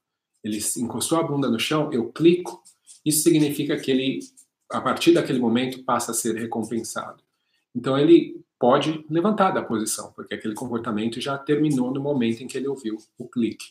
ele 0.43 0.59
encostou 0.77 1.19
a 1.19 1.23
bunda 1.23 1.49
no 1.49 1.59
chão, 1.59 1.91
eu 1.91 2.11
clico, 2.11 2.63
isso 3.05 3.23
significa 3.23 3.77
que 3.77 3.91
ele 3.91 4.19
a 4.69 4.81
partir 4.81 5.13
daquele 5.13 5.39
momento 5.39 5.83
passa 5.83 6.11
a 6.11 6.13
ser 6.13 6.35
recompensado. 6.35 7.23
Então 7.73 7.97
ele 7.97 8.43
pode 8.59 9.05
levantar 9.09 9.51
da 9.51 9.61
posição, 9.61 10.11
porque 10.13 10.33
aquele 10.33 10.55
comportamento 10.55 11.21
já 11.21 11.37
terminou 11.37 11.93
no 11.93 12.01
momento 12.01 12.41
em 12.41 12.47
que 12.47 12.57
ele 12.57 12.67
ouviu 12.67 12.97
o 13.17 13.27
clique. 13.27 13.67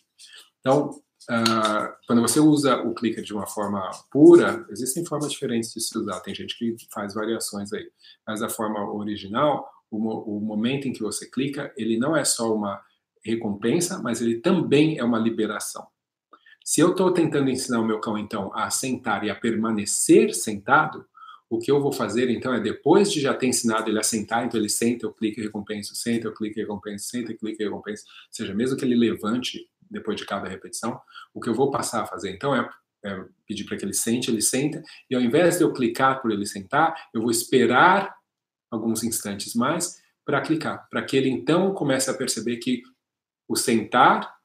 Então, 0.60 1.00
uh, 1.30 1.94
quando 2.06 2.22
você 2.22 2.40
usa 2.40 2.76
o 2.82 2.94
clicker 2.94 3.22
de 3.22 3.34
uma 3.34 3.46
forma 3.46 3.90
pura, 4.10 4.66
existem 4.70 5.04
formas 5.04 5.30
diferentes 5.30 5.72
de 5.72 5.80
se 5.80 5.96
usar. 5.96 6.20
Tem 6.20 6.34
gente 6.34 6.56
que 6.56 6.76
faz 6.92 7.14
variações 7.14 7.72
aí, 7.72 7.88
mas 8.26 8.42
a 8.42 8.48
forma 8.48 8.92
original, 8.92 9.68
o, 9.90 10.36
o 10.36 10.40
momento 10.40 10.88
em 10.88 10.92
que 10.92 11.02
você 11.02 11.30
clica, 11.30 11.72
ele 11.76 11.98
não 11.98 12.16
é 12.16 12.24
só 12.24 12.54
uma 12.54 12.80
recompensa, 13.24 14.00
mas 14.02 14.20
ele 14.20 14.40
também 14.40 14.98
é 14.98 15.04
uma 15.04 15.18
liberação. 15.18 15.86
Se 16.64 16.80
eu 16.80 16.90
estou 16.90 17.12
tentando 17.12 17.48
ensinar 17.48 17.80
o 17.80 17.86
meu 17.86 18.00
cão, 18.00 18.18
então, 18.18 18.50
a 18.54 18.70
sentar 18.70 19.22
e 19.24 19.30
a 19.30 19.34
permanecer 19.34 20.34
sentado, 20.34 21.06
o 21.48 21.60
que 21.60 21.70
eu 21.70 21.80
vou 21.80 21.92
fazer, 21.92 22.28
então, 22.28 22.52
é 22.52 22.60
depois 22.60 23.12
de 23.12 23.20
já 23.20 23.32
ter 23.32 23.46
ensinado 23.46 23.88
ele 23.88 24.00
a 24.00 24.02
sentar, 24.02 24.44
então 24.44 24.58
ele 24.58 24.68
senta, 24.68 25.06
eu 25.06 25.12
clico 25.12 25.38
e 25.38 25.44
recompenso, 25.44 25.94
senta, 25.94 26.26
eu 26.26 26.34
clico 26.34 26.58
e 26.58 26.62
recompenso, 26.62 27.08
senta, 27.08 27.30
e 27.30 27.36
clico 27.36 27.62
e 27.62 27.64
recompenso, 27.64 28.04
ou 28.04 28.32
seja, 28.32 28.52
mesmo 28.52 28.76
que 28.76 28.84
ele 28.84 28.96
levante 28.96 29.68
depois 29.90 30.16
de 30.16 30.26
cada 30.26 30.48
repetição, 30.48 31.00
o 31.32 31.40
que 31.40 31.48
eu 31.48 31.54
vou 31.54 31.70
passar 31.70 32.02
a 32.02 32.06
fazer, 32.06 32.30
então, 32.30 32.54
é, 32.54 32.68
é 33.04 33.24
pedir 33.46 33.64
para 33.64 33.76
que 33.76 33.84
ele 33.84 33.94
sente, 33.94 34.30
ele 34.30 34.42
senta, 34.42 34.82
e 35.08 35.14
ao 35.14 35.20
invés 35.20 35.58
de 35.58 35.64
eu 35.64 35.72
clicar 35.72 36.20
por 36.20 36.30
ele 36.30 36.46
sentar, 36.46 36.94
eu 37.14 37.20
vou 37.20 37.30
esperar 37.30 38.14
alguns 38.70 39.04
instantes 39.04 39.54
mais 39.54 40.00
para 40.24 40.40
clicar, 40.40 40.88
para 40.90 41.04
que 41.04 41.16
ele, 41.16 41.28
então, 41.28 41.72
comece 41.72 42.10
a 42.10 42.14
perceber 42.14 42.56
que 42.56 42.82
o 43.48 43.54
sentar 43.54 44.36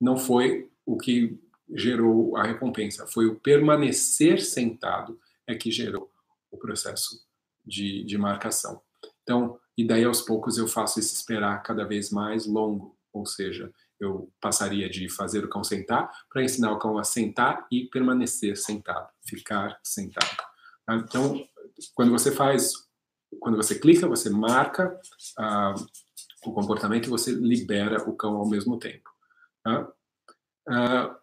não 0.00 0.16
foi 0.16 0.70
o 0.84 0.96
que 0.96 1.40
gerou 1.74 2.36
a 2.36 2.44
recompensa, 2.44 3.06
foi 3.06 3.26
o 3.26 3.36
permanecer 3.36 4.40
sentado 4.42 5.18
é 5.46 5.54
que 5.54 5.70
gerou 5.70 6.10
o 6.50 6.56
processo 6.56 7.26
de, 7.64 8.04
de 8.04 8.16
marcação. 8.16 8.82
Então, 9.22 9.58
e 9.76 9.86
daí 9.86 10.04
aos 10.04 10.22
poucos 10.22 10.58
eu 10.58 10.66
faço 10.66 10.98
esse 10.98 11.14
esperar 11.14 11.62
cada 11.62 11.84
vez 11.84 12.10
mais 12.10 12.46
longo, 12.46 12.96
ou 13.12 13.26
seja, 13.26 13.72
eu 14.00 14.32
passaria 14.40 14.88
de 14.88 15.08
fazer 15.08 15.44
o 15.44 15.48
cão 15.48 15.64
sentar 15.64 16.10
para 16.30 16.42
ensinar 16.42 16.72
o 16.72 16.78
cão 16.78 16.98
a 16.98 17.04
sentar 17.04 17.66
e 17.70 17.86
permanecer 17.86 18.56
sentado, 18.56 19.08
ficar 19.26 19.78
sentado. 19.82 20.36
Tá? 20.86 20.94
Então, 20.96 21.44
quando 21.94 22.10
você 22.10 22.30
faz, 22.32 22.72
quando 23.40 23.56
você 23.56 23.78
clica, 23.78 24.06
você 24.06 24.30
marca 24.30 24.98
ah, 25.38 25.74
o 26.44 26.52
comportamento 26.52 27.06
e 27.06 27.10
você 27.10 27.32
libera 27.32 28.08
o 28.08 28.16
cão 28.16 28.36
ao 28.36 28.48
mesmo 28.48 28.78
tempo. 28.78 29.10
Tá? 29.62 29.92
Ah, 30.68 31.18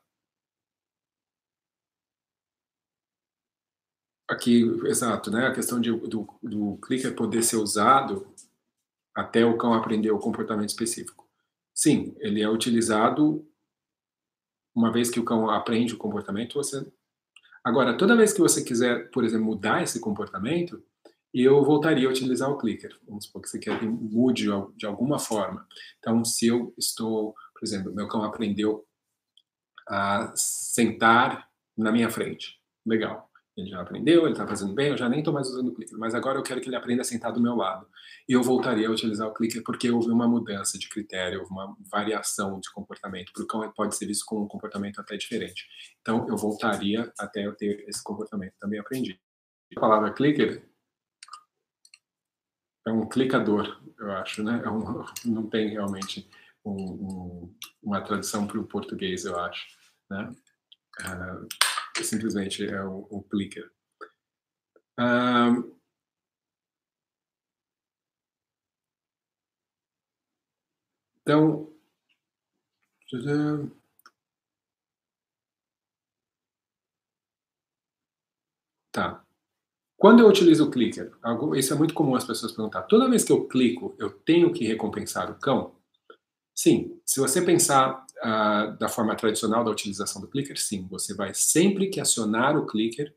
Aqui, 4.28 4.64
exato, 4.88 5.30
né? 5.30 5.46
A 5.46 5.54
questão 5.54 5.80
de, 5.80 5.92
do, 5.92 6.28
do 6.42 6.78
clicker 6.78 7.14
poder 7.16 7.44
ser 7.44 7.58
usado 7.58 8.28
até 9.14 9.46
o 9.46 9.56
cão 9.56 9.74
aprender 9.74 10.10
o 10.10 10.20
comportamento 10.20 10.70
específico. 10.70 11.25
Sim, 11.76 12.16
ele 12.20 12.42
é 12.42 12.50
utilizado 12.50 13.46
uma 14.74 14.92
vez 14.92 15.10
que 15.10 15.20
o 15.20 15.26
cão 15.26 15.50
aprende 15.50 15.94
o 15.94 15.98
comportamento, 15.98 16.56
você... 16.56 16.86
Agora, 17.64 17.98
toda 17.98 18.16
vez 18.16 18.32
que 18.32 18.40
você 18.40 18.64
quiser, 18.64 19.10
por 19.12 19.24
exemplo, 19.24 19.46
mudar 19.46 19.84
esse 19.84 20.00
comportamento, 20.00 20.84
eu 21.34 21.64
voltaria 21.64 22.08
a 22.08 22.12
utilizar 22.12 22.50
o 22.50 22.58
clicker. 22.58 22.98
Vamos 23.08 23.26
supor 23.26 23.42
que 23.42 23.50
você 23.50 23.60
quer 23.60 23.80
que 23.80 23.86
mude 23.86 24.48
de 24.78 24.86
alguma 24.86 25.20
forma. 25.20 25.68
Então, 26.00 26.24
se 26.24 26.48
eu 26.48 26.74
estou, 26.78 27.34
por 27.54 27.64
exemplo, 27.64 27.94
meu 27.94 28.08
cão 28.08 28.24
aprendeu 28.24 28.86
a 29.88 30.32
sentar 30.36 31.50
na 31.76 31.92
minha 31.92 32.10
frente. 32.10 32.60
Legal. 32.86 33.30
Ele 33.58 33.70
já 33.70 33.82
aprendeu, 33.82 34.24
ele 34.24 34.34
está 34.34 34.46
fazendo 34.46 34.74
bem, 34.74 34.90
eu 34.90 34.98
já 34.98 35.08
nem 35.08 35.20
estou 35.20 35.34
mais 35.34 35.48
usando 35.48 35.70
o 35.70 35.74
clicker, 35.74 35.98
mas 35.98 36.14
agora 36.14 36.38
eu 36.38 36.44
quero 36.44 36.60
que 36.60 36.68
ele 36.68 36.76
aprenda 36.76 37.02
a 37.02 37.06
sentar 37.06 37.32
do 37.32 37.42
meu 37.42 37.56
lado. 37.56 37.88
E 38.28 38.34
eu 38.34 38.44
voltaria 38.44 38.88
a 38.88 38.92
utilizar 38.92 39.28
o 39.28 39.34
clicker 39.34 39.64
porque 39.64 39.90
houve 39.90 40.12
uma 40.12 40.28
mudança 40.28 40.78
de 40.78 40.90
critério, 40.90 41.40
houve 41.40 41.52
uma 41.52 41.76
variação 41.90 42.60
de 42.60 42.70
comportamento. 42.72 43.32
Para 43.32 43.44
o 43.44 43.48
cão 43.48 43.72
pode 43.74 43.96
ser 43.96 44.08
visto 44.08 44.26
com 44.26 44.42
um 44.42 44.48
comportamento 44.48 45.00
até 45.00 45.16
diferente. 45.16 45.66
Então 46.02 46.28
eu 46.28 46.36
voltaria 46.36 47.14
até 47.18 47.46
eu 47.46 47.56
ter 47.56 47.86
esse 47.88 48.04
comportamento 48.04 48.56
também 48.60 48.78
aprendi. 48.78 49.18
A 49.78 49.80
palavra 49.80 50.12
clicker 50.12 50.62
é 52.86 52.92
um 52.92 53.08
clicador, 53.08 53.82
eu 53.98 54.12
acho, 54.12 54.44
né? 54.44 54.62
É 54.64 54.70
um, 54.70 55.06
não 55.26 55.50
tem 55.50 55.70
realmente 55.70 56.30
um, 56.64 56.72
um, 56.72 57.56
uma 57.82 58.02
tradução 58.02 58.46
para 58.46 58.60
o 58.60 58.68
português, 58.68 59.26
eu 59.26 59.40
acho, 59.40 59.66
né? 60.10 60.36
Uh, 61.02 61.48
simplesmente 62.04 62.66
é 62.66 62.84
o, 62.84 63.08
o 63.10 63.24
clicker. 63.24 63.70
Um, 64.98 65.76
então, 71.22 71.70
tá. 78.92 79.24
Quando 79.98 80.22
eu 80.22 80.28
utilizo 80.28 80.66
o 80.68 80.72
clicker, 80.72 81.12
isso 81.58 81.74
é 81.74 81.78
muito 81.78 81.94
comum 81.94 82.16
as 82.16 82.26
pessoas 82.26 82.52
perguntar. 82.52 82.84
Toda 82.84 83.10
vez 83.10 83.24
que 83.24 83.32
eu 83.32 83.48
clico, 83.48 83.96
eu 84.00 84.12
tenho 84.12 84.54
que 84.54 84.66
recompensar 84.66 85.32
o 85.32 85.36
cão? 85.40 85.76
Sim, 86.56 87.00
se 87.06 87.20
você 87.20 87.42
pensar 87.42 88.05
da 88.80 88.90
forma 88.90 89.16
tradicional 89.16 89.64
da 89.64 89.72
utilização 89.72 90.22
do 90.22 90.28
clicker, 90.28 90.60
sim, 90.60 90.88
você 90.90 91.14
vai 91.14 91.34
sempre 91.34 91.90
que 91.90 92.00
acionar 92.00 92.58
o 92.58 92.66
clicker, 92.66 93.14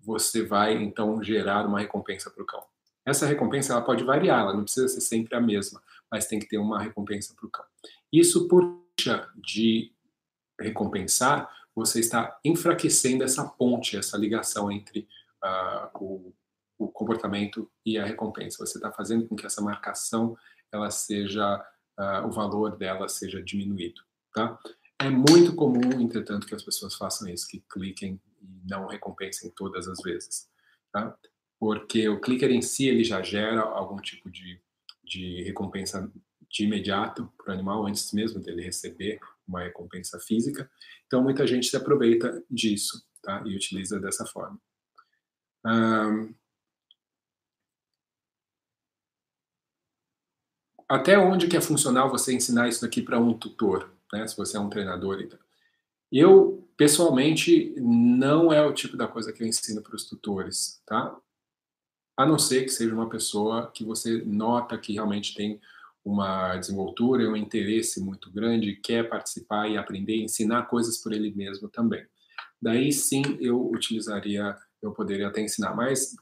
você 0.00 0.44
vai 0.44 0.74
então 0.74 1.22
gerar 1.22 1.66
uma 1.66 1.80
recompensa 1.80 2.30
para 2.30 2.42
o 2.42 2.46
cão. 2.46 2.64
Essa 3.04 3.26
recompensa 3.26 3.72
ela 3.72 3.82
pode 3.82 4.04
variar, 4.04 4.40
ela 4.40 4.54
não 4.54 4.64
precisa 4.64 4.88
ser 4.88 5.00
sempre 5.00 5.34
a 5.34 5.40
mesma, 5.40 5.82
mas 6.10 6.26
tem 6.26 6.38
que 6.38 6.46
ter 6.46 6.58
uma 6.58 6.80
recompensa 6.80 7.34
para 7.34 7.46
o 7.46 7.50
cão. 7.50 7.64
Isso 8.12 8.46
por 8.48 8.86
de 9.36 9.92
recompensar, 10.60 11.48
você 11.74 12.00
está 12.00 12.38
enfraquecendo 12.44 13.22
essa 13.22 13.44
ponte, 13.44 13.96
essa 13.96 14.16
ligação 14.16 14.70
entre 14.72 15.08
o, 15.94 16.32
o 16.76 16.88
comportamento 16.88 17.70
e 17.86 17.96
a 17.96 18.04
recompensa. 18.04 18.64
Você 18.64 18.78
está 18.78 18.90
fazendo 18.90 19.26
com 19.26 19.36
que 19.36 19.46
essa 19.46 19.62
marcação 19.62 20.36
ela 20.72 20.90
seja 20.90 21.64
uh, 21.98 22.26
o 22.26 22.30
valor 22.30 22.76
dela 22.76 23.08
seja 23.08 23.42
diminuído, 23.42 24.02
Tá? 24.38 24.56
É 25.00 25.10
muito 25.10 25.52
comum, 25.52 26.00
entretanto, 26.00 26.46
que 26.46 26.54
as 26.54 26.62
pessoas 26.62 26.94
façam 26.94 27.28
isso, 27.28 27.48
que 27.48 27.60
cliquem 27.68 28.20
e 28.40 28.70
não 28.70 28.86
recompensem 28.86 29.50
todas 29.50 29.88
as 29.88 30.00
vezes. 30.00 30.48
Tá? 30.92 31.16
Porque 31.58 32.08
o 32.08 32.20
clicker 32.20 32.50
em 32.52 32.62
si 32.62 32.86
ele 32.86 33.02
já 33.02 33.20
gera 33.20 33.62
algum 33.62 33.96
tipo 33.96 34.30
de, 34.30 34.60
de 35.02 35.42
recompensa 35.42 36.08
de 36.48 36.64
imediato 36.64 37.32
para 37.36 37.50
o 37.50 37.52
animal, 37.52 37.84
antes 37.84 38.12
mesmo 38.12 38.40
dele 38.40 38.62
receber 38.62 39.18
uma 39.46 39.64
recompensa 39.64 40.20
física. 40.20 40.70
Então, 41.06 41.20
muita 41.20 41.44
gente 41.44 41.66
se 41.66 41.76
aproveita 41.76 42.40
disso 42.48 43.04
tá? 43.20 43.42
e 43.44 43.56
utiliza 43.56 43.98
dessa 43.98 44.24
forma. 44.24 44.58
Um, 45.66 46.32
até 50.88 51.18
onde 51.18 51.48
que 51.48 51.56
é 51.56 51.60
funcional 51.60 52.08
você 52.08 52.32
ensinar 52.32 52.68
isso 52.68 52.82
daqui 52.82 53.02
para 53.02 53.18
um 53.18 53.36
tutor? 53.36 53.97
Né? 54.12 54.26
Se 54.26 54.36
você 54.36 54.56
é 54.56 54.60
um 54.60 54.70
treinador 54.70 55.20
e 55.20 55.26
tal. 55.26 55.38
Eu, 56.10 56.66
pessoalmente, 56.76 57.74
não 57.78 58.52
é 58.52 58.64
o 58.64 58.72
tipo 58.72 58.96
da 58.96 59.06
coisa 59.06 59.32
que 59.32 59.42
eu 59.42 59.46
ensino 59.46 59.82
para 59.82 59.94
os 59.94 60.08
tutores, 60.08 60.82
tá? 60.86 61.14
A 62.16 62.26
não 62.26 62.38
ser 62.38 62.64
que 62.64 62.70
seja 62.70 62.94
uma 62.94 63.08
pessoa 63.08 63.70
que 63.70 63.84
você 63.84 64.22
nota 64.24 64.78
que 64.78 64.94
realmente 64.94 65.34
tem 65.34 65.60
uma 66.04 66.56
desenvoltura, 66.56 67.28
um 67.28 67.36
interesse 67.36 68.00
muito 68.00 68.30
grande, 68.32 68.76
quer 68.76 69.08
participar 69.08 69.68
e 69.68 69.76
aprender, 69.76 70.16
ensinar 70.16 70.64
coisas 70.64 70.96
por 70.98 71.12
ele 71.12 71.32
mesmo 71.34 71.68
também. 71.68 72.04
Daí 72.60 72.90
sim 72.92 73.22
eu 73.40 73.70
utilizaria, 73.70 74.56
eu 74.82 74.92
poderia 74.92 75.28
até 75.28 75.42
ensinar, 75.42 75.76
mas 75.76 76.16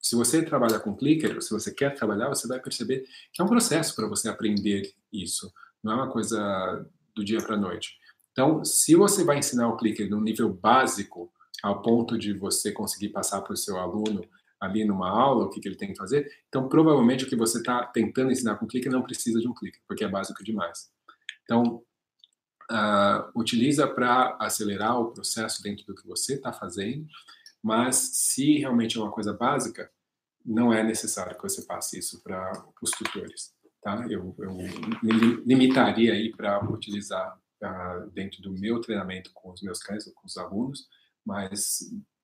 se 0.00 0.16
você 0.16 0.42
trabalha 0.42 0.80
com 0.80 0.96
clicker, 0.96 1.40
se 1.40 1.50
você 1.50 1.72
quer 1.72 1.94
trabalhar, 1.94 2.28
você 2.28 2.48
vai 2.48 2.60
perceber 2.60 3.06
que 3.32 3.40
é 3.40 3.44
um 3.44 3.48
processo 3.48 3.94
para 3.94 4.08
você 4.08 4.28
aprender 4.28 4.92
isso, 5.12 5.52
não 5.82 5.92
é 5.92 5.94
uma 5.96 6.10
coisa 6.10 6.86
do 7.18 7.24
dia 7.24 7.42
para 7.42 7.56
a 7.56 7.58
noite. 7.58 7.96
Então, 8.32 8.64
se 8.64 8.94
você 8.94 9.24
vai 9.24 9.38
ensinar 9.38 9.68
o 9.68 9.76
clicker 9.76 10.08
no 10.08 10.20
nível 10.20 10.52
básico, 10.52 11.30
ao 11.62 11.82
ponto 11.82 12.16
de 12.16 12.32
você 12.32 12.70
conseguir 12.70 13.08
passar 13.08 13.40
para 13.42 13.52
o 13.52 13.56
seu 13.56 13.76
aluno 13.78 14.24
ali 14.60 14.84
numa 14.84 15.08
aula 15.08 15.44
o 15.44 15.50
que, 15.50 15.60
que 15.60 15.68
ele 15.68 15.76
tem 15.76 15.92
que 15.92 15.96
fazer, 15.98 16.30
então 16.48 16.68
provavelmente 16.68 17.24
o 17.24 17.28
que 17.28 17.36
você 17.36 17.58
está 17.58 17.84
tentando 17.86 18.30
ensinar 18.30 18.56
com 18.56 18.66
clicker 18.66 18.90
não 18.90 19.02
precisa 19.02 19.40
de 19.40 19.48
um 19.48 19.54
clicker, 19.54 19.80
porque 19.86 20.04
é 20.04 20.08
básico 20.08 20.42
demais. 20.42 20.90
Então, 21.42 21.82
uh, 22.70 23.30
utiliza 23.34 23.86
para 23.86 24.36
acelerar 24.40 25.00
o 25.00 25.12
processo 25.12 25.62
dentro 25.62 25.84
do 25.86 25.94
que 25.94 26.06
você 26.06 26.34
está 26.34 26.52
fazendo, 26.52 27.06
mas 27.62 27.96
se 27.96 28.58
realmente 28.58 28.96
é 28.96 29.00
uma 29.00 29.10
coisa 29.10 29.32
básica, 29.32 29.90
não 30.44 30.72
é 30.72 30.82
necessário 30.82 31.36
que 31.36 31.42
você 31.42 31.62
passe 31.62 31.98
isso 31.98 32.22
para 32.22 32.52
os 32.80 32.90
tutores. 32.92 33.52
Tá? 33.88 34.06
Eu, 34.10 34.34
eu 34.38 34.52
me 35.02 35.12
limitaria 35.46 36.12
aí 36.12 36.30
para 36.30 36.62
utilizar 36.70 37.38
uh, 37.62 38.10
dentro 38.10 38.42
do 38.42 38.52
meu 38.52 38.82
treinamento 38.82 39.30
com 39.32 39.50
os 39.50 39.62
meus 39.62 39.78
cães 39.78 40.04
com 40.14 40.26
os 40.26 40.36
alunos, 40.36 40.86
mas 41.24 41.78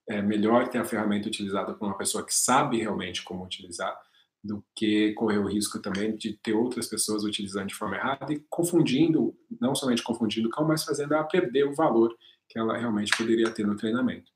é 0.07 0.21
melhor 0.21 0.69
ter 0.69 0.77
a 0.77 0.85
ferramenta 0.85 1.27
utilizada 1.27 1.73
por 1.73 1.87
uma 1.87 1.97
pessoa 1.97 2.23
que 2.23 2.35
sabe 2.35 2.81
realmente 2.81 3.25
como 3.25 3.43
utilizar 3.43 3.99
do 4.43 4.62
que 4.77 5.15
correr 5.15 5.39
o 5.39 5.49
risco 5.49 5.81
também 5.81 6.15
de 6.15 6.35
ter 6.35 6.53
outras 6.53 6.87
pessoas 6.87 7.25
utilizando 7.25 7.69
de 7.69 7.75
forma 7.75 7.97
errada 7.97 8.31
e 8.31 8.45
confundindo, 8.51 9.35
não 9.59 9.75
somente 9.75 10.03
confundindo 10.03 10.49
o 10.49 10.51
cão, 10.51 10.69
mas 10.69 10.85
fazendo 10.85 11.15
ela 11.15 11.25
perder 11.25 11.65
o 11.65 11.75
valor 11.75 12.15
que 12.47 12.59
ela 12.59 12.77
realmente 12.77 13.17
poderia 13.17 13.51
ter 13.51 13.67
no 13.67 13.75
treinamento. 13.75 14.31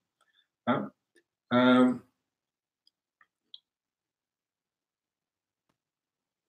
Tá? 0.65 0.91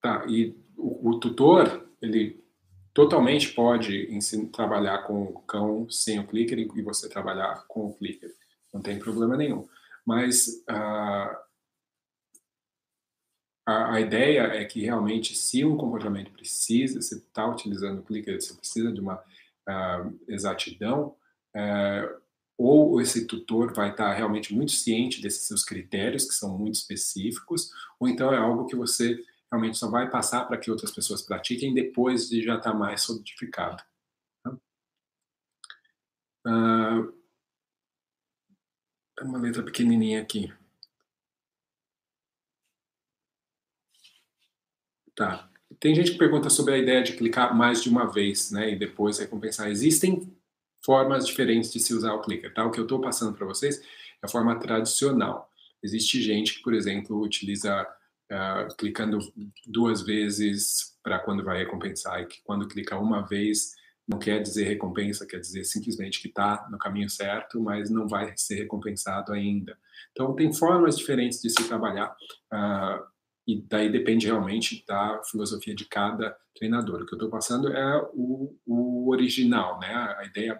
Tá, 0.01 0.25
e 0.29 0.55
o, 0.79 1.09
o, 1.09 1.19
tutor, 1.19 1.87
ele 2.01 2.43
totalmente 2.93 3.53
pode 3.53 4.13
ensinar, 4.13 4.49
trabalhar 4.49 4.99
com 4.99 5.23
o 5.23 5.39
cão 5.41 5.89
sem 5.89 6.19
o 6.19 6.27
clicker 6.27 6.59
e 6.59 6.81
você 6.81 7.09
trabalhar 7.09 7.65
com 7.67 7.87
o 7.87 7.93
clicker. 7.93 8.33
Não 8.73 8.81
tem 8.81 8.97
problema 8.97 9.35
nenhum. 9.37 9.67
Mas 10.05 10.63
ah, 10.67 11.39
a, 13.69 13.93
a, 13.93 14.01
ideia 14.01 14.41
é 14.41 14.65
que 14.65 14.81
realmente, 14.81 15.35
se 15.35 15.63
um 15.63 15.77
comportamento 15.77 16.31
precisa, 16.31 17.01
você 17.01 17.17
está 17.17 17.47
utilizando 17.47 17.99
o 17.99 18.03
clicker, 18.03 18.41
você 18.41 18.53
precisa 18.55 18.91
de 18.91 18.99
uma 18.99 19.15
uh, 19.15 20.19
exatidão, 20.27 21.15
uh, 21.55 22.19
ou 22.57 22.99
esse 22.99 23.27
tutor 23.27 23.73
vai 23.73 23.91
estar 23.91 24.09
tá 24.09 24.13
realmente 24.13 24.53
muito 24.53 24.71
ciente 24.71 25.21
desses 25.21 25.43
seus 25.43 25.63
critérios, 25.63 26.25
que 26.25 26.33
são 26.33 26.57
muito 26.57 26.75
específicos, 26.75 27.71
ou 27.99 28.07
então 28.07 28.33
é 28.33 28.37
algo 28.37 28.65
que 28.65 28.75
você 28.75 29.23
realmente 29.51 29.77
só 29.77 29.89
vai 29.89 30.09
passar 30.09 30.45
para 30.45 30.57
que 30.57 30.69
outras 30.69 30.91
pessoas 30.91 31.21
pratiquem 31.21 31.73
depois 31.73 32.29
de 32.29 32.41
já 32.43 32.57
estar 32.57 32.71
tá 32.71 32.77
mais 32.77 33.01
solidificado. 33.01 33.83
Uh, 36.45 37.13
uma 39.21 39.39
letra 39.39 39.63
pequenininha 39.63 40.21
aqui. 40.21 40.51
Tá. 45.15 45.49
Tem 45.79 45.93
gente 45.93 46.11
que 46.13 46.17
pergunta 46.17 46.49
sobre 46.49 46.73
a 46.73 46.77
ideia 46.77 47.03
de 47.03 47.15
clicar 47.15 47.55
mais 47.55 47.83
de 47.83 47.89
uma 47.89 48.05
vez, 48.11 48.51
né, 48.51 48.71
e 48.71 48.79
depois 48.79 49.19
recompensar. 49.19 49.69
Existem 49.69 50.33
formas 50.83 51.27
diferentes 51.27 51.71
de 51.71 51.79
se 51.79 51.93
usar 51.93 52.13
o 52.13 52.21
clicker, 52.21 52.53
tá? 52.53 52.65
O 52.65 52.71
que 52.71 52.79
eu 52.79 52.83
estou 52.83 53.01
passando 53.01 53.35
para 53.35 53.45
vocês 53.45 53.79
é 53.79 54.25
a 54.25 54.29
forma 54.29 54.57
tradicional. 54.59 55.51
Existe 55.83 56.21
gente 56.21 56.55
que, 56.55 56.63
por 56.63 56.73
exemplo, 56.73 57.21
utiliza 57.21 57.85
uh, 58.31 58.75
clicando 58.77 59.19
duas 59.65 60.01
vezes 60.01 60.97
para 61.03 61.19
quando 61.19 61.43
vai 61.43 61.57
recompensar, 61.59 62.21
e 62.21 62.25
que 62.25 62.41
quando 62.43 62.67
clica 62.67 62.97
uma 62.97 63.27
vez 63.27 63.73
não 64.07 64.17
quer 64.17 64.41
dizer 64.41 64.63
recompensa, 64.63 65.25
quer 65.27 65.39
dizer 65.39 65.63
simplesmente 65.65 66.19
que 66.19 66.29
está 66.29 66.67
no 66.71 66.79
caminho 66.79 67.07
certo, 67.07 67.61
mas 67.61 67.91
não 67.91 68.07
vai 68.07 68.33
ser 68.35 68.55
recompensado 68.55 69.31
ainda. 69.31 69.77
Então, 70.11 70.35
tem 70.35 70.51
formas 70.51 70.97
diferentes 70.97 71.39
de 71.39 71.49
se 71.51 71.67
trabalhar. 71.67 72.15
Uh, 72.51 73.05
e 73.47 73.61
daí 73.61 73.91
depende 73.91 74.25
realmente 74.25 74.83
da 74.87 75.21
filosofia 75.23 75.75
de 75.75 75.85
cada 75.85 76.35
treinador. 76.55 77.01
O 77.01 77.05
que 77.05 77.13
eu 77.13 77.17
estou 77.17 77.29
passando 77.29 77.71
é 77.71 78.09
o, 78.13 78.55
o, 78.65 79.11
original, 79.11 79.79
né? 79.79 79.93
a 80.17 80.25
ideia 80.25 80.59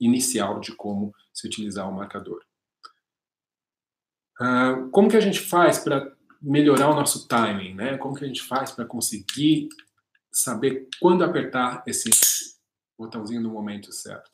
inicial 0.00 0.58
de 0.58 0.72
como 0.72 1.14
se 1.32 1.46
utilizar 1.46 1.88
o 1.88 1.94
marcador. 1.94 2.44
Uh, 4.40 4.90
como 4.90 5.08
que 5.08 5.16
a 5.16 5.20
gente 5.20 5.40
faz 5.40 5.78
para 5.78 6.15
melhorar 6.40 6.90
o 6.90 6.94
nosso 6.94 7.26
timing? 7.26 7.74
Né? 7.74 7.98
Como 7.98 8.14
que 8.14 8.24
a 8.24 8.28
gente 8.28 8.42
faz 8.42 8.70
para 8.70 8.84
conseguir 8.84 9.68
saber 10.30 10.88
quando 11.00 11.24
apertar 11.24 11.82
esse 11.86 12.10
botãozinho 12.98 13.40
no 13.40 13.50
momento 13.50 13.92
certo? 13.92 14.30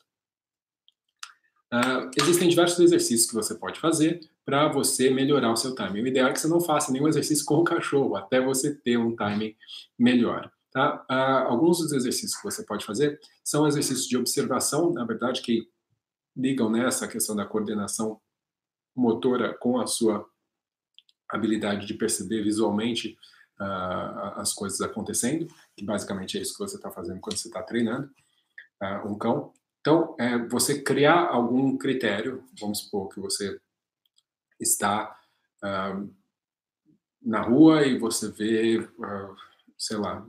Uh, 1.73 2.11
existem 2.21 2.47
diversos 2.47 2.79
exercícios 2.79 3.27
que 3.27 3.33
você 3.33 3.55
pode 3.55 3.79
fazer 3.79 4.19
para 4.45 4.67
você 4.67 5.09
melhorar 5.09 5.51
o 5.51 5.57
seu 5.57 5.73
timing. 5.73 6.01
O 6.01 6.07
ideal 6.07 6.29
é 6.29 6.33
que 6.33 6.39
você 6.39 6.47
não 6.47 6.61
faça 6.61 6.91
nenhum 6.91 7.07
exercício 7.07 7.43
com 7.45 7.55
o 7.55 7.63
cachorro, 7.63 8.15
até 8.15 8.39
você 8.39 8.75
ter 8.75 8.97
um 8.97 9.15
timing 9.15 9.55
melhor. 9.97 10.51
Tá? 10.71 11.03
Uh, 11.09 11.47
alguns 11.49 11.79
dos 11.79 11.91
exercícios 11.91 12.35
que 12.35 12.43
você 12.43 12.63
pode 12.63 12.85
fazer 12.85 13.19
são 13.43 13.65
exercícios 13.65 14.07
de 14.07 14.17
observação, 14.17 14.91
na 14.93 15.03
verdade, 15.03 15.41
que 15.41 15.67
ligam 16.35 16.69
nessa 16.69 17.07
questão 17.07 17.35
da 17.35 17.45
coordenação 17.45 18.19
motora 18.95 19.53
com 19.57 19.79
a 19.79 19.87
sua 19.87 20.27
habilidade 21.33 21.85
de 21.85 21.93
perceber 21.93 22.43
visualmente 22.43 23.17
uh, 23.59 24.39
as 24.39 24.53
coisas 24.53 24.81
acontecendo, 24.81 25.47
que 25.75 25.83
basicamente 25.83 26.37
é 26.37 26.41
isso 26.41 26.53
que 26.53 26.59
você 26.59 26.75
está 26.75 26.91
fazendo 26.91 27.19
quando 27.19 27.37
você 27.37 27.47
está 27.47 27.61
treinando 27.61 28.09
uh, 28.81 29.07
um 29.07 29.17
cão. 29.17 29.53
Então, 29.81 30.15
é 30.19 30.37
você 30.37 30.81
criar 30.81 31.27
algum 31.27 31.77
critério, 31.77 32.43
vamos 32.59 32.79
supor 32.79 33.09
que 33.09 33.19
você 33.19 33.59
está 34.59 35.13
uh, 35.63 36.09
na 37.21 37.41
rua 37.41 37.85
e 37.85 37.97
você 37.97 38.31
vê, 38.31 38.87
sei 39.77 39.97
lá, 39.97 40.25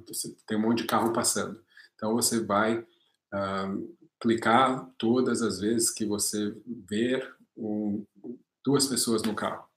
tem 0.46 0.57
um 0.57 0.61
monte 0.61 0.78
de 0.78 0.86
carro 0.86 1.12
passando. 1.12 1.61
Então 1.94 2.14
você 2.14 2.40
vai 2.44 2.86
clicar 4.20 4.88
todas 4.96 5.42
as 5.42 5.59
vezes 5.59 5.90
que 5.90 6.07
você 6.07 6.57
ver 6.88 7.34
um, 7.57 8.07
duas 8.64 8.86
pessoas 8.86 9.22
no 9.22 9.34
carro. 9.34 9.68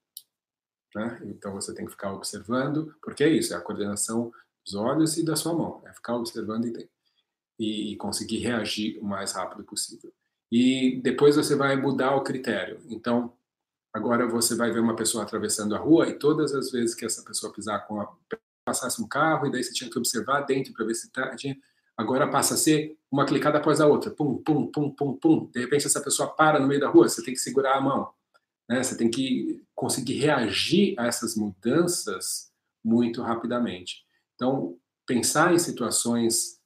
Né? 0.97 1.21
Então 1.25 1.53
você 1.53 1.75
tem 1.75 1.85
que 1.85 1.91
ficar 1.91 2.11
observando, 2.11 2.95
porque 3.03 3.23
é 3.23 3.29
isso, 3.29 3.53
é 3.53 3.57
a 3.57 3.61
coordenação 3.61 4.31
dos 4.65 4.73
olhos 4.73 5.15
e 5.15 5.23
da 5.23 5.35
sua 5.35 5.53
mão, 5.53 5.79
é 5.85 5.93
ficar 5.93 6.15
observando 6.15 6.65
e, 6.65 7.91
e, 7.91 7.95
conseguir 7.97 8.39
reagir 8.39 8.97
o 8.99 9.05
mais 9.05 9.31
rápido 9.33 9.63
possível. 9.63 10.11
E 10.51 10.99
depois 11.03 11.35
você 11.35 11.55
vai 11.55 11.75
mudar 11.75 12.15
o 12.15 12.23
critério. 12.23 12.81
Então, 12.89 13.31
Agora 13.93 14.27
você 14.27 14.53
vai 14.55 14.69
ver 14.69 14.79
uma 14.79 14.95
pessoa 14.95 15.23
atravessando 15.23 15.73
a 15.73 15.79
rua 15.79 16.07
e 16.07 16.13
todas 16.19 16.53
as 16.53 16.69
vezes 16.69 16.93
que 16.93 17.03
essa 17.03 17.23
pessoa 17.23 17.51
pisar 17.51 17.87
com 17.87 17.99
a 17.99 18.07
passasse 18.63 19.01
um 19.01 19.07
carro 19.07 19.47
e 19.47 19.51
daí 19.51 19.63
você 19.63 19.73
tinha 19.73 19.89
que 19.89 19.97
observar 19.97 20.41
dentro 20.41 20.71
para 20.73 20.85
ver 20.85 20.93
se 20.93 21.09
tá, 21.11 21.35
tinha, 21.35 21.57
agora 21.95 22.29
passa 22.29 22.53
a 22.53 22.57
ser 22.57 22.95
uma 23.09 23.25
clicada 23.25 23.57
após 23.57 23.81
a 23.81 23.87
outra, 23.87 24.11
pum, 24.11 24.37
pum, 24.37 24.67
pum, 24.67 24.91
pum, 24.91 25.13
pum. 25.13 25.49
De 25.51 25.61
repente 25.61 25.87
essa 25.87 26.01
pessoa 26.01 26.29
para 26.29 26.59
no 26.59 26.67
meio 26.67 26.79
da 26.79 26.89
rua, 26.89 27.09
você 27.09 27.23
tem 27.23 27.33
que 27.33 27.39
segurar 27.39 27.77
a 27.77 27.81
mão, 27.81 28.13
né? 28.69 28.83
Você 28.83 28.97
tem 28.97 29.09
que 29.09 29.61
conseguir 29.75 30.15
reagir 30.15 30.95
a 30.99 31.07
essas 31.07 31.35
mudanças 31.35 32.51
muito 32.83 33.21
rapidamente. 33.21 34.03
Então, 34.35 34.77
pensar 35.05 35.53
em 35.53 35.59
situações 35.59 36.57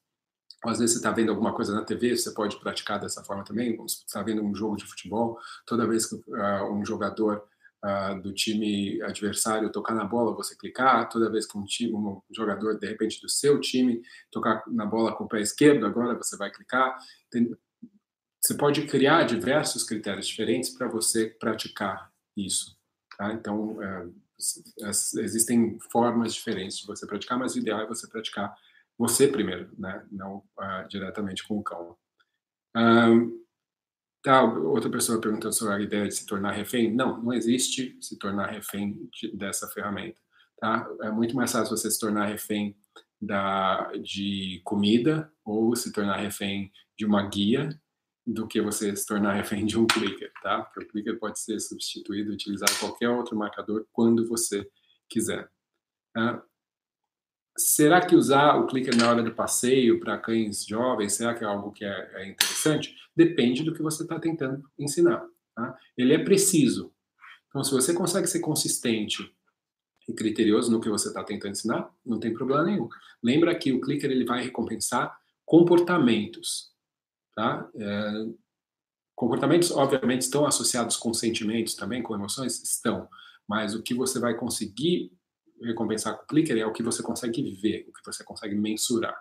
às 0.63 0.77
vezes 0.77 0.93
você 0.93 0.99
está 0.99 1.11
vendo 1.11 1.29
alguma 1.29 1.53
coisa 1.53 1.73
na 1.73 1.83
TV, 1.83 2.15
você 2.15 2.31
pode 2.31 2.59
praticar 2.59 2.99
dessa 2.99 3.23
forma 3.23 3.43
também. 3.43 3.75
Você 3.77 4.03
está 4.05 4.21
vendo 4.21 4.43
um 4.43 4.53
jogo 4.53 4.75
de 4.75 4.85
futebol, 4.85 5.39
toda 5.65 5.87
vez 5.87 6.05
que 6.05 6.15
uh, 6.15 6.71
um 6.71 6.85
jogador 6.85 7.43
uh, 7.83 8.21
do 8.21 8.31
time 8.31 9.01
adversário 9.01 9.71
tocar 9.71 9.95
na 9.95 10.05
bola, 10.05 10.35
você 10.35 10.55
clicar. 10.55 11.09
Toda 11.09 11.31
vez 11.31 11.47
que 11.47 11.57
um, 11.57 11.65
time, 11.65 11.93
um 11.93 12.21
jogador, 12.31 12.77
de 12.77 12.87
repente, 12.87 13.19
do 13.19 13.27
seu 13.27 13.59
time 13.59 14.01
tocar 14.31 14.63
na 14.67 14.85
bola 14.85 15.15
com 15.15 15.23
o 15.23 15.27
pé 15.27 15.41
esquerdo, 15.41 15.85
agora 15.85 16.15
você 16.15 16.37
vai 16.37 16.51
clicar. 16.51 16.95
Você 18.41 18.55
pode 18.55 18.87
criar 18.87 19.23
diversos 19.23 19.83
critérios 19.83 20.27
diferentes 20.27 20.71
para 20.71 20.87
você 20.87 21.27
praticar 21.27 22.11
isso. 22.35 22.75
Tá? 23.15 23.31
Então, 23.33 23.77
uh, 23.77 24.15
existem 25.19 25.77
formas 25.91 26.33
diferentes 26.33 26.79
de 26.79 26.87
você 26.87 27.05
praticar, 27.05 27.37
mas 27.37 27.53
o 27.53 27.59
ideal 27.59 27.81
é 27.81 27.87
você 27.87 28.07
praticar 28.07 28.55
você 28.97 29.27
primeiro, 29.27 29.69
né? 29.77 30.03
não 30.11 30.37
uh, 30.57 30.87
diretamente 30.89 31.47
com 31.47 31.59
o 31.59 31.63
cão. 31.63 31.95
Um, 32.75 33.43
tá, 34.23 34.43
outra 34.43 34.89
pessoa 34.89 35.21
perguntou 35.21 35.51
sobre 35.51 35.75
a 35.75 35.79
ideia 35.79 36.07
de 36.07 36.15
se 36.15 36.25
tornar 36.25 36.51
refém. 36.51 36.91
Não, 36.91 37.21
não 37.21 37.33
existe 37.33 37.95
se 38.01 38.17
tornar 38.17 38.47
refém 38.47 39.07
de, 39.13 39.35
dessa 39.35 39.67
ferramenta. 39.67 40.19
Tá? 40.59 40.87
É 41.01 41.11
muito 41.11 41.35
mais 41.35 41.51
fácil 41.51 41.75
você 41.75 41.91
se 41.91 41.99
tornar 41.99 42.25
refém 42.25 42.75
da, 43.21 43.91
de 44.01 44.61
comida 44.63 45.31
ou 45.45 45.75
se 45.75 45.91
tornar 45.91 46.17
refém 46.17 46.71
de 46.97 47.05
uma 47.05 47.27
guia 47.27 47.79
do 48.25 48.47
que 48.47 48.61
você 48.61 48.95
se 48.95 49.05
tornar 49.05 49.33
refém 49.33 49.65
de 49.65 49.77
um 49.77 49.87
clicker, 49.87 50.31
tá? 50.41 50.61
Porque 50.61 50.85
o 50.85 50.87
clicker 50.87 51.19
pode 51.19 51.39
ser 51.39 51.59
substituído, 51.59 52.31
utilizado 52.31 52.71
qualquer 52.79 53.09
outro 53.09 53.35
marcador 53.35 53.85
quando 53.91 54.27
você 54.27 54.67
quiser. 55.09 55.49
Tá? 56.13 56.43
Será 57.57 58.05
que 58.05 58.15
usar 58.15 58.55
o 58.55 58.67
clicker 58.67 58.95
na 58.95 59.09
hora 59.09 59.23
do 59.23 59.33
passeio 59.33 59.99
para 59.99 60.17
cães 60.17 60.65
jovens, 60.65 61.13
será 61.13 61.33
que 61.33 61.43
é 61.43 61.47
algo 61.47 61.71
que 61.71 61.83
é, 61.83 62.11
é 62.15 62.29
interessante? 62.29 62.95
Depende 63.15 63.63
do 63.63 63.73
que 63.73 63.81
você 63.81 64.03
está 64.03 64.19
tentando 64.19 64.63
ensinar. 64.77 65.25
Tá? 65.55 65.77
Ele 65.97 66.13
é 66.13 66.23
preciso. 66.23 66.93
Então, 67.49 67.63
se 67.63 67.71
você 67.71 67.93
consegue 67.93 68.27
ser 68.27 68.39
consistente 68.39 69.29
e 70.07 70.13
criterioso 70.13 70.71
no 70.71 70.79
que 70.79 70.89
você 70.89 71.09
está 71.09 71.23
tentando 71.23 71.51
ensinar, 71.51 71.93
não 72.05 72.19
tem 72.19 72.33
problema 72.33 72.63
nenhum. 72.63 72.87
Lembra 73.21 73.53
que 73.53 73.73
o 73.73 73.81
clicker 73.81 74.09
ele 74.09 74.25
vai 74.25 74.43
recompensar 74.43 75.19
comportamentos. 75.45 76.70
Tá? 77.35 77.69
É, 77.75 78.25
comportamentos, 79.15 79.71
obviamente, 79.71 80.21
estão 80.21 80.45
associados 80.45 80.97
com 80.97 81.13
sentimentos 81.13 81.75
também, 81.75 82.03
com 82.03 82.13
emoções? 82.13 82.61
Estão. 82.61 83.07
Mas 83.47 83.75
o 83.75 83.81
que 83.81 83.93
você 83.93 84.19
vai 84.19 84.35
conseguir 84.35 85.11
recompensar 85.61 86.17
com 86.17 86.23
o 86.23 86.27
clicker 86.27 86.57
é 86.57 86.65
o 86.65 86.73
que 86.73 86.83
você 86.83 87.03
consegue 87.03 87.41
ver, 87.61 87.85
o 87.87 87.93
que 87.93 88.05
você 88.05 88.23
consegue 88.23 88.55
mensurar. 88.55 89.15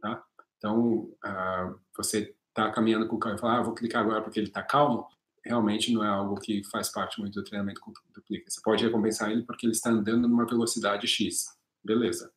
Tá? 0.00 0.22
Então, 0.58 1.10
uh, 1.24 1.80
você 1.96 2.34
está 2.48 2.70
caminhando 2.70 3.06
com 3.06 3.16
o 3.16 3.18
cão 3.18 3.34
e 3.34 3.38
fala, 3.38 3.58
ah, 3.58 3.62
vou 3.62 3.74
clicar 3.74 4.02
agora 4.02 4.22
porque 4.22 4.40
ele 4.40 4.48
está 4.48 4.62
calmo, 4.62 5.06
realmente 5.44 5.92
não 5.92 6.02
é 6.02 6.08
algo 6.08 6.40
que 6.40 6.64
faz 6.64 6.88
parte 6.88 7.20
muito 7.20 7.34
do 7.34 7.44
treinamento 7.44 7.80
do 8.12 8.22
clicker. 8.22 8.50
Você 8.50 8.60
pode 8.62 8.84
recompensar 8.84 9.30
ele 9.30 9.42
porque 9.42 9.66
ele 9.66 9.74
está 9.74 9.90
andando 9.90 10.26
numa 10.26 10.46
velocidade 10.46 11.06
X. 11.06 11.46
Beleza, 11.84 12.32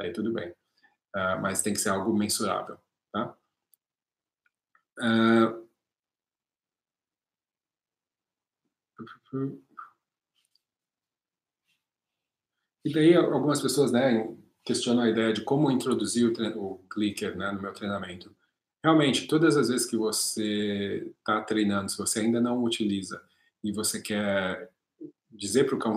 aí 0.00 0.12
tudo 0.12 0.32
bem. 0.32 0.50
Uh, 1.14 1.40
mas 1.40 1.62
tem 1.62 1.72
que 1.72 1.80
ser 1.80 1.88
algo 1.88 2.16
mensurável. 2.16 2.78
Tá? 3.12 3.34
Uh, 4.98 5.62
e 12.84 12.92
daí 12.92 13.14
algumas 13.14 13.60
pessoas 13.60 13.90
né, 13.90 14.34
questionam 14.64 15.02
a 15.02 15.08
ideia 15.08 15.32
de 15.32 15.42
como 15.42 15.70
introduzir 15.70 16.26
o, 16.26 16.58
o 16.58 16.78
clicker 16.90 17.36
né, 17.36 17.50
no 17.50 17.62
meu 17.62 17.72
treinamento. 17.72 18.34
Realmente, 18.84 19.28
todas 19.28 19.56
as 19.56 19.68
vezes 19.68 19.86
que 19.86 19.96
você 19.96 21.12
está 21.18 21.40
treinando, 21.42 21.90
se 21.90 21.96
você 21.96 22.20
ainda 22.20 22.40
não 22.40 22.62
utiliza 22.64 23.22
e 23.62 23.72
você 23.72 24.00
quer 24.00 24.70
dizer 25.30 25.64
para 25.64 25.76
o 25.76 25.78
cão 25.78 25.96